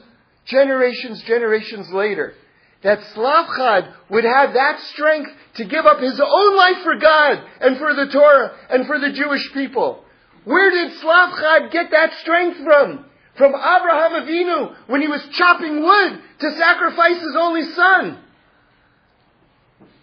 generations, 0.46 1.22
generations 1.22 1.90
later 1.90 2.34
that 2.82 3.00
Tzlafchad 3.14 3.92
would 4.08 4.24
have 4.24 4.54
that 4.54 4.80
strength 4.92 5.30
to 5.54 5.64
give 5.64 5.84
up 5.84 6.00
his 6.00 6.20
own 6.20 6.56
life 6.56 6.82
for 6.82 6.96
God 6.96 7.44
and 7.60 7.76
for 7.76 7.94
the 7.94 8.06
Torah 8.06 8.56
and 8.70 8.86
for 8.86 8.98
the 8.98 9.12
Jewish 9.12 9.52
people. 9.52 10.04
Where 10.44 10.70
did 10.70 10.92
Tzlafchad 10.98 11.72
get 11.72 11.90
that 11.90 12.12
strength 12.20 12.58
from? 12.62 13.04
From 13.36 13.54
Abraham 13.54 14.22
Avinu 14.22 14.76
when 14.86 15.00
he 15.00 15.08
was 15.08 15.26
chopping 15.32 15.82
wood 15.82 16.20
to 16.40 16.56
sacrifice 16.56 17.20
his 17.20 17.36
only 17.36 17.64
son. 17.72 18.18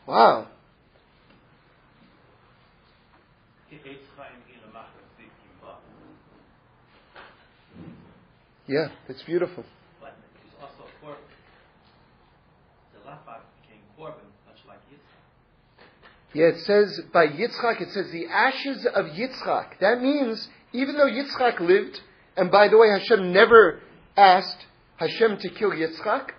Wow. 0.06 0.48
Yeah, 8.68 8.88
it's 9.08 9.22
beautiful. 9.24 9.64
But 10.02 10.16
he's 10.44 10.54
also 10.60 10.90
a 10.90 11.06
Korban. 11.06 11.18
The 12.94 13.10
Laphak 13.10 13.42
became 13.62 13.82
Korban, 13.98 14.26
much 14.48 14.58
like 14.68 14.80
Yitzchak. 14.92 15.84
Yeah, 16.34 16.46
it 16.48 16.60
says 16.62 17.00
by 17.14 17.28
Yitzchak, 17.28 17.82
it 17.82 17.92
says 17.92 18.10
the 18.12 18.26
ashes 18.26 18.88
of 18.88 19.06
Yitzchak. 19.06 19.80
That 19.82 20.02
means 20.02 20.48
even 20.74 20.98
though 20.98 21.06
Yitzchak 21.06 21.60
lived, 21.60 22.02
and 22.36 22.50
by 22.52 22.68
the 22.68 22.78
way, 22.78 22.90
Hashem 22.90 23.32
never 23.32 23.82
asked 24.18 24.66
Hashem 24.98 25.38
to 25.38 25.50
kill 25.50 25.70
Yitzchak, 25.70 26.32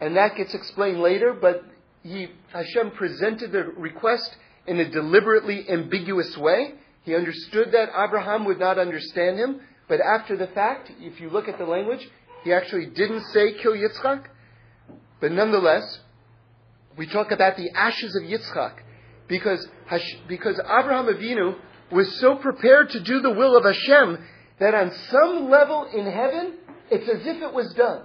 and 0.00 0.16
that 0.16 0.34
gets 0.34 0.52
explained 0.54 1.00
later, 1.00 1.32
but 1.32 1.64
he, 2.02 2.28
Hashem 2.52 2.90
presented 2.92 3.52
the 3.52 3.64
request 3.76 4.34
in 4.66 4.80
a 4.80 4.90
deliberately 4.90 5.68
ambiguous 5.70 6.36
way. 6.36 6.74
He 7.04 7.14
understood 7.14 7.72
that 7.72 7.90
Abraham 7.96 8.44
would 8.46 8.58
not 8.58 8.78
understand 8.78 9.38
him, 9.38 9.60
but 9.90 10.00
after 10.00 10.36
the 10.36 10.46
fact, 10.46 10.92
if 11.00 11.20
you 11.20 11.30
look 11.30 11.48
at 11.48 11.58
the 11.58 11.64
language, 11.64 12.08
he 12.44 12.52
actually 12.52 12.86
didn't 12.86 13.24
say 13.32 13.54
kill 13.54 13.72
Yitzchak. 13.72 14.24
But 15.20 15.32
nonetheless, 15.32 15.98
we 16.96 17.06
talk 17.06 17.32
about 17.32 17.56
the 17.56 17.70
ashes 17.70 18.14
of 18.14 18.22
Yitzchak 18.22 18.74
because, 19.26 19.66
because 20.28 20.60
Abraham 20.60 21.06
Avinu 21.06 21.56
was 21.90 22.20
so 22.20 22.36
prepared 22.36 22.90
to 22.90 23.00
do 23.00 23.20
the 23.20 23.32
will 23.32 23.56
of 23.56 23.64
Hashem 23.64 24.24
that 24.60 24.76
on 24.76 24.92
some 25.10 25.50
level 25.50 25.88
in 25.92 26.06
heaven, 26.06 26.54
it's 26.88 27.08
as 27.08 27.26
if 27.26 27.42
it 27.42 27.52
was 27.52 27.74
done. 27.74 28.04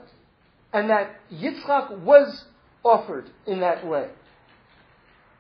And 0.73 0.89
that 0.89 1.19
Yitzchak 1.31 1.99
was 1.99 2.45
offered 2.83 3.29
in 3.45 3.59
that 3.59 3.85
way. 3.85 4.09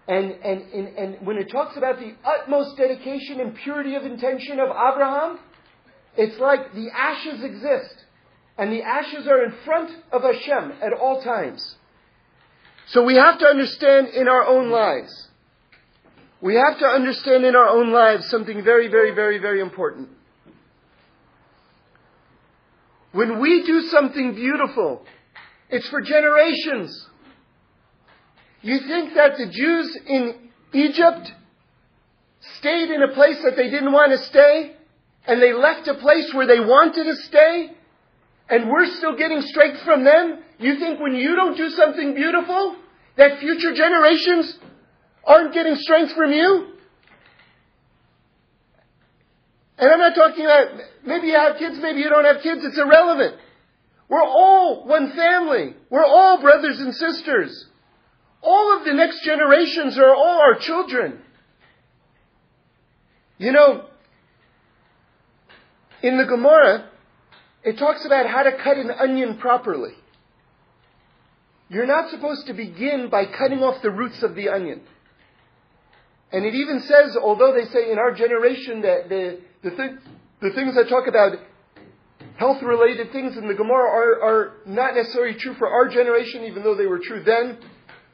And, 0.07 0.31
and, 0.43 0.61
and, 0.61 0.87
and 0.95 1.25
when 1.25 1.37
it 1.37 1.49
talks 1.49 1.75
about 1.75 1.97
the 1.97 2.13
utmost 2.23 2.77
dedication 2.77 3.39
and 3.39 3.55
purity 3.55 3.95
of 3.95 4.03
intention 4.05 4.59
of 4.59 4.69
Abraham, 4.69 5.39
it's 6.17 6.39
like 6.39 6.73
the 6.73 6.89
ashes 6.91 7.43
exist. 7.43 8.03
And 8.57 8.71
the 8.71 8.83
ashes 8.83 9.27
are 9.27 9.43
in 9.43 9.53
front 9.65 9.91
of 10.11 10.21
Hashem 10.21 10.73
at 10.81 10.93
all 10.93 11.21
times. 11.21 11.75
So 12.87 13.03
we 13.03 13.15
have 13.15 13.37
to 13.39 13.45
understand 13.45 14.07
in 14.09 14.27
our 14.27 14.45
own 14.45 14.69
lives. 14.69 15.27
We 16.41 16.55
have 16.55 16.79
to 16.79 16.85
understand 16.85 17.43
in 17.43 17.55
our 17.55 17.67
own 17.67 17.91
lives 17.91 18.29
something 18.29 18.63
very, 18.63 18.87
very, 18.87 19.13
very, 19.13 19.39
very 19.39 19.59
important. 19.59 20.09
When 23.11 23.39
we 23.39 23.63
do 23.65 23.81
something 23.81 24.35
beautiful, 24.35 25.05
it's 25.69 25.89
for 25.89 26.01
generations. 26.01 27.07
You 28.61 28.79
think 28.79 29.15
that 29.15 29.37
the 29.37 29.47
Jews 29.47 29.97
in 30.05 30.49
Egypt 30.73 31.31
stayed 32.57 32.91
in 32.91 33.01
a 33.01 33.13
place 33.13 33.41
that 33.43 33.55
they 33.55 33.69
didn't 33.69 33.91
want 33.91 34.11
to 34.11 34.17
stay, 34.19 34.74
and 35.27 35.41
they 35.41 35.53
left 35.53 35.87
a 35.87 35.95
place 35.95 36.33
where 36.33 36.47
they 36.47 36.59
wanted 36.59 37.03
to 37.05 37.15
stay, 37.23 37.71
and 38.49 38.69
we're 38.69 38.85
still 38.97 39.17
getting 39.17 39.41
strength 39.41 39.81
from 39.83 40.03
them? 40.03 40.43
You 40.59 40.79
think 40.79 40.99
when 40.99 41.15
you 41.15 41.35
don't 41.35 41.57
do 41.57 41.69
something 41.69 42.13
beautiful, 42.13 42.75
that 43.17 43.39
future 43.39 43.73
generations 43.73 44.57
aren't 45.23 45.53
getting 45.53 45.75
strength 45.75 46.13
from 46.13 46.31
you? 46.31 46.67
And 49.77 49.91
I'm 49.91 49.99
not 49.99 50.15
talking 50.15 50.45
about 50.45 50.67
maybe 51.05 51.27
you 51.27 51.35
have 51.35 51.57
kids, 51.57 51.77
maybe 51.81 51.99
you 51.99 52.09
don't 52.09 52.25
have 52.25 52.41
kids, 52.41 52.63
it's 52.63 52.77
irrelevant. 52.77 53.35
We're 54.07 54.23
all 54.23 54.85
one 54.85 55.11
family. 55.13 55.75
We're 55.89 56.05
all 56.05 56.39
brothers 56.39 56.79
and 56.79 56.93
sisters. 56.93 57.65
All 58.41 58.77
of 58.77 58.85
the 58.85 58.93
next 58.93 59.23
generations 59.23 59.97
are 59.97 60.13
all 60.13 60.39
our 60.39 60.59
children. 60.59 61.19
You 63.37 63.51
know, 63.51 63.85
in 66.05 66.17
the 66.17 66.25
Gemara, 66.25 66.89
it 67.63 67.79
talks 67.79 68.05
about 68.05 68.27
how 68.27 68.43
to 68.43 68.51
cut 68.63 68.77
an 68.77 68.91
onion 68.91 69.37
properly. 69.37 69.93
You're 71.67 71.87
not 71.87 72.11
supposed 72.11 72.45
to 72.45 72.53
begin 72.53 73.09
by 73.09 73.25
cutting 73.25 73.63
off 73.63 73.81
the 73.81 73.89
roots 73.89 74.21
of 74.21 74.35
the 74.35 74.49
onion. 74.49 74.81
And 76.31 76.45
it 76.45 76.53
even 76.53 76.81
says, 76.81 77.17
although 77.19 77.53
they 77.53 77.65
say 77.65 77.91
in 77.91 77.97
our 77.97 78.13
generation 78.13 78.81
that 78.81 79.09
the, 79.09 79.39
the, 79.63 79.71
th- 79.71 79.99
the 80.41 80.51
things 80.51 80.75
that 80.75 80.89
talk 80.89 81.07
about 81.07 81.39
health 82.37 82.61
related 82.61 83.11
things 83.11 83.35
in 83.35 83.47
the 83.47 83.55
Gemara 83.55 83.89
are, 83.89 84.21
are 84.21 84.53
not 84.67 84.93
necessarily 84.93 85.33
true 85.33 85.55
for 85.55 85.67
our 85.67 85.89
generation, 85.89 86.43
even 86.43 86.61
though 86.61 86.75
they 86.75 86.85
were 86.85 86.99
true 86.99 87.23
then. 87.23 87.57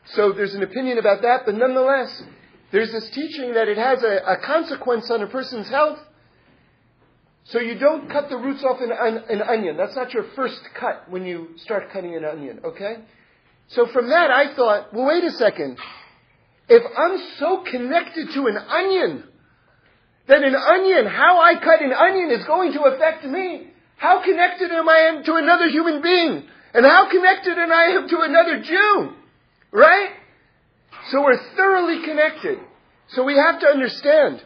So 0.05 0.31
there's 0.31 0.53
an 0.53 0.63
opinion 0.63 0.97
about 0.97 1.21
that, 1.23 1.41
but 1.45 1.55
nonetheless, 1.55 2.23
there's 2.71 2.91
this 2.93 3.09
teaching 3.09 3.53
that 3.55 3.67
it 3.67 3.77
has 3.77 4.01
a, 4.01 4.21
a 4.25 4.37
consequence 4.45 5.09
on 5.11 5.21
a 5.23 5.27
person's 5.27 5.67
health. 5.67 5.99
So 7.51 7.59
you 7.59 7.77
don't 7.77 8.09
cut 8.09 8.29
the 8.29 8.37
roots 8.37 8.63
off 8.63 8.79
an, 8.79 8.91
an, 8.91 9.23
an 9.29 9.41
onion. 9.41 9.75
That's 9.75 9.95
not 9.95 10.13
your 10.13 10.25
first 10.35 10.59
cut 10.79 11.09
when 11.09 11.25
you 11.25 11.49
start 11.57 11.91
cutting 11.91 12.15
an 12.15 12.23
onion, 12.23 12.61
okay? 12.63 12.95
So 13.67 13.87
from 13.91 14.07
that, 14.09 14.31
I 14.31 14.55
thought, 14.55 14.93
well, 14.93 15.07
wait 15.07 15.23
a 15.25 15.31
second. 15.31 15.77
If 16.69 16.83
I'm 16.97 17.17
so 17.39 17.63
connected 17.69 18.29
to 18.33 18.47
an 18.47 18.57
onion, 18.57 19.23
that 20.27 20.43
an 20.43 20.55
onion, 20.55 21.05
how 21.05 21.41
I 21.41 21.55
cut 21.55 21.81
an 21.81 21.91
onion 21.91 22.31
is 22.31 22.45
going 22.45 22.71
to 22.73 22.83
affect 22.83 23.25
me, 23.25 23.67
how 23.97 24.23
connected 24.23 24.71
am 24.71 24.87
I 24.87 25.21
to 25.25 25.35
another 25.35 25.67
human 25.67 26.01
being? 26.01 26.43
And 26.73 26.85
how 26.85 27.09
connected 27.11 27.57
am 27.57 27.71
I 27.71 28.07
to 28.09 28.17
another 28.21 28.61
Jew? 28.63 29.09
Right? 29.73 30.09
So 31.09 31.21
we're 31.21 31.55
thoroughly 31.57 32.05
connected. 32.05 32.59
So 33.09 33.25
we 33.25 33.35
have 33.35 33.59
to 33.59 33.67
understand, 33.67 34.41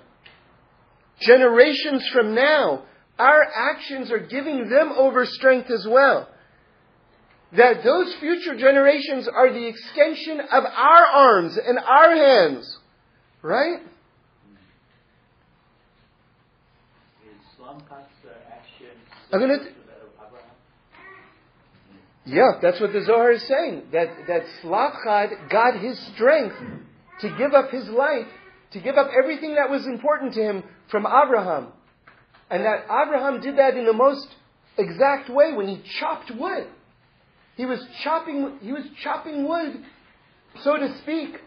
generations 1.19 2.03
from 2.11 2.33
now, 2.33 2.83
our 3.17 3.43
actions 3.43 4.11
are 4.11 4.19
giving 4.19 4.69
them 4.69 4.91
over 4.95 5.25
strength 5.25 5.69
as 5.71 5.85
well 5.89 6.27
that 7.55 7.83
those 7.83 8.13
future 8.19 8.55
generations 8.55 9.27
are 9.27 9.51
the 9.51 9.67
extension 9.67 10.39
of 10.39 10.63
our 10.65 11.05
arms 11.05 11.57
and 11.57 11.79
our 11.79 12.15
hands. 12.15 12.77
Right? 13.41 13.79
I'm 19.31 19.39
gonna. 19.39 19.57
Yeah, 22.27 22.53
that's 22.61 22.79
what 22.79 22.91
the 22.91 23.03
Zohar 23.05 23.31
is 23.33 23.47
saying. 23.47 23.83
That 23.91 24.07
that 24.27 24.43
Tzlafchad 24.63 25.49
got 25.49 25.79
his 25.79 25.99
strength 26.15 26.55
to 27.21 27.29
give 27.37 27.53
up 27.53 27.69
his 27.69 27.87
life, 27.89 28.27
to 28.71 28.79
give 28.79 28.95
up 28.95 29.09
everything 29.17 29.55
that 29.55 29.69
was 29.69 29.85
important 29.85 30.33
to 30.33 30.41
him 30.41 30.63
from 30.89 31.05
Abraham, 31.05 31.67
and 32.49 32.63
that 32.63 32.85
Abraham 32.85 33.41
did 33.41 33.57
that 33.57 33.75
in 33.75 33.85
the 33.85 33.93
most 33.93 34.27
exact 34.77 35.29
way 35.29 35.53
when 35.53 35.67
he 35.67 35.81
chopped 35.99 36.31
wood. 36.31 36.67
He 37.57 37.65
was 37.65 37.79
chopping, 38.03 38.59
he 38.61 38.71
was 38.71 38.83
chopping 39.01 39.47
wood, 39.47 39.83
so 40.61 40.77
to 40.77 40.97
speak. 40.99 41.39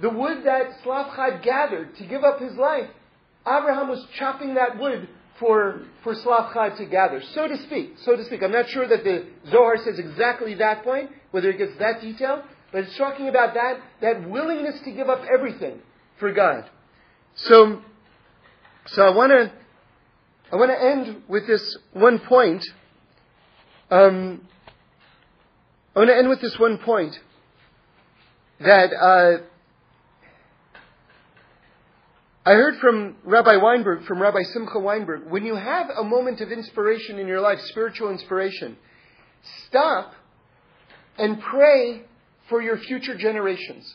The 0.00 0.08
wood 0.08 0.44
that 0.44 0.82
Tzlafchad 0.82 1.42
gathered 1.42 1.94
to 1.96 2.06
give 2.06 2.24
up 2.24 2.40
his 2.40 2.54
life. 2.54 2.88
Abraham 3.46 3.88
was 3.88 4.06
chopping 4.18 4.54
that 4.54 4.78
wood 4.78 5.08
for, 5.38 5.82
for 6.02 6.14
Tzlafchad 6.14 6.78
to 6.78 6.86
gather, 6.86 7.22
so 7.34 7.48
to 7.48 7.56
speak, 7.64 7.94
so 8.04 8.16
to 8.16 8.24
speak. 8.24 8.42
I'm 8.42 8.52
not 8.52 8.68
sure 8.68 8.86
that 8.88 9.04
the 9.04 9.26
Zohar 9.50 9.76
says 9.78 9.98
exactly 9.98 10.54
that 10.54 10.84
point, 10.84 11.10
whether 11.30 11.50
it 11.50 11.58
gets 11.58 11.76
that 11.78 12.00
detail, 12.00 12.42
but 12.72 12.84
it's 12.84 12.96
talking 12.96 13.28
about 13.28 13.54
that, 13.54 13.80
that 14.00 14.28
willingness 14.28 14.80
to 14.84 14.90
give 14.92 15.08
up 15.08 15.22
everything 15.32 15.80
for 16.18 16.32
God. 16.32 16.68
So, 17.34 17.80
so 18.86 19.02
I 19.02 19.10
want 19.10 19.32
to, 19.32 19.52
I 20.52 20.56
want 20.56 20.70
to 20.72 20.82
end 20.82 21.22
with 21.28 21.46
this 21.46 21.76
one 21.92 22.18
point. 22.18 22.64
Um, 23.90 24.48
I 25.94 26.00
want 26.00 26.10
to 26.10 26.16
end 26.16 26.28
with 26.28 26.40
this 26.40 26.58
one 26.58 26.78
point 26.78 27.18
that 28.58 28.92
uh, 28.92 29.42
I 32.44 32.52
heard 32.52 32.78
from 32.80 33.16
Rabbi 33.22 33.56
Weinberg, 33.56 34.06
from 34.06 34.20
Rabbi 34.20 34.42
Simcha 34.52 34.80
Weinberg. 34.80 35.30
When 35.30 35.44
you 35.44 35.54
have 35.54 35.88
a 35.96 36.02
moment 36.02 36.40
of 36.40 36.50
inspiration 36.50 37.20
in 37.20 37.28
your 37.28 37.40
life, 37.40 37.60
spiritual 37.66 38.10
inspiration, 38.10 38.76
stop 39.68 40.14
and 41.16 41.40
pray 41.40 42.02
for 42.48 42.60
your 42.60 42.76
future 42.76 43.16
generations 43.16 43.94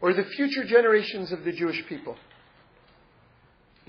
or 0.00 0.12
the 0.12 0.22
future 0.22 0.64
generations 0.64 1.32
of 1.32 1.44
the 1.44 1.50
Jewish 1.50 1.84
people. 1.88 2.16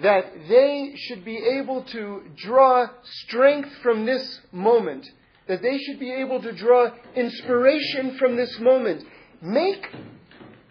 That 0.02 0.32
they 0.48 0.94
should 0.96 1.26
be 1.26 1.38
able 1.60 1.84
to 1.84 2.24
draw 2.38 2.88
strength 3.04 3.70
from 3.82 4.06
this 4.06 4.40
moment 4.52 5.06
that 5.50 5.64
they 5.64 5.80
should 5.80 6.00
be 6.00 6.12
able 6.12 6.40
to 6.44 6.52
draw 6.54 6.92
inspiration 7.16 8.18
from 8.20 8.38
this 8.38 8.60
moment. 8.60 9.04
Make, 9.42 9.84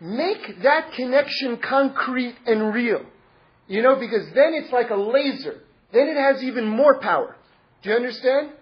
make 0.01 0.63
that 0.63 0.93
connection 0.93 1.57
concrete 1.59 2.37
and 2.47 2.73
real. 2.73 3.05
You 3.67 3.83
know, 3.83 3.97
because 3.97 4.27
then 4.35 4.55
it's 4.55 4.73
like 4.73 4.91
a 4.91 4.95
laser. 4.95 5.63
Then 5.93 6.07
it 6.07 6.17
has 6.17 6.45
even 6.45 6.69
more 6.69 7.01
power. 7.01 7.37
Do 7.83 7.91
you 7.91 7.97
understand? 7.97 8.53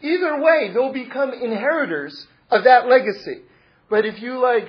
Either 0.00 0.40
way, 0.40 0.70
they'll 0.72 0.92
become 0.92 1.34
inheritors 1.34 2.26
of 2.50 2.64
that 2.64 2.88
legacy. 2.88 3.42
But 3.90 4.06
if 4.06 4.22
you 4.22 4.40
like 4.40 4.68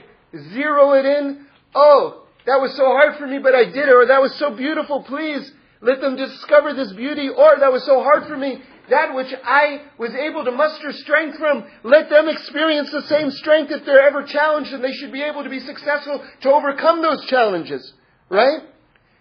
zero 0.51 0.93
it 0.93 1.05
in, 1.05 1.45
oh, 1.73 2.25
that 2.49 2.59
was 2.59 2.75
so 2.75 2.85
hard 2.85 3.15
for 3.19 3.27
me, 3.27 3.37
but 3.37 3.53
I 3.53 3.65
did 3.65 3.87
it, 3.87 3.93
or 3.93 4.07
that 4.07 4.21
was 4.21 4.33
so 4.35 4.55
beautiful, 4.55 5.03
please 5.03 5.51
let 5.81 6.01
them 6.01 6.15
discover 6.15 6.73
this 6.73 6.91
beauty, 6.93 7.29
or 7.29 7.59
that 7.59 7.71
was 7.71 7.85
so 7.85 8.01
hard 8.01 8.25
for 8.25 8.35
me, 8.35 8.59
that 8.89 9.13
which 9.13 9.31
I 9.45 9.83
was 9.99 10.15
able 10.15 10.43
to 10.43 10.51
muster 10.51 10.91
strength 10.91 11.37
from, 11.37 11.63
let 11.83 12.09
them 12.09 12.27
experience 12.27 12.89
the 12.89 13.03
same 13.03 13.29
strength 13.29 13.71
if 13.71 13.85
they're 13.85 14.01
ever 14.01 14.23
challenged, 14.23 14.73
and 14.73 14.83
they 14.83 14.93
should 14.93 15.13
be 15.13 15.21
able 15.21 15.43
to 15.43 15.49
be 15.49 15.59
successful 15.59 16.25
to 16.41 16.51
overcome 16.51 17.03
those 17.03 17.23
challenges. 17.27 17.93
Right? 18.31 18.61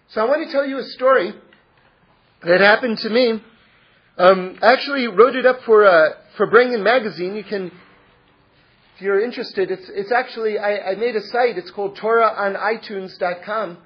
So 0.07 0.21
I 0.21 0.25
want 0.25 0.47
to 0.47 0.51
tell 0.51 0.65
you 0.65 0.79
a 0.79 0.83
story 0.83 1.31
that 2.43 2.61
happened 2.61 2.97
to 2.97 3.09
me. 3.11 3.43
Um, 4.17 4.57
I 4.59 4.73
actually 4.73 5.05
wrote 5.07 5.35
it 5.35 5.45
up 5.45 5.61
for 5.67 5.85
uh, 5.85 6.13
for 6.35 6.47
Brengen 6.47 6.81
magazine. 6.81 7.35
You 7.35 7.43
can, 7.43 7.71
if 8.99 9.03
you're 9.03 9.21
interested, 9.21 9.71
it's 9.71 9.89
it's 9.93 10.11
actually 10.11 10.59
I, 10.59 10.91
I 10.91 10.95
made 10.95 11.15
a 11.15 11.21
site. 11.21 11.57
It's 11.57 11.71
called 11.71 11.97
TorahOnITunes.com. 11.97 13.77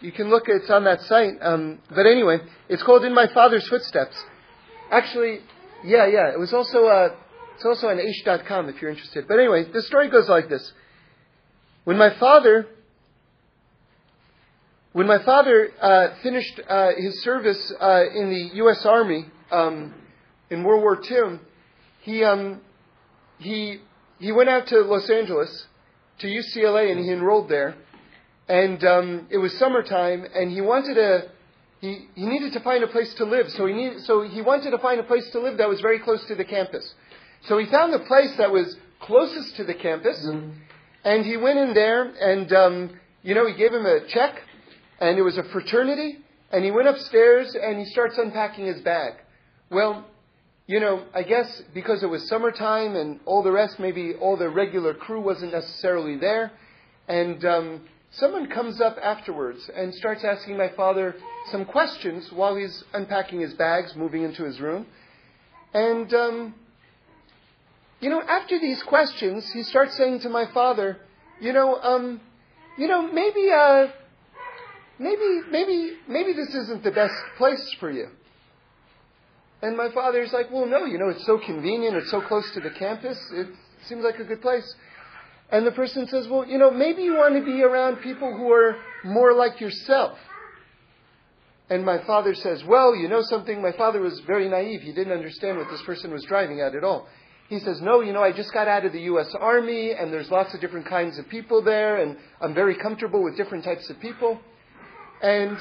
You 0.00 0.12
can 0.12 0.30
look. 0.30 0.44
It's 0.46 0.70
on 0.70 0.84
that 0.84 1.00
site. 1.00 1.32
Um, 1.40 1.80
but 1.88 2.06
anyway, 2.06 2.38
it's 2.68 2.84
called 2.84 3.04
In 3.04 3.12
My 3.12 3.26
Father's 3.34 3.66
Footsteps. 3.66 4.14
Actually, 4.92 5.40
yeah, 5.84 6.06
yeah. 6.06 6.32
It 6.32 6.38
was 6.38 6.52
also 6.52 6.86
uh, 6.86 7.16
it's 7.56 7.64
also 7.64 7.88
on 7.88 7.96
Aish.com 7.96 8.68
if 8.68 8.80
you're 8.80 8.92
interested. 8.92 9.26
But 9.26 9.40
anyway, 9.40 9.64
the 9.72 9.82
story 9.82 10.08
goes 10.08 10.28
like 10.28 10.48
this. 10.48 10.72
When 11.82 11.98
my 11.98 12.16
father 12.20 12.68
when 14.92 15.08
my 15.08 15.20
father 15.24 15.70
uh, 15.80 16.14
finished 16.22 16.60
uh, 16.68 16.90
his 16.96 17.24
service 17.24 17.72
uh, 17.80 18.04
in 18.14 18.30
the 18.30 18.56
U.S. 18.58 18.86
Army 18.86 19.26
um, 19.50 19.92
in 20.48 20.62
World 20.62 20.82
War 20.82 21.02
II, 21.02 21.40
he 22.02 22.22
um, 22.22 22.60
he 23.38 23.80
he 24.18 24.32
went 24.32 24.48
out 24.48 24.66
to 24.68 24.80
Los 24.80 25.08
Angeles 25.10 25.66
to 26.18 26.26
UCLA 26.26 26.90
and 26.90 27.00
he 27.00 27.10
enrolled 27.10 27.48
there. 27.48 27.74
And 28.48 28.84
um, 28.84 29.26
it 29.30 29.38
was 29.38 29.56
summertime, 29.58 30.26
and 30.34 30.50
he 30.52 30.60
wanted 30.60 30.98
a 30.98 31.30
he, 31.80 32.08
he 32.14 32.26
needed 32.26 32.52
to 32.54 32.60
find 32.60 32.84
a 32.84 32.86
place 32.86 33.12
to 33.14 33.24
live. 33.24 33.50
So 33.50 33.66
he 33.66 33.74
needed, 33.74 34.02
so 34.04 34.22
he 34.22 34.42
wanted 34.42 34.70
to 34.70 34.78
find 34.78 35.00
a 35.00 35.02
place 35.02 35.28
to 35.32 35.40
live 35.40 35.58
that 35.58 35.68
was 35.68 35.80
very 35.80 35.98
close 35.98 36.24
to 36.26 36.34
the 36.34 36.44
campus. 36.44 36.94
So 37.46 37.58
he 37.58 37.66
found 37.66 37.92
the 37.92 38.00
place 38.00 38.34
that 38.36 38.50
was 38.50 38.76
closest 39.00 39.56
to 39.56 39.64
the 39.64 39.74
campus, 39.74 40.18
mm-hmm. 40.26 40.50
and 41.04 41.24
he 41.24 41.38
went 41.38 41.58
in 41.58 41.74
there, 41.74 42.04
and 42.04 42.52
um, 42.52 43.00
you 43.22 43.34
know 43.34 43.46
he 43.46 43.54
gave 43.54 43.72
him 43.72 43.86
a 43.86 44.06
check 44.08 44.36
and 45.00 45.18
it 45.18 45.22
was 45.22 45.38
a 45.38 45.44
fraternity, 45.44 46.18
and 46.50 46.64
he 46.64 46.70
went 46.70 46.88
upstairs 46.88 47.56
and 47.60 47.78
he 47.78 47.84
starts 47.86 48.16
unpacking 48.18 48.66
his 48.66 48.80
bag. 48.80 49.14
Well, 49.70 50.04
you 50.66 50.80
know, 50.80 51.04
I 51.14 51.22
guess 51.22 51.62
because 51.74 52.02
it 52.02 52.06
was 52.06 52.26
summertime 52.26 52.96
and 52.96 53.20
all 53.26 53.42
the 53.42 53.52
rest, 53.52 53.78
maybe 53.78 54.14
all 54.14 54.36
the 54.36 54.48
regular 54.48 54.94
crew 54.94 55.20
wasn't 55.20 55.52
necessarily 55.52 56.16
there, 56.16 56.52
and 57.06 57.44
um, 57.44 57.80
someone 58.12 58.48
comes 58.48 58.80
up 58.80 58.96
afterwards 59.02 59.70
and 59.74 59.94
starts 59.94 60.24
asking 60.24 60.56
my 60.56 60.70
father 60.70 61.16
some 61.50 61.66
questions 61.66 62.32
while 62.32 62.56
he's 62.56 62.82
unpacking 62.94 63.40
his 63.40 63.52
bags, 63.54 63.94
moving 63.94 64.22
into 64.22 64.44
his 64.44 64.58
room, 64.58 64.86
and 65.74 66.14
um, 66.14 66.54
you 68.00 68.10
know, 68.10 68.22
after 68.22 68.58
these 68.58 68.82
questions, 68.82 69.50
he 69.52 69.62
starts 69.62 69.96
saying 69.96 70.20
to 70.20 70.28
my 70.28 70.46
father, 70.52 70.98
you 71.40 71.52
know, 71.52 71.80
um, 71.82 72.20
you 72.78 72.88
know, 72.88 73.10
maybe 73.12 73.50
uh, 73.50 73.86
maybe, 74.98 75.40
maybe, 75.50 75.92
maybe 76.08 76.32
this 76.32 76.54
isn't 76.54 76.82
the 76.82 76.90
best 76.90 77.14
place 77.36 77.74
for 77.80 77.90
you. 77.90 78.08
And 79.64 79.78
my 79.78 79.90
father's 79.92 80.30
like, 80.30 80.50
well, 80.52 80.66
no, 80.66 80.84
you 80.84 80.98
know, 80.98 81.08
it's 81.08 81.24
so 81.24 81.38
convenient, 81.38 81.96
it's 81.96 82.10
so 82.10 82.20
close 82.20 82.44
to 82.52 82.60
the 82.60 82.68
campus, 82.68 83.18
it 83.32 83.46
seems 83.86 84.04
like 84.04 84.18
a 84.18 84.24
good 84.24 84.42
place. 84.42 84.74
And 85.50 85.66
the 85.66 85.72
person 85.72 86.06
says, 86.06 86.28
well, 86.28 86.46
you 86.46 86.58
know, 86.58 86.70
maybe 86.70 87.00
you 87.00 87.14
want 87.14 87.34
to 87.34 87.42
be 87.42 87.62
around 87.62 87.96
people 88.02 88.36
who 88.36 88.52
are 88.52 88.76
more 89.04 89.32
like 89.32 89.62
yourself. 89.62 90.18
And 91.70 91.82
my 91.82 92.04
father 92.04 92.34
says, 92.34 92.62
well, 92.64 92.94
you 92.94 93.08
know 93.08 93.22
something? 93.22 93.62
My 93.62 93.72
father 93.72 94.02
was 94.02 94.20
very 94.26 94.50
naive. 94.50 94.82
He 94.82 94.92
didn't 94.92 95.14
understand 95.14 95.56
what 95.56 95.70
this 95.70 95.80
person 95.86 96.12
was 96.12 96.22
driving 96.24 96.60
at 96.60 96.74
at 96.74 96.84
all. 96.84 97.08
He 97.48 97.58
says, 97.58 97.80
no, 97.80 98.02
you 98.02 98.12
know, 98.12 98.22
I 98.22 98.32
just 98.32 98.52
got 98.52 98.68
out 98.68 98.84
of 98.84 98.92
the 98.92 99.00
U.S. 99.12 99.34
Army, 99.40 99.92
and 99.92 100.12
there's 100.12 100.30
lots 100.30 100.52
of 100.52 100.60
different 100.60 100.84
kinds 100.84 101.18
of 101.18 101.26
people 101.30 101.62
there, 101.62 102.02
and 102.02 102.18
I'm 102.38 102.52
very 102.52 102.76
comfortable 102.76 103.24
with 103.24 103.38
different 103.38 103.64
types 103.64 103.88
of 103.88 103.98
people. 103.98 104.38
And 105.22 105.56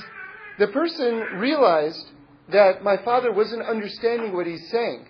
the 0.59 0.67
person 0.67 1.19
realized 1.37 2.05
that 2.49 2.83
my 2.83 2.97
father 2.97 3.31
wasn't 3.31 3.63
understanding 3.63 4.33
what 4.33 4.45
he's 4.47 4.69
saying. 4.69 5.07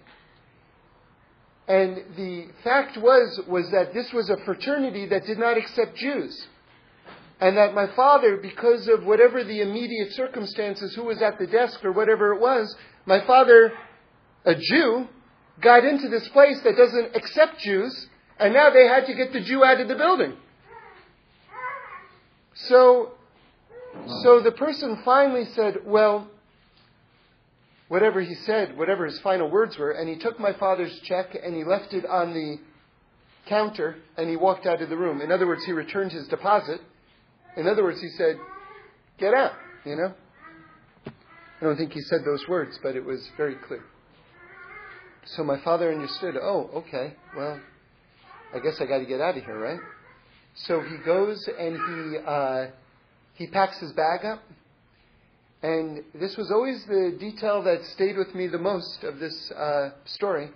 And 1.68 2.04
the 2.18 2.48
fact 2.64 2.98
was, 2.98 3.40
was 3.48 3.70
that 3.72 3.94
this 3.94 4.12
was 4.12 4.30
a 4.30 4.38
fraternity 4.46 5.08
that 5.08 5.26
did 5.26 5.40
not 5.40 5.58
accept 5.58 5.96
Jews. 5.96 6.48
And 7.40 7.58
that 7.58 7.74
my 7.74 7.88
father, 7.96 8.38
because 8.38 8.88
of 8.88 9.06
whatever 9.06 9.44
the 9.44 9.62
immediate 9.62 10.14
circumstances, 10.14 10.94
who 10.96 11.04
was 11.04 11.22
at 11.22 11.40
the 11.40 11.48
desk 11.48 11.84
or 11.84 11.92
whatever 11.92 12.34
it 12.34 12.40
was, 12.40 12.76
my 13.06 13.26
father, 13.26 13.74
a 14.46 14.56
Jew, 14.56 15.08
got 15.60 15.84
into 15.84 16.10
this 16.10 16.28
place 16.30 16.60
that 16.64 16.76
doesn't 16.78 17.16
accept 17.16 17.60
Jews, 17.60 18.08
and 18.40 18.54
now 18.54 18.70
they 18.70 18.88
had 18.88 19.06
to 19.08 19.14
get 19.14 19.34
the 19.34 19.42
Jew 19.42 19.64
out 19.64 19.80
of 19.80 19.88
the 19.88 19.96
building. 19.96 20.34
So 22.54 23.14
so 24.24 24.42
the 24.42 24.52
person 24.52 25.02
finally 25.06 25.46
said, 25.54 25.80
Well, 25.86 26.28
whatever 27.94 28.22
he 28.22 28.34
said, 28.34 28.76
whatever 28.76 29.06
his 29.06 29.20
final 29.20 29.48
words 29.48 29.78
were, 29.78 29.92
and 29.92 30.10
he 30.10 30.16
took 30.16 30.40
my 30.40 30.52
father's 30.54 31.00
check 31.02 31.38
and 31.44 31.56
he 31.56 31.64
left 31.64 31.94
it 31.94 32.04
on 32.08 32.34
the 32.34 32.58
counter 33.48 33.98
and 34.18 34.28
he 34.28 34.36
walked 34.36 34.66
out 34.66 34.82
of 34.82 34.90
the 34.90 34.98
room. 34.98 35.22
In 35.22 35.32
other 35.32 35.46
words, 35.46 35.64
he 35.64 35.74
returned 35.74 36.12
his 36.12 36.28
deposit. 36.28 36.82
In 37.56 37.68
other 37.68 37.84
words, 37.84 38.02
he 38.02 38.10
said, 38.18 38.38
Get 39.20 39.36
out, 39.36 39.52
you 39.86 39.96
know? 39.96 40.12
I 41.06 41.64
don't 41.64 41.78
think 41.78 41.94
he 41.94 42.02
said 42.02 42.22
those 42.26 42.44
words, 42.48 42.80
but 42.82 42.96
it 42.96 43.06
was 43.06 43.30
very 43.38 43.58
clear. 43.68 43.84
So 45.26 45.44
my 45.44 45.60
father 45.64 45.94
understood, 45.94 46.36
oh, 46.36 46.72
okay, 46.74 47.14
well, 47.38 47.62
I 48.56 48.58
guess 48.58 48.82
I 48.82 48.88
got 48.88 48.98
to 48.98 49.06
get 49.06 49.22
out 49.22 49.38
of 49.38 49.44
here, 49.44 49.60
right? 49.60 49.80
So 50.56 50.82
he 50.82 50.98
goes 51.06 51.48
and 51.60 51.76
he 51.76 52.18
uh, 52.26 52.66
he 53.36 53.46
packs 53.46 53.78
his 53.78 53.92
bag 53.92 54.26
up. 54.26 54.42
And 55.64 56.04
this 56.14 56.36
was 56.36 56.52
always 56.52 56.84
the 56.86 57.16
detail 57.18 57.64
that 57.64 57.86
stayed 57.86 58.18
with 58.18 58.36
me 58.36 58.48
the 58.48 58.58
most 58.58 59.02
of 59.04 59.20
this 59.20 59.50
uh, 59.52 59.92
story. 60.04 60.50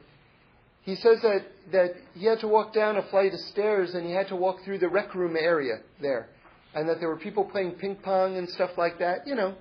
He 0.82 0.96
says 0.96 1.22
that, 1.22 1.46
that 1.72 1.96
he 2.14 2.26
had 2.26 2.42
to 2.42 2.48
walk 2.50 2.74
down 2.74 2.98
a 2.98 3.04
flight 3.04 3.34
of 3.34 3.40
stairs 3.40 3.94
and 3.94 4.06
he 4.06 4.12
had 4.12 4.28
to 4.28 4.36
walk 4.36 4.64
through 4.66 4.80
the 4.80 4.90
rec 4.90 5.16
room 5.16 5.38
area 5.40 5.80
there. 6.02 6.28
And 6.76 6.90
that 6.90 7.00
there 7.00 7.08
were 7.08 7.18
people 7.18 7.46
playing 7.46 7.72
ping 7.72 7.96
pong 7.96 8.36
and 8.36 8.50
stuff 8.50 8.72
like 8.78 9.00
that, 9.00 9.26
you 9.26 9.36
know. 9.36 9.56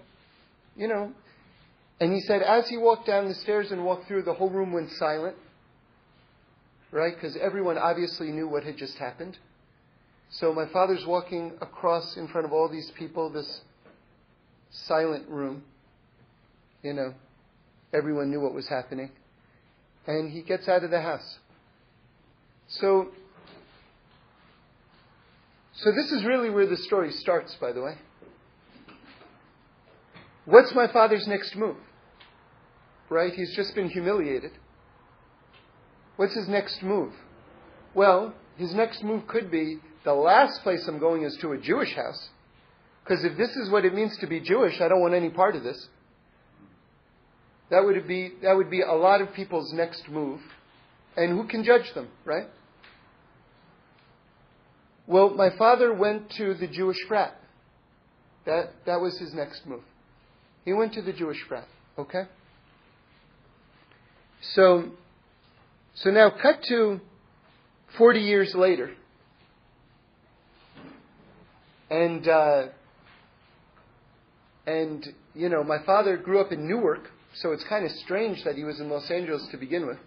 You 0.77 0.89
know. 0.89 1.13
And 2.01 2.13
he 2.13 2.21
said 2.21 2.43
as 2.43 2.69
he 2.69 2.77
walked 2.77 3.07
down 3.07 3.29
the 3.29 3.35
stairs 3.35 3.71
and 3.71 3.85
walked 3.85 4.09
through, 4.09 4.23
the 4.23 4.35
whole 4.35 4.51
room 4.51 4.73
went 4.73 4.91
silent. 4.99 5.37
Right? 6.91 7.15
Because 7.15 7.37
everyone 7.37 7.79
obviously 7.79 8.33
knew 8.33 8.49
what 8.49 8.65
had 8.65 8.77
just 8.77 8.99
happened. 8.99 9.39
So 10.29 10.53
my 10.53 10.67
father's 10.67 11.07
walking 11.07 11.53
across 11.61 12.17
in 12.17 12.27
front 12.27 12.47
of 12.47 12.53
all 12.53 12.69
these 12.69 12.91
people, 12.99 13.31
this 13.31 13.61
silent 14.85 15.29
room. 15.29 15.65
You 16.83 16.93
know, 16.93 17.15
everyone 17.93 18.31
knew 18.31 18.41
what 18.41 18.55
was 18.55 18.69
happening. 18.69 19.11
And 20.07 20.31
he 20.31 20.43
gets 20.43 20.69
out 20.69 20.85
of 20.85 20.91
the 20.91 21.01
house. 21.01 21.39
So, 22.69 23.09
so 25.73 25.93
this 25.93 26.13
is 26.13 26.25
really 26.25 26.51
where 26.51 26.67
the 26.67 26.77
story 26.77 27.13
starts, 27.13 27.55
by 27.57 27.73
the 27.73 27.83
way. 27.83 27.97
What's 30.45 30.73
my 30.75 30.87
father's 30.87 31.27
next 31.27 31.57
move? 31.57 31.77
Right? 33.09 33.35
He's 33.35 33.55
just 33.57 33.75
been 33.75 33.89
humiliated. 33.89 34.53
What's 36.17 36.35
his 36.35 36.49
next 36.49 36.83
move? 36.83 37.13
Well, 37.95 38.33
his 38.57 38.75
next 38.75 39.03
move 39.03 39.27
could 39.27 39.51
be 39.51 39.81
the 40.05 40.15
last 40.15 40.63
place 40.63 40.87
I'm 40.87 40.99
going 40.99 41.25
is 41.25 41.37
to 41.41 41.53
a 41.53 41.59
Jewish 41.59 41.95
house. 41.95 42.29
Because 43.07 43.25
if 43.25 43.37
this 43.37 43.51
is 43.51 43.71
what 43.71 43.85
it 43.85 43.95
means 43.95 44.17
to 44.21 44.27
be 44.27 44.41
Jewish, 44.41 44.81
I 44.81 44.89
don't 44.89 45.01
want 45.01 45.15
any 45.15 45.31
part 45.31 45.55
of 45.55 45.63
this. 45.63 45.87
That 47.71 47.85
would 47.85 48.07
be, 48.09 48.33
that 48.43 48.57
would 48.57 48.71
be 48.71 48.83
a 48.83 48.93
lot 48.93 49.21
of 49.21 49.33
people's 49.33 49.73
next 49.73 50.09
move. 50.09 50.41
And 51.17 51.31
who 51.31 51.47
can 51.47 51.63
judge 51.63 51.93
them, 51.95 52.09
right? 52.25 52.47
Well, 55.07 55.31
my 55.31 55.51
father 55.57 55.95
went 55.95 56.31
to 56.37 56.55
the 56.55 56.67
Jewish 56.67 56.97
frat. 57.07 57.39
That, 58.45 58.73
that 58.87 59.01
was 59.01 59.17
his 59.19 59.33
next 59.35 59.67
move. 59.67 59.83
He 60.65 60.73
went 60.73 60.95
to 60.95 61.03
the 61.03 61.13
Jewish 61.13 61.39
frat, 61.49 61.69
okay? 61.97 62.25
So, 64.55 64.91
so 65.95 66.11
now 66.11 66.31
cut 66.43 66.63
to 66.69 67.01
40 67.99 68.21
years 68.21 68.53
later. 68.57 68.91
And, 71.89 72.27
uh, 72.27 72.67
and, 74.67 75.07
you 75.35 75.49
know, 75.49 75.63
my 75.63 75.79
father 75.85 76.17
grew 76.17 76.41
up 76.41 76.51
in 76.51 76.67
Newark, 76.67 77.11
so 77.35 77.53
it's 77.53 77.65
kind 77.65 77.85
of 77.85 77.93
strange 78.05 78.43
that 78.45 78.57
he 78.57 78.65
was 78.65 78.81
in 78.81 78.89
Los 78.89 79.11
Angeles 79.11 79.47
to 79.53 79.57
begin 79.57 79.87
with. 79.87 79.99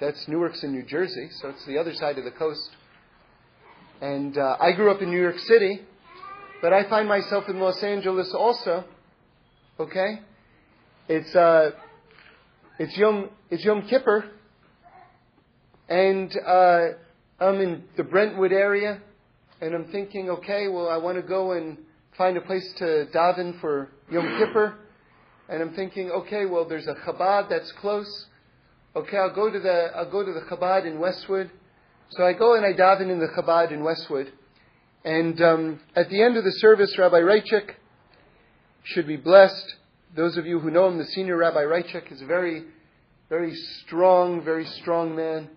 That's 0.00 0.26
Newark's 0.26 0.62
in 0.64 0.72
New 0.72 0.82
Jersey, 0.82 1.28
so 1.40 1.50
it's 1.50 1.64
the 1.66 1.78
other 1.78 1.94
side 1.94 2.18
of 2.18 2.24
the 2.24 2.32
coast. 2.32 2.70
And 4.00 4.36
uh, 4.36 4.56
I 4.60 4.72
grew 4.72 4.90
up 4.90 5.00
in 5.02 5.10
New 5.10 5.20
York 5.20 5.38
City, 5.38 5.82
but 6.60 6.72
I 6.72 6.88
find 6.88 7.08
myself 7.08 7.44
in 7.48 7.60
Los 7.60 7.80
Angeles 7.82 8.34
also. 8.36 8.84
Okay, 9.78 10.20
it's 11.08 11.34
uh, 11.34 11.70
it's 12.78 12.96
Yom 12.96 13.30
it's 13.50 13.64
Yom 13.64 13.86
Kippur, 13.88 14.24
and 15.88 16.32
uh, 16.46 16.86
I'm 17.40 17.60
in 17.60 17.84
the 17.96 18.04
Brentwood 18.04 18.52
area, 18.52 19.00
and 19.60 19.74
I'm 19.74 19.86
thinking, 19.92 20.30
okay, 20.30 20.68
well, 20.68 20.88
I 20.88 20.96
want 20.96 21.16
to 21.16 21.22
go 21.22 21.52
and 21.52 21.78
find 22.16 22.36
a 22.36 22.40
place 22.40 22.72
to 22.78 23.06
daven 23.12 23.60
for 23.60 23.90
Yom 24.10 24.38
Kippur. 24.38 24.74
And 25.48 25.60
I'm 25.60 25.74
thinking, 25.74 26.10
okay, 26.10 26.46
well, 26.46 26.64
there's 26.64 26.86
a 26.86 26.94
Chabad 26.94 27.48
that's 27.48 27.70
close. 27.72 28.26
Okay, 28.96 29.16
I'll 29.16 29.34
go 29.34 29.50
to 29.50 29.58
the 29.58 29.90
I'll 29.94 30.10
go 30.10 30.24
to 30.24 30.32
the 30.32 30.42
Chabad 30.42 30.86
in 30.86 30.98
Westwood. 30.98 31.50
So 32.10 32.24
I 32.24 32.32
go 32.32 32.54
and 32.54 32.64
I 32.64 32.72
daven 32.72 33.10
in 33.10 33.18
the 33.18 33.28
Chabad 33.28 33.72
in 33.72 33.82
Westwood. 33.82 34.32
And 35.04 35.40
um, 35.42 35.80
at 35.94 36.08
the 36.08 36.22
end 36.22 36.36
of 36.36 36.44
the 36.44 36.52
service, 36.52 36.96
Rabbi 36.96 37.18
Raichik 37.18 37.72
should 38.84 39.06
be 39.06 39.16
blessed, 39.16 39.74
those 40.14 40.36
of 40.36 40.46
you 40.46 40.60
who 40.60 40.70
know 40.70 40.88
him, 40.88 40.98
the 40.98 41.06
senior 41.06 41.36
Rabbi 41.36 41.62
Raichik 41.62 42.12
is 42.12 42.22
a 42.22 42.26
very, 42.26 42.64
very 43.28 43.54
strong, 43.54 44.42
very 44.42 44.64
strong 44.64 45.16
man. 45.16 45.50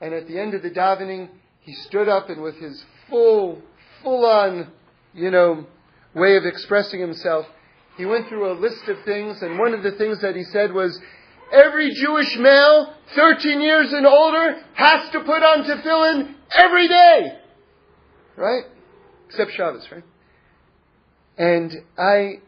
And 0.00 0.12
at 0.12 0.26
the 0.26 0.38
end 0.38 0.54
of 0.54 0.62
the 0.62 0.70
davening, 0.70 1.28
he 1.60 1.72
stood 1.72 2.08
up 2.08 2.28
and 2.28 2.42
with 2.42 2.56
his 2.56 2.84
full, 3.08 3.62
full 4.02 4.26
on, 4.26 4.72
you 5.14 5.30
know, 5.30 5.66
way 6.14 6.36
of 6.36 6.44
expressing 6.44 7.00
himself, 7.00 7.46
he 7.96 8.06
went 8.06 8.28
through 8.28 8.50
a 8.50 8.58
list 8.58 8.88
of 8.88 8.96
things, 9.04 9.42
and 9.42 9.58
one 9.58 9.74
of 9.74 9.82
the 9.82 9.92
things 9.92 10.20
that 10.22 10.34
he 10.34 10.44
said 10.44 10.72
was, 10.72 10.98
every 11.52 11.92
Jewish 11.94 12.36
male, 12.38 12.94
13 13.14 13.60
years 13.60 13.92
and 13.92 14.06
older, 14.06 14.56
has 14.74 15.10
to 15.12 15.20
put 15.20 15.42
on 15.42 15.64
tefillin 15.64 16.34
every 16.54 16.88
day. 16.88 17.38
Right? 18.36 18.64
Except 19.28 19.52
Shabbos, 19.52 19.86
right? 19.92 20.04
And 21.36 21.72
I, 21.98 22.40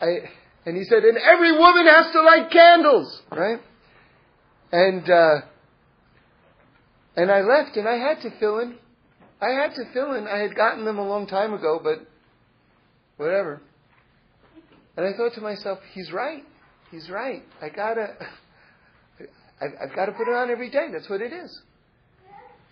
I, 0.00 0.06
and 0.66 0.76
he 0.76 0.84
said, 0.84 1.04
and 1.04 1.16
every 1.18 1.52
woman 1.52 1.86
has 1.86 2.12
to 2.12 2.22
light 2.22 2.50
candles, 2.50 3.22
right? 3.30 3.60
And, 4.72 5.08
uh, 5.08 5.40
and 7.16 7.30
I 7.30 7.40
left 7.40 7.76
and 7.76 7.88
I 7.88 7.96
had 7.96 8.18
tefillin. 8.18 8.74
I 9.40 9.50
had 9.50 9.72
tefillin. 9.72 10.26
I 10.26 10.38
had 10.38 10.54
gotten 10.54 10.84
them 10.84 10.98
a 10.98 11.06
long 11.06 11.26
time 11.26 11.54
ago, 11.54 11.80
but 11.82 12.06
whatever. 13.16 13.60
And 14.96 15.06
I 15.06 15.16
thought 15.16 15.34
to 15.34 15.40
myself, 15.40 15.78
he's 15.92 16.10
right. 16.12 16.42
He's 16.90 17.10
right. 17.10 17.42
I 17.60 17.68
gotta, 17.68 18.14
I've, 19.60 19.88
I've 19.90 19.96
got 19.96 20.06
to 20.06 20.12
put 20.12 20.28
it 20.28 20.34
on 20.34 20.50
every 20.50 20.70
day. 20.70 20.88
That's 20.92 21.08
what 21.08 21.20
it 21.20 21.32
is. 21.32 21.62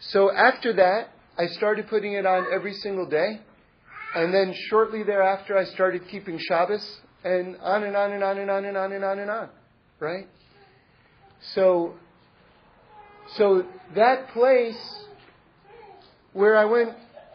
So 0.00 0.30
after 0.32 0.72
that, 0.74 1.08
I 1.38 1.46
started 1.46 1.88
putting 1.88 2.12
it 2.12 2.26
on 2.26 2.46
every 2.52 2.74
single 2.74 3.08
day. 3.08 3.40
And 4.14 4.32
then 4.32 4.54
shortly 4.70 5.02
thereafter, 5.02 5.58
I 5.58 5.64
started 5.64 6.08
keeping 6.08 6.38
Shabbos, 6.38 7.00
and 7.24 7.56
on 7.60 7.82
and 7.82 7.96
on 7.96 8.12
and 8.12 8.22
on 8.22 8.38
and 8.38 8.50
on 8.50 8.64
and 8.64 8.76
on 8.76 8.92
and 8.92 9.04
on 9.04 9.18
and 9.18 9.30
on. 9.30 9.48
Right? 9.98 10.28
So, 11.54 11.94
so 13.36 13.64
that 13.96 14.28
place 14.28 14.78
where 16.32 16.56
I 16.56 16.64
went 16.64 16.90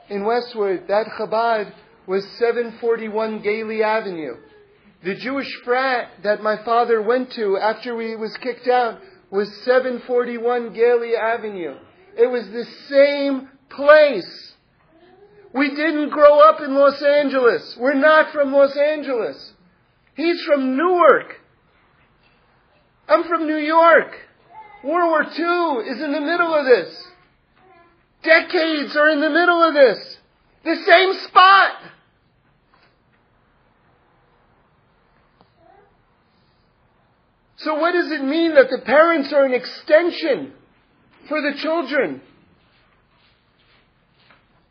in 0.10 0.24
Westwood, 0.26 0.86
that 0.88 1.08
Chabad, 1.20 1.74
was 2.10 2.26
741 2.40 3.44
Gayley 3.44 3.84
Avenue. 3.84 4.34
The 5.04 5.14
Jewish 5.14 5.48
frat 5.64 6.10
that 6.24 6.42
my 6.42 6.58
father 6.66 7.04
went 7.04 7.32
to 7.34 7.56
after 7.56 8.02
he 8.02 8.16
was 8.16 8.36
kicked 8.38 8.68
out 8.68 9.00
was 9.30 9.48
741 9.64 10.74
Gayley 10.74 11.16
Avenue. 11.16 11.76
It 12.18 12.26
was 12.26 12.50
the 12.50 12.66
same 12.90 13.50
place. 13.70 14.54
We 15.54 15.70
didn't 15.70 16.10
grow 16.10 16.40
up 16.40 16.60
in 16.62 16.74
Los 16.74 17.00
Angeles. 17.00 17.78
We're 17.80 17.94
not 17.94 18.34
from 18.34 18.54
Los 18.54 18.76
Angeles. 18.76 19.54
He's 20.16 20.42
from 20.46 20.76
Newark. 20.76 21.36
I'm 23.08 23.24
from 23.26 23.46
New 23.46 23.58
York. 23.58 24.16
World 24.84 25.12
War 25.12 25.24
II 25.26 25.88
is 25.92 26.02
in 26.02 26.12
the 26.12 26.22
middle 26.22 26.56
of 26.56 26.66
this. 26.66 27.04
Decades 28.24 28.96
are 28.96 29.10
in 29.10 29.22
the 29.22 29.30
middle 29.30 29.64
of 29.64 29.76
this. 29.76 30.18
The 30.64 30.76
same 30.76 31.14
spot. 31.28 31.76
So 37.60 37.76
what 37.76 37.92
does 37.92 38.12
it 38.12 38.24
mean 38.24 38.56
that 38.56 38.70
the 38.70 38.82
parents 38.86 39.34
are 39.34 39.46
an 39.46 39.54
extension 39.54 40.54
for 41.28 41.42
the 41.42 41.58
children? 41.58 42.22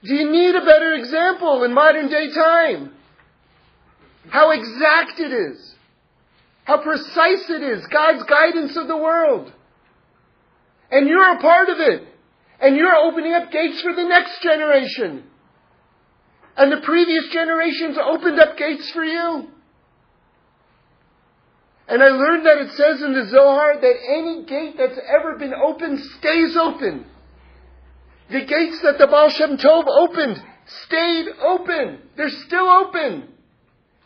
Do 0.03 0.15
you 0.15 0.31
need 0.31 0.55
a 0.55 0.65
better 0.65 0.95
example 0.95 1.65
in 1.65 1.75
modern 1.75 2.09
day 2.09 2.33
time? 2.33 2.93
How 4.31 4.53
exact 4.53 5.19
it 5.19 5.33
is. 5.33 5.75
How 6.65 6.83
precise 6.83 7.51
it 7.51 7.63
is. 7.63 7.85
God's 7.87 8.23
guidance 8.25 8.77
of 8.77 8.89
the 8.89 8.97
world. 8.97 9.53
And 10.91 11.09
you're 11.09 11.37
a 11.37 11.41
part 11.41 11.69
of 11.69 11.81
it. 11.81 12.05
And 12.61 12.77
you're 12.77 12.95
opening 12.95 13.35
up 13.35 13.51
gates 13.51 13.83
for 13.83 13.95
the 13.95 14.05
next 14.05 14.43
generation. 14.43 15.25
And 16.57 16.73
the 16.73 16.81
previous 16.81 17.29
generations 17.33 17.99
opened 18.03 18.41
up 18.41 18.57
gates 18.57 18.91
for 18.93 19.05
you. 19.05 19.49
And 21.89 22.03
I 22.03 22.09
learned 22.09 22.45
that 22.45 22.59
it 22.59 22.73
says 22.73 23.03
in 23.03 23.15
the 23.15 23.27
Zohar 23.29 23.81
that 23.81 23.95
any 24.11 24.45
gate 24.45 24.75
that's 24.77 24.99
ever 25.09 25.37
been 25.37 25.55
opened 25.55 25.99
stays 26.19 26.55
open. 26.55 27.07
The 28.31 28.45
gates 28.45 28.83
that 28.83 28.99
the 28.99 29.07
Baal 29.07 29.31
Shem 29.31 29.57
Tov 29.57 29.87
opened 29.87 30.43
stayed 30.85 31.29
open. 31.41 31.99
They're 32.17 32.29
still 32.29 32.69
open. 32.69 33.29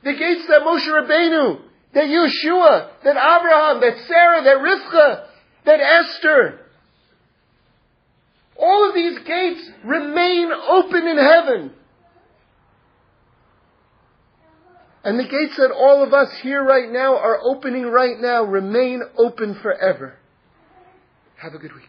The 0.04 0.12
gates 0.12 0.46
that 0.46 0.62
Moshe 0.62 0.86
Rabbeinu, 0.86 1.60
that 1.94 2.04
Yehoshua, 2.04 3.02
that 3.02 3.16
Abraham, 3.16 3.80
that 3.80 4.06
Sarah, 4.06 4.42
that 4.44 4.58
Rivka, 4.58 5.26
that 5.64 5.80
Esther, 5.80 6.60
all 8.56 8.88
of 8.88 8.94
these 8.94 9.18
gates 9.20 9.70
remain 9.84 10.52
open 10.52 11.06
in 11.08 11.18
heaven. 11.18 11.72
And 15.04 15.18
the 15.18 15.24
gates 15.24 15.56
that 15.56 15.72
all 15.72 16.02
of 16.04 16.12
us 16.12 16.28
here 16.42 16.62
right 16.62 16.90
now 16.90 17.16
are 17.16 17.40
opening 17.42 17.86
right 17.86 18.18
now 18.18 18.44
remain 18.44 19.02
open 19.16 19.58
forever. 19.60 20.14
Have 21.36 21.54
a 21.54 21.58
good 21.58 21.74
week. 21.74 21.88